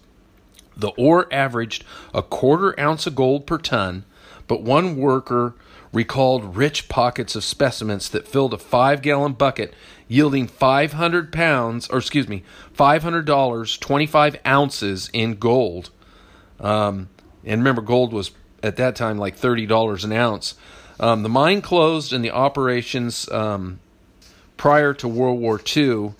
The 0.76 0.90
ore 0.96 1.32
averaged 1.32 1.84
a 2.14 2.22
quarter 2.22 2.78
ounce 2.80 3.06
of 3.06 3.14
gold 3.14 3.46
per 3.46 3.58
ton, 3.58 4.04
but 4.46 4.62
one 4.62 4.96
worker 4.96 5.54
recalled 5.92 6.56
rich 6.56 6.88
pockets 6.88 7.34
of 7.34 7.44
specimens 7.44 8.08
that 8.10 8.28
filled 8.28 8.54
a 8.54 8.58
five 8.58 9.02
gallon 9.02 9.32
bucket 9.32 9.74
yielding 10.06 10.46
500 10.46 11.32
pounds, 11.32 11.88
or 11.88 11.98
excuse 11.98 12.28
me, 12.28 12.42
$500, 12.76 13.80
25 13.80 14.36
ounces 14.46 15.10
in 15.12 15.34
gold. 15.34 15.90
Um, 16.60 17.08
and 17.44 17.60
remember, 17.60 17.82
gold 17.82 18.12
was 18.12 18.30
at 18.62 18.76
that 18.76 18.96
time 18.96 19.18
like 19.18 19.38
$30 19.38 20.04
an 20.04 20.12
ounce. 20.12 20.54
Um, 21.00 21.22
the 21.22 21.28
mine 21.28 21.62
closed 21.62 22.12
and 22.12 22.24
the 22.24 22.30
operations 22.30 23.28
um, 23.30 23.78
prior 24.56 24.92
to 24.94 25.08
World 25.08 25.40
War 25.40 25.60
II 25.76 26.14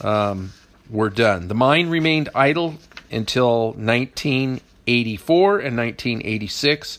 um, 0.00 0.52
were 0.90 1.10
done. 1.10 1.48
The 1.48 1.54
mine 1.54 1.88
remained 1.88 2.28
idle 2.34 2.76
until 3.10 3.72
1984 3.72 5.58
and 5.60 5.76
1986. 5.76 6.98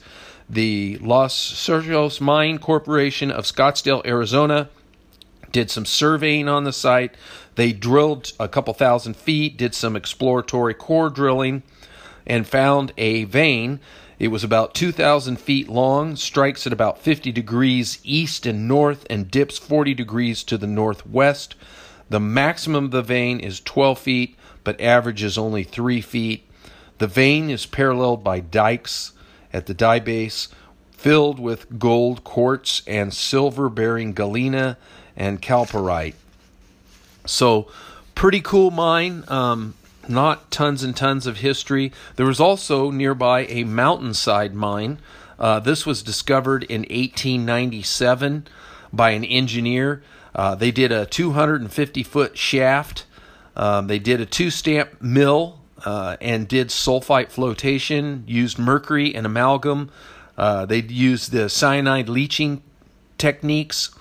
The 0.49 0.97
Los 1.01 1.35
Cerros 1.35 2.21
Mine 2.21 2.59
Corporation 2.59 3.31
of 3.31 3.45
Scottsdale, 3.45 4.05
Arizona, 4.05 4.69
did 5.51 5.71
some 5.71 5.85
surveying 5.85 6.47
on 6.47 6.63
the 6.63 6.73
site. 6.73 7.15
They 7.55 7.73
drilled 7.73 8.33
a 8.39 8.47
couple 8.47 8.73
thousand 8.73 9.15
feet, 9.15 9.57
did 9.57 9.75
some 9.75 9.95
exploratory 9.95 10.73
core 10.73 11.09
drilling, 11.09 11.63
and 12.25 12.47
found 12.47 12.93
a 12.97 13.25
vein. 13.25 13.79
It 14.23 14.31
was 14.31 14.45
about 14.45 14.73
2,000 14.73 15.35
feet 15.35 15.67
long, 15.67 16.15
strikes 16.15 16.65
at 16.65 16.71
about 16.71 16.97
50 16.97 17.29
degrees 17.33 17.99
east 18.05 18.45
and 18.45 18.69
north, 18.69 19.05
and 19.09 19.29
dips 19.29 19.57
40 19.57 19.93
degrees 19.93 20.45
to 20.45 20.57
the 20.57 20.65
northwest. 20.65 21.55
The 22.09 22.21
maximum 22.21 22.85
of 22.85 22.91
the 22.91 23.01
vein 23.01 23.41
is 23.41 23.59
12 23.59 23.99
feet, 23.99 24.37
but 24.63 24.79
averages 24.79 25.37
only 25.37 25.65
3 25.65 25.99
feet. 25.99 26.49
The 26.99 27.07
vein 27.07 27.49
is 27.49 27.65
paralleled 27.65 28.23
by 28.23 28.39
dikes 28.39 29.11
at 29.51 29.65
the 29.65 29.73
dye 29.73 29.99
base, 29.99 30.47
filled 30.93 31.37
with 31.37 31.77
gold 31.77 32.23
quartz 32.23 32.81
and 32.87 33.13
silver 33.13 33.67
bearing 33.67 34.13
galena 34.13 34.77
and 35.17 35.41
chalcopyrite. 35.41 36.15
So, 37.25 37.67
pretty 38.15 38.39
cool 38.39 38.71
mine. 38.71 39.25
Um, 39.27 39.73
not 40.09 40.51
tons 40.51 40.83
and 40.83 40.95
tons 40.95 41.27
of 41.27 41.37
history. 41.37 41.91
There 42.15 42.25
was 42.25 42.39
also 42.39 42.91
nearby 42.91 43.45
a 43.45 43.63
mountainside 43.63 44.53
mine. 44.53 44.99
Uh, 45.39 45.59
this 45.59 45.85
was 45.85 46.03
discovered 46.03 46.63
in 46.63 46.81
1897 46.81 48.47
by 48.91 49.11
an 49.11 49.23
engineer. 49.23 50.03
Uh, 50.35 50.55
they 50.55 50.71
did 50.71 50.91
a 50.91 51.05
250 51.05 52.03
foot 52.03 52.37
shaft. 52.37 53.05
Um, 53.55 53.87
they 53.87 53.99
did 53.99 54.19
a 54.19 54.25
two 54.25 54.49
stamp 54.49 55.01
mill 55.01 55.59
uh, 55.85 56.17
and 56.21 56.47
did 56.47 56.69
sulfite 56.69 57.29
flotation, 57.29 58.23
used 58.27 58.57
mercury 58.57 59.13
and 59.13 59.25
amalgam 59.25 59.91
Uh, 60.35 60.65
they 60.65 60.81
used 60.81 61.31
the 61.31 61.47
cyanide 61.47 62.09
leaching 62.09 62.63
techniques, 63.19 63.91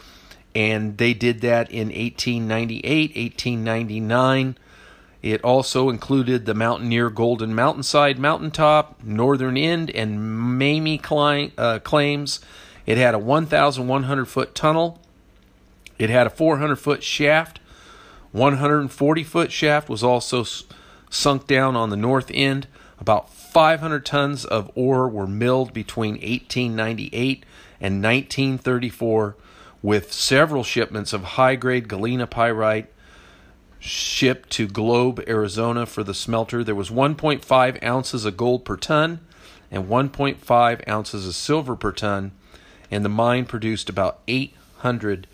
and 0.55 0.97
they 0.97 1.13
did 1.13 1.43
that 1.43 1.71
in 1.71 1.89
1898, 1.89 3.15
1899. 3.15 4.57
It 5.23 5.43
also 5.45 5.89
included 5.89 6.47
the 6.47 6.55
Mountaineer 6.55 7.09
Golden 7.09 7.55
Mountainside 7.55 8.19
Mountaintop, 8.19 9.01
Northern 9.05 9.57
End, 9.57 9.89
and 9.91 10.21
Mamie 10.59 11.01
uh, 11.57 11.79
claims. 11.79 12.41
It 12.87 12.99
had 12.99 13.15
a 13.15 13.21
1,100 13.21 14.25
foot 14.27 14.55
tunnel. 14.57 15.01
It 15.97 16.11
had 16.11 16.27
a 16.27 16.31
400 16.31 16.75
foot 16.75 17.05
shaft. 17.05 17.61
140 18.33 19.23
foot 19.23 19.53
shaft 19.53 19.89
was 19.89 20.03
also 20.03 20.45
sunk 21.09 21.47
down 21.47 21.77
on 21.77 21.91
the 21.91 21.97
north 21.97 22.31
end. 22.35 22.67
About 22.99 23.33
500 23.33 24.05
tons 24.05 24.45
of 24.45 24.71
ore 24.75 25.09
were 25.09 25.27
milled 25.29 25.73
between 25.73 26.15
1898 26.15 27.45
and 27.81 28.03
1934, 28.03 29.37
with 29.83 30.13
several 30.13 30.65
shipments 30.65 31.13
of 31.13 31.23
high 31.23 31.55
grade 31.55 31.89
galena 31.89 32.27
pyrite 32.27 32.92
shipped 33.83 34.49
to 34.51 34.69
Globe, 34.69 35.23
Arizona 35.27 35.87
for 35.87 36.05
the 36.05 36.15
smelter. 36.15 36.63
There 36.63 36.75
was 36.75 36.89
1.5 36.89 37.83
ounces 37.83 38.25
of 38.25 38.37
gold 38.37 38.65
per 38.65 38.77
ton 38.77 39.21
and 39.73 39.89
1.5 39.89 40.89
ounces 40.89 41.27
of 41.27 41.35
silver 41.35 41.75
per 41.75 41.91
ton, 41.91 42.31
and 42.91 43.05
the 43.05 43.09
mine 43.09 43.45
produced 43.45 43.89
about 43.89 44.21
800 44.29 45.27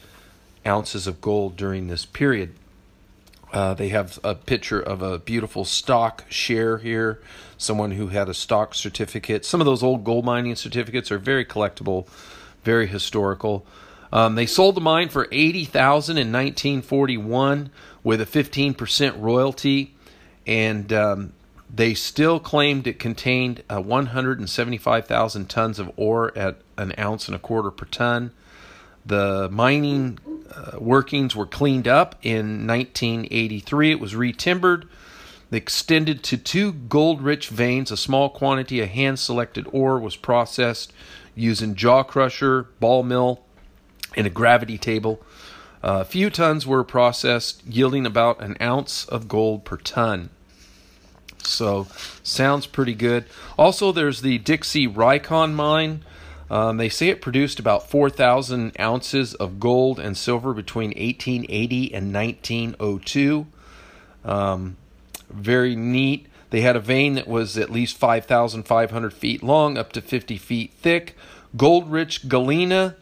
ounces 0.67 1.07
of 1.07 1.21
gold 1.21 1.57
during 1.57 1.89
this 1.89 2.07
period. 2.07 2.55
Uh, 3.53 3.75
they 3.75 3.89
have 3.89 4.19
a 4.25 4.35
picture 4.35 4.81
of 4.81 5.03
a 5.03 5.19
beautiful 5.19 5.65
stock 5.65 6.25
share 6.31 6.79
here, 6.79 7.21
someone 7.59 7.93
who 7.93 8.09
had 8.09 8.29
a 8.29 8.35
stock 8.35 8.75
certificate. 8.75 9.45
Some 9.45 9.61
of 9.61 9.67
those 9.67 9.83
old 9.83 10.05
gold 10.05 10.25
mining 10.25 10.57
certificates 10.57 11.11
are 11.11 11.19
very 11.19 11.45
collectible, 11.45 12.07
very 12.65 12.87
historical. 12.87 13.67
Um, 14.13 14.35
they 14.35 14.47
sold 14.47 14.75
the 14.75 14.81
mine 14.81 15.09
for 15.09 15.29
eighty 15.33 15.65
thousand 15.65 16.19
in 16.19 16.33
1941 16.33 17.71
with 18.03 18.21
a 18.21 18.27
15% 18.27 19.21
royalty, 19.21 19.95
and 20.47 20.93
um, 20.93 21.33
they 21.73 21.95
still 21.95 22.41
claimed 22.41 22.87
it 22.87 22.99
contained 22.99 23.63
uh, 23.69 23.81
175,000 23.81 25.51
tons 25.51 25.79
of 25.79 25.93
ore 25.97 26.37
at 26.37 26.57
an 26.77 26.95
ounce 26.99 27.29
and 27.29 27.35
a 27.35 27.39
quarter 27.39 27.71
per 27.71 27.85
ton. 27.87 28.33
The 29.05 29.49
mining 29.51 30.19
uh, 30.55 30.79
workings 30.79 31.37
were 31.37 31.47
cleaned 31.47 31.89
up 31.89 32.17
in 32.23 32.67
1983. 32.67 33.93
It 33.93 34.01
was 34.01 34.15
retimbered, 34.15 34.89
extended 35.51 36.23
to 36.25 36.37
two 36.37 36.73
gold 36.73 37.21
rich 37.21 37.49
veins. 37.49 37.91
A 37.91 37.97
small 37.97 38.31
quantity 38.31 38.81
of 38.81 38.89
hand 38.89 39.19
selected 39.19 39.67
ore 39.73 39.99
was 39.99 40.17
processed 40.17 40.93
using 41.35 41.75
jaw 41.75 42.03
crusher, 42.03 42.65
ball 42.81 43.03
mill, 43.03 43.45
and 44.17 44.27
a 44.27 44.31
gravity 44.31 44.79
table. 44.79 45.21
Uh, 45.83 45.99
a 46.01 46.05
few 46.05 46.29
tons 46.31 46.67
were 46.67 46.83
processed, 46.83 47.65
yielding 47.67 48.05
about 48.05 48.43
an 48.43 48.57
ounce 48.61 49.05
of 49.07 49.29
gold 49.29 49.65
per 49.65 49.77
ton. 49.77 50.31
So, 51.43 51.87
sounds 52.23 52.67
pretty 52.67 52.95
good. 52.95 53.25
Also, 53.57 53.93
there's 53.93 54.23
the 54.23 54.39
Dixie 54.39 54.89
Rikon 54.89 55.55
mine. 55.55 56.05
Um, 56.51 56.79
they 56.79 56.89
say 56.89 57.09
it 57.09 57.21
produced 57.21 57.61
about 57.61 57.89
4,000 57.91 58.73
ounces 58.81 59.35
of 59.35 59.61
gold 59.61 60.01
and 60.01 60.17
silver 60.17 60.53
between 60.53 60.91
1880 60.91 61.95
and 61.95 62.13
1902. 62.13 63.47
Um, 64.25 64.77
very 65.31 65.77
neat. 65.77 66.27
They 66.51 66.63
had 66.63 66.77
a 66.77 66.81
vein 66.81 67.15
that 67.15 67.29
was 67.29 67.59
at 67.59 67.71
least 67.71 67.99
5,500 67.99 69.13
feet 69.13 69.43
long, 69.43 69.77
up 69.77 69.93
to 69.93 70.01
50 70.01 70.39
feet 70.39 70.73
thick. 70.73 71.15
Gold 71.57 71.91
rich 71.91 72.29
galena 72.29 72.97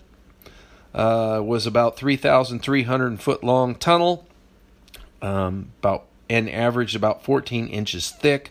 uh, 0.97 1.43
was 1.45 1.67
about 1.67 1.97
3,300 1.97 3.21
foot 3.21 3.45
long 3.45 3.75
tunnel, 3.75 4.27
um, 5.21 5.71
about 5.79 6.07
and 6.29 6.51
averaged 6.51 6.97
about 6.97 7.23
14 7.23 7.69
inches 7.69 8.11
thick, 8.11 8.51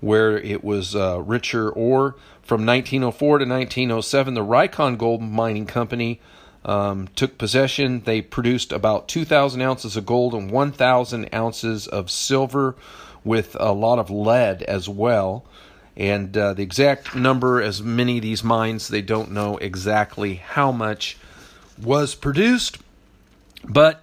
where 0.00 0.38
it 0.38 0.64
was 0.64 0.96
uh, 0.96 1.20
richer 1.20 1.68
ore. 1.68 2.14
From 2.42 2.64
1904 2.64 3.38
to 3.38 3.44
1907, 3.44 4.34
the 4.34 4.40
Rikon 4.40 4.96
Gold 4.96 5.20
Mining 5.20 5.66
Company 5.66 6.20
um, 6.64 7.08
took 7.16 7.36
possession. 7.36 8.02
They 8.04 8.22
produced 8.22 8.72
about 8.72 9.08
2,000 9.08 9.60
ounces 9.60 9.96
of 9.96 10.06
gold 10.06 10.34
and 10.34 10.50
1,000 10.50 11.28
ounces 11.34 11.86
of 11.86 12.10
silver, 12.10 12.76
with 13.24 13.56
a 13.58 13.72
lot 13.72 13.98
of 13.98 14.10
lead 14.10 14.62
as 14.62 14.88
well. 14.88 15.44
And 15.96 16.36
uh, 16.36 16.54
the 16.54 16.62
exact 16.62 17.14
number, 17.14 17.60
as 17.60 17.82
many 17.82 18.18
of 18.18 18.22
these 18.22 18.44
mines, 18.44 18.88
they 18.88 19.02
don't 19.02 19.30
know 19.30 19.56
exactly 19.58 20.34
how 20.34 20.70
much 20.72 21.16
was 21.82 22.14
produced, 22.14 22.78
but 23.64 24.02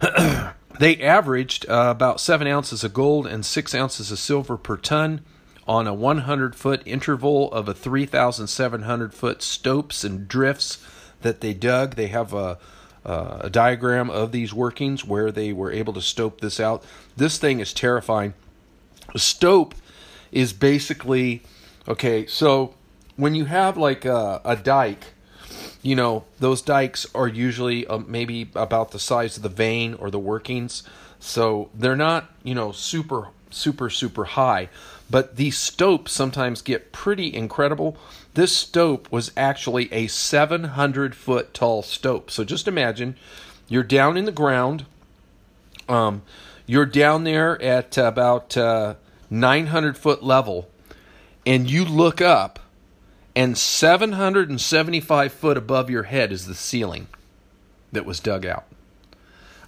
they 0.78 1.00
averaged 1.02 1.68
uh, 1.68 1.88
about 1.90 2.20
seven 2.20 2.46
ounces 2.46 2.84
of 2.84 2.94
gold 2.94 3.26
and 3.26 3.44
six 3.44 3.74
ounces 3.74 4.10
of 4.10 4.18
silver 4.18 4.56
per 4.56 4.76
ton 4.76 5.20
on 5.66 5.86
a 5.86 5.94
100 5.94 6.54
foot 6.56 6.82
interval 6.84 7.52
of 7.52 7.68
a 7.68 7.74
3,700 7.74 9.14
foot 9.14 9.42
stopes 9.42 10.04
and 10.04 10.26
drifts 10.26 10.84
that 11.22 11.40
they 11.40 11.54
dug. 11.54 11.94
They 11.94 12.08
have 12.08 12.32
a, 12.34 12.58
a 13.04 13.50
diagram 13.50 14.10
of 14.10 14.32
these 14.32 14.52
workings 14.52 15.04
where 15.04 15.30
they 15.30 15.52
were 15.52 15.70
able 15.70 15.92
to 15.92 16.02
stope 16.02 16.40
this 16.40 16.58
out. 16.58 16.82
This 17.16 17.38
thing 17.38 17.60
is 17.60 17.72
terrifying. 17.72 18.34
A 19.14 19.18
stope 19.18 19.74
is 20.32 20.52
basically 20.52 21.42
okay, 21.88 22.26
so 22.26 22.74
when 23.16 23.34
you 23.34 23.46
have 23.46 23.76
like 23.76 24.04
a, 24.04 24.40
a 24.44 24.56
dike 24.56 25.14
you 25.82 25.94
know, 25.94 26.24
those 26.38 26.62
dikes 26.62 27.06
are 27.14 27.28
usually 27.28 27.86
uh, 27.86 27.98
maybe 27.98 28.50
about 28.54 28.90
the 28.90 28.98
size 28.98 29.36
of 29.36 29.42
the 29.42 29.48
vein 29.48 29.94
or 29.94 30.10
the 30.10 30.18
workings. 30.18 30.82
So 31.18 31.70
they're 31.74 31.96
not, 31.96 32.30
you 32.42 32.54
know, 32.54 32.72
super, 32.72 33.28
super, 33.50 33.90
super 33.90 34.24
high. 34.24 34.68
But 35.08 35.36
these 35.36 35.58
stopes 35.58 36.12
sometimes 36.12 36.62
get 36.62 36.92
pretty 36.92 37.34
incredible. 37.34 37.96
This 38.34 38.56
stope 38.56 39.10
was 39.10 39.32
actually 39.36 39.92
a 39.92 40.06
700 40.06 41.14
foot 41.14 41.52
tall 41.52 41.82
stope. 41.82 42.30
So 42.30 42.44
just 42.44 42.68
imagine 42.68 43.16
you're 43.68 43.82
down 43.82 44.16
in 44.16 44.24
the 44.24 44.32
ground. 44.32 44.86
Um, 45.88 46.22
you're 46.66 46.86
down 46.86 47.24
there 47.24 47.60
at 47.60 47.98
about 47.98 48.56
uh, 48.56 48.94
900 49.28 49.98
foot 49.98 50.22
level, 50.22 50.68
and 51.44 51.68
you 51.68 51.84
look 51.84 52.20
up 52.20 52.60
and 53.34 53.56
775 53.56 55.32
foot 55.32 55.56
above 55.56 55.90
your 55.90 56.04
head 56.04 56.32
is 56.32 56.46
the 56.46 56.54
ceiling 56.54 57.08
that 57.92 58.04
was 58.04 58.20
dug 58.20 58.44
out. 58.44 58.64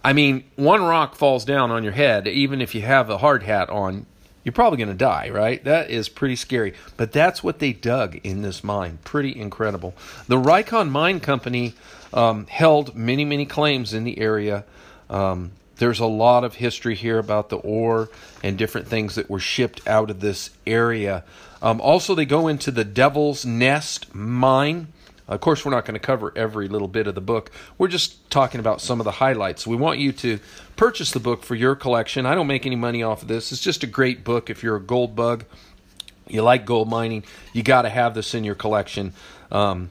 I 0.04 0.12
mean, 0.12 0.44
one 0.56 0.82
rock 0.82 1.14
falls 1.14 1.44
down 1.44 1.70
on 1.70 1.84
your 1.84 1.92
head, 1.92 2.26
even 2.26 2.60
if 2.60 2.74
you 2.74 2.82
have 2.82 3.08
a 3.08 3.18
hard 3.18 3.44
hat 3.44 3.70
on, 3.70 4.06
you're 4.42 4.52
probably 4.52 4.78
going 4.78 4.88
to 4.88 4.94
die, 4.94 5.30
right? 5.30 5.62
That 5.62 5.90
is 5.90 6.08
pretty 6.08 6.34
scary. 6.34 6.74
But 6.96 7.12
that's 7.12 7.44
what 7.44 7.60
they 7.60 7.72
dug 7.72 8.18
in 8.24 8.42
this 8.42 8.64
mine. 8.64 8.98
Pretty 9.04 9.38
incredible. 9.38 9.94
The 10.26 10.36
Rikon 10.36 10.90
Mine 10.90 11.20
Company 11.20 11.74
um, 12.12 12.46
held 12.46 12.96
many, 12.96 13.24
many 13.24 13.46
claims 13.46 13.94
in 13.94 14.02
the 14.02 14.18
area. 14.18 14.64
Um, 15.08 15.52
there's 15.76 16.00
a 16.00 16.06
lot 16.06 16.42
of 16.42 16.54
history 16.54 16.96
here 16.96 17.18
about 17.18 17.48
the 17.48 17.56
ore 17.56 18.08
and 18.42 18.58
different 18.58 18.88
things 18.88 19.14
that 19.14 19.30
were 19.30 19.40
shipped 19.40 19.86
out 19.86 20.10
of 20.10 20.20
this 20.20 20.50
area. 20.66 21.22
Um, 21.62 21.80
also, 21.80 22.14
they 22.14 22.26
go 22.26 22.48
into 22.48 22.70
the 22.70 22.84
Devil's 22.84 23.46
Nest 23.46 24.14
mine. 24.14 24.88
Of 25.28 25.40
course, 25.40 25.64
we're 25.64 25.70
not 25.70 25.84
going 25.84 25.94
to 25.94 26.04
cover 26.04 26.32
every 26.36 26.68
little 26.68 26.88
bit 26.88 27.06
of 27.06 27.14
the 27.14 27.20
book. 27.20 27.50
We're 27.78 27.88
just 27.88 28.28
talking 28.28 28.58
about 28.58 28.80
some 28.80 29.00
of 29.00 29.04
the 29.04 29.12
highlights. 29.12 29.66
We 29.66 29.76
want 29.76 30.00
you 30.00 30.12
to 30.12 30.40
purchase 30.76 31.12
the 31.12 31.20
book 31.20 31.44
for 31.44 31.54
your 31.54 31.76
collection. 31.76 32.26
I 32.26 32.34
don't 32.34 32.48
make 32.48 32.66
any 32.66 32.76
money 32.76 33.02
off 33.02 33.22
of 33.22 33.28
this. 33.28 33.52
It's 33.52 33.60
just 33.60 33.84
a 33.84 33.86
great 33.86 34.24
book 34.24 34.50
if 34.50 34.62
you're 34.62 34.76
a 34.76 34.80
gold 34.82 35.14
bug. 35.14 35.44
You 36.28 36.42
like 36.42 36.66
gold 36.66 36.88
mining, 36.88 37.24
you 37.52 37.62
got 37.62 37.82
to 37.82 37.88
have 37.88 38.14
this 38.14 38.34
in 38.34 38.44
your 38.44 38.54
collection. 38.54 39.12
Um, 39.50 39.90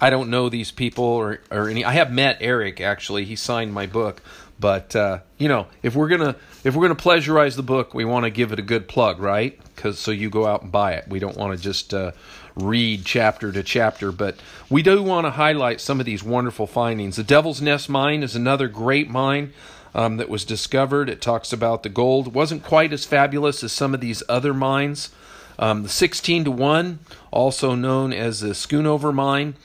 I 0.00 0.10
don't 0.10 0.30
know 0.30 0.48
these 0.48 0.70
people 0.70 1.04
or, 1.04 1.40
or 1.50 1.68
any. 1.68 1.84
I 1.84 1.92
have 1.92 2.12
met 2.12 2.38
Eric 2.40 2.80
actually. 2.80 3.24
He 3.24 3.36
signed 3.36 3.72
my 3.72 3.86
book, 3.86 4.22
but 4.60 4.94
uh, 4.94 5.20
you 5.38 5.48
know, 5.48 5.66
if 5.82 5.94
we're 5.94 6.08
gonna 6.08 6.36
if 6.64 6.74
we're 6.74 6.82
gonna 6.82 6.96
pleasurize 6.96 7.56
the 7.56 7.62
book, 7.62 7.94
we 7.94 8.04
want 8.04 8.24
to 8.24 8.30
give 8.30 8.52
it 8.52 8.58
a 8.58 8.62
good 8.62 8.88
plug, 8.88 9.18
right? 9.20 9.58
Because 9.74 9.98
so 9.98 10.10
you 10.10 10.30
go 10.30 10.46
out 10.46 10.62
and 10.62 10.72
buy 10.72 10.92
it. 10.92 11.08
We 11.08 11.18
don't 11.18 11.36
want 11.36 11.56
to 11.56 11.62
just 11.62 11.94
uh, 11.94 12.12
read 12.56 13.04
chapter 13.04 13.52
to 13.52 13.62
chapter, 13.62 14.10
but 14.12 14.36
we 14.68 14.82
do 14.82 15.02
want 15.02 15.26
to 15.26 15.30
highlight 15.30 15.80
some 15.80 16.00
of 16.00 16.06
these 16.06 16.22
wonderful 16.22 16.66
findings. 16.66 17.16
The 17.16 17.22
Devil's 17.24 17.60
Nest 17.60 17.88
mine 17.88 18.22
is 18.22 18.34
another 18.34 18.68
great 18.68 19.08
mine. 19.08 19.52
Um, 19.94 20.18
that 20.18 20.28
was 20.28 20.44
discovered. 20.44 21.08
It 21.08 21.22
talks 21.22 21.50
about 21.50 21.82
the 21.82 21.88
gold. 21.88 22.28
It 22.28 22.32
wasn't 22.34 22.62
quite 22.62 22.92
as 22.92 23.06
fabulous 23.06 23.64
as 23.64 23.72
some 23.72 23.94
of 23.94 24.00
these 24.00 24.22
other 24.28 24.52
mines. 24.52 25.10
Um, 25.58 25.82
the 25.82 25.88
16 25.88 26.44
to 26.44 26.50
1, 26.50 26.98
also 27.32 27.74
known 27.74 28.12
as 28.12 28.40
the 28.40 28.50
Schoonover 28.50 29.14
mine, 29.14 29.56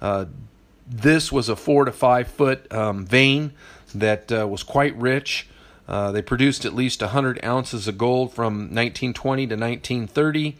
uh, 0.00 0.26
this 0.86 1.30
was 1.32 1.48
a 1.48 1.56
four 1.56 1.84
to 1.84 1.92
five 1.92 2.28
foot 2.28 2.72
um, 2.72 3.04
vein 3.04 3.52
that 3.94 4.32
uh, 4.32 4.46
was 4.46 4.62
quite 4.62 4.96
rich. 4.96 5.46
Uh, 5.88 6.12
they 6.12 6.22
produced 6.22 6.64
at 6.64 6.74
least 6.74 7.00
100 7.00 7.44
ounces 7.44 7.88
of 7.88 7.98
gold 7.98 8.32
from 8.32 8.74
1920 8.74 9.46
to 9.46 9.54
1930. 9.56 10.56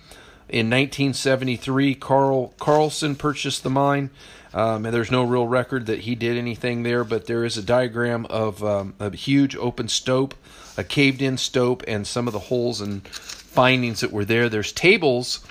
in 0.49 0.69
1973, 0.69 1.95
Carl 1.95 2.55
Carlson 2.59 3.15
purchased 3.17 3.63
the 3.63 3.71
mine. 3.71 4.11
Um, 4.55 4.85
and 4.85 4.95
there's 4.95 5.11
no 5.11 5.25
real 5.25 5.47
record 5.47 5.87
that 5.87 6.01
he 6.01 6.15
did 6.15 6.37
anything 6.37 6.83
there, 6.83 7.05
but 7.05 7.27
there 7.27 7.45
is 7.45 7.57
a 7.57 7.63
diagram 7.63 8.27
of 8.27 8.63
um, 8.63 8.95
a 9.01 9.15
huge 9.17 9.57
open 9.57 9.89
stope, 9.89 10.35
a 10.77 10.85
caved 10.85 11.23
in 11.23 11.39
stope, 11.39 11.83
and 11.89 12.07
some 12.07 12.27
of 12.27 12.35
the 12.35 12.39
holes 12.39 12.81
and 12.81 13.07
findings 13.09 14.01
that 14.01 14.13
were 14.13 14.27
there. 14.27 14.51
There's 14.51 14.73
tables 14.73 15.45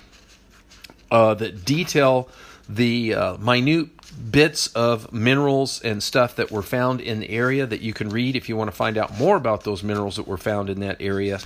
uh, 1.09 1.33
that 1.35 1.65
detail 1.65 2.29
the 2.69 3.15
uh, 3.15 3.37
minute 3.37 3.89
bits 4.11 4.67
of 4.67 5.11
minerals 5.11 5.81
and 5.81 6.01
stuff 6.01 6.35
that 6.35 6.51
were 6.51 6.61
found 6.61 7.01
in 7.01 7.19
the 7.19 7.29
area 7.29 7.65
that 7.65 7.81
you 7.81 7.93
can 7.93 8.09
read 8.09 8.35
if 8.35 8.49
you 8.49 8.55
want 8.55 8.69
to 8.69 8.75
find 8.75 8.97
out 8.97 9.17
more 9.17 9.35
about 9.35 9.63
those 9.63 9.83
minerals 9.83 10.15
that 10.17 10.27
were 10.27 10.37
found 10.37 10.69
in 10.69 10.79
that 10.81 10.97
area. 10.99 11.39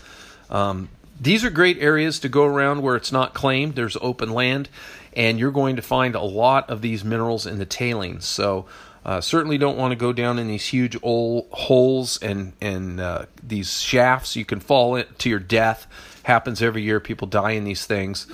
Um, 0.49 0.89
these 1.19 1.45
are 1.45 1.49
great 1.49 1.77
areas 1.79 2.19
to 2.19 2.29
go 2.29 2.45
around 2.45 2.81
where 2.81 2.95
it's 2.95 3.11
not 3.11 3.33
claimed, 3.33 3.75
there's 3.75 3.97
open 4.01 4.31
land, 4.31 4.69
and 5.13 5.39
you're 5.39 5.51
going 5.51 5.77
to 5.77 5.81
find 5.81 6.15
a 6.15 6.21
lot 6.21 6.69
of 6.69 6.81
these 6.81 7.03
minerals 7.05 7.45
in 7.45 7.57
the 7.57 7.65
tailings. 7.65 8.25
So, 8.25 8.65
uh, 9.05 9.21
certainly 9.21 9.59
don't 9.59 9.77
want 9.77 9.91
to 9.91 9.95
go 9.95 10.11
down 10.11 10.39
in 10.39 10.47
these 10.47 10.65
huge 10.65 10.97
old 11.03 11.47
holes 11.51 12.17
and 12.23 12.53
and 12.59 12.99
uh, 12.99 13.25
these 13.41 13.79
shafts. 13.79 14.35
You 14.35 14.45
can 14.45 14.59
fall 14.59 15.01
to 15.03 15.29
your 15.29 15.39
death. 15.39 15.85
Happens 16.23 16.61
every 16.61 16.81
year. 16.81 16.99
People 16.99 17.27
die 17.27 17.51
in 17.51 17.65
these 17.65 17.85
things. 17.85 18.25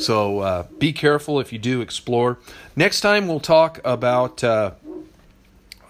So 0.00 0.38
uh, 0.40 0.62
be 0.78 0.92
careful 0.94 1.40
if 1.40 1.52
you 1.52 1.58
do 1.58 1.82
explore. 1.82 2.38
Next 2.74 3.02
time 3.02 3.28
we'll 3.28 3.38
talk 3.38 3.80
about 3.84 4.42
uh, 4.42 4.72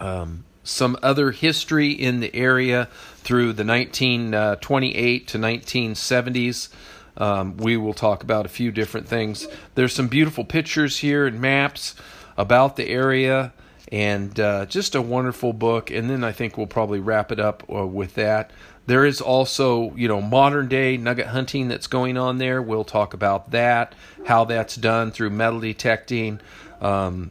um, 0.01 0.45
some 0.65 0.99
other 1.01 1.31
history 1.31 1.93
in 1.93 2.19
the 2.19 2.35
area 2.35 2.89
through 3.19 3.53
the 3.53 3.65
1928 3.65 5.29
to 5.29 5.39
1970s. 5.39 6.69
Um, 7.17 7.57
we 7.57 7.77
will 7.77 7.95
talk 7.95 8.25
about 8.25 8.47
a 8.47 8.49
few 8.49 8.73
different 8.73 9.07
things. 9.07 9.47
There's 9.77 9.95
some 9.95 10.09
beautiful 10.09 10.45
pictures 10.45 10.99
here 10.99 11.27
and 11.27 11.41
maps 11.41 11.95
about 12.37 12.77
the 12.77 12.89
area, 12.89 13.53
and 13.93 14.39
uh, 14.41 14.67
just 14.67 14.95
a 14.95 15.03
wonderful 15.03 15.53
book. 15.53 15.91
And 15.91 16.11
then 16.11 16.25
I 16.25 16.33
think 16.33 16.57
we'll 16.57 16.67
probably 16.67 16.99
wrap 16.99 17.31
it 17.31 17.39
up 17.39 17.63
uh, 17.73 17.87
with 17.87 18.15
that. 18.15 18.51
There 18.91 19.05
is 19.05 19.21
also, 19.21 19.95
you 19.95 20.09
know, 20.09 20.21
modern 20.21 20.67
day 20.67 20.97
nugget 20.97 21.29
hunting 21.29 21.69
that's 21.69 21.87
going 21.87 22.19
on 22.19 22.39
there. 22.39 22.61
We'll 22.61 22.83
talk 22.83 23.15
about 23.15 23.53
that, 23.53 23.95
how 24.27 24.47
that's 24.47 24.75
done 24.75 25.13
through 25.13 25.31
metal 25.31 25.61
detecting, 25.61 26.41
um, 26.81 27.31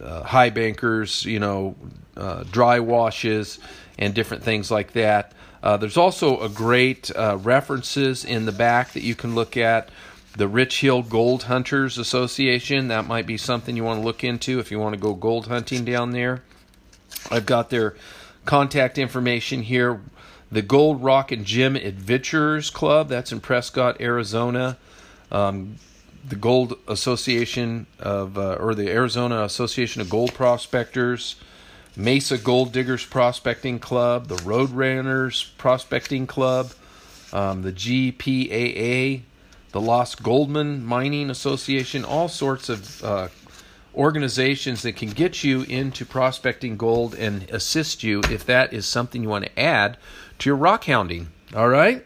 uh, 0.00 0.22
high 0.22 0.50
bankers, 0.50 1.24
you 1.24 1.40
know, 1.40 1.74
uh, 2.16 2.44
dry 2.44 2.78
washes, 2.78 3.58
and 3.98 4.14
different 4.14 4.44
things 4.44 4.70
like 4.70 4.92
that. 4.92 5.32
Uh, 5.64 5.78
there's 5.78 5.96
also 5.96 6.40
a 6.40 6.48
great 6.48 7.10
uh, 7.16 7.38
references 7.42 8.24
in 8.24 8.46
the 8.46 8.52
back 8.52 8.92
that 8.92 9.02
you 9.02 9.16
can 9.16 9.34
look 9.34 9.56
at. 9.56 9.88
The 10.36 10.46
Rich 10.46 10.80
Hill 10.80 11.02
Gold 11.02 11.42
Hunters 11.42 11.98
Association. 11.98 12.86
That 12.86 13.08
might 13.08 13.26
be 13.26 13.36
something 13.36 13.76
you 13.76 13.82
want 13.82 13.98
to 13.98 14.06
look 14.06 14.22
into 14.22 14.60
if 14.60 14.70
you 14.70 14.78
want 14.78 14.94
to 14.94 15.00
go 15.00 15.12
gold 15.12 15.48
hunting 15.48 15.84
down 15.84 16.12
there. 16.12 16.44
I've 17.32 17.46
got 17.46 17.70
their 17.70 17.96
contact 18.44 18.96
information 18.96 19.62
here. 19.62 20.00
The 20.50 20.62
Gold 20.62 21.02
Rock 21.02 21.32
and 21.32 21.44
Gem 21.44 21.76
Adventurers 21.76 22.70
Club. 22.70 23.08
That's 23.08 23.32
in 23.32 23.40
Prescott, 23.40 24.00
Arizona. 24.00 24.76
Um, 25.30 25.76
the 26.28 26.36
Gold 26.36 26.78
Association 26.88 27.86
of, 27.98 28.36
uh, 28.38 28.54
or 28.54 28.74
the 28.74 28.90
Arizona 28.90 29.42
Association 29.42 30.00
of 30.00 30.10
Gold 30.10 30.34
Prospectors. 30.34 31.36
Mesa 31.96 32.36
Gold 32.36 32.72
Diggers 32.72 33.06
Prospecting 33.06 33.78
Club, 33.78 34.28
the 34.28 34.36
Road 34.44 34.70
Runners 34.70 35.52
Prospecting 35.56 36.26
Club, 36.26 36.72
um, 37.32 37.62
the 37.62 37.72
GPAA, 37.72 39.22
the 39.72 39.80
Lost 39.80 40.22
Dutchman 40.22 40.84
Mining 40.84 41.30
Association, 41.30 42.04
all 42.04 42.28
sorts 42.28 42.68
of 42.68 43.02
uh, 43.02 43.28
organizations 43.94 44.82
that 44.82 44.94
can 44.94 45.08
get 45.08 45.42
you 45.42 45.62
into 45.62 46.04
prospecting 46.04 46.76
gold 46.76 47.14
and 47.14 47.50
assist 47.50 48.02
you 48.02 48.20
if 48.30 48.44
that 48.44 48.74
is 48.74 48.84
something 48.84 49.22
you 49.22 49.28
want 49.30 49.46
to 49.46 49.58
add 49.58 49.96
to 50.38 50.50
your 50.50 50.56
rock 50.56 50.84
hounding. 50.84 51.28
All 51.54 51.68
right? 51.68 52.04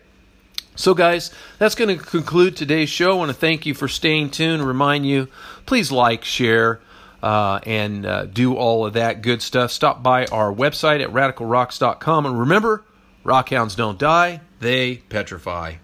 So, 0.76 0.95
guys, 0.95 1.31
that's 1.59 1.74
going 1.74 1.99
to 1.99 2.03
conclude 2.03 2.57
today's 2.57 2.89
show. 2.89 3.12
I 3.12 3.14
want 3.14 3.31
to 3.31 3.37
thank 3.37 3.66
you 3.66 3.74
for 3.74 3.89
staying 3.89 4.31
tuned. 4.31 4.62
Remind 4.62 5.05
you, 5.05 5.28
please 5.66 5.93
like, 5.93 6.24
share, 6.24 6.81
uh, 7.22 7.61
and 7.64 8.07
uh, 8.07 8.24
do 8.26 8.55
all 8.57 8.87
of 8.87 8.95
that 8.95 9.20
good 9.20 9.43
stuff. 9.43 9.72
Stop 9.72 10.03
by 10.03 10.26
our 10.26 10.53
website 10.53 11.03
at 11.03 11.11
radicalrocks.com. 11.11 12.26
And 12.26 12.41
remember, 12.41 12.85
rockhounds 13.24 13.76
don't 13.76 13.99
die, 13.99 14.41
they 14.61 14.97
petrify. 14.97 15.74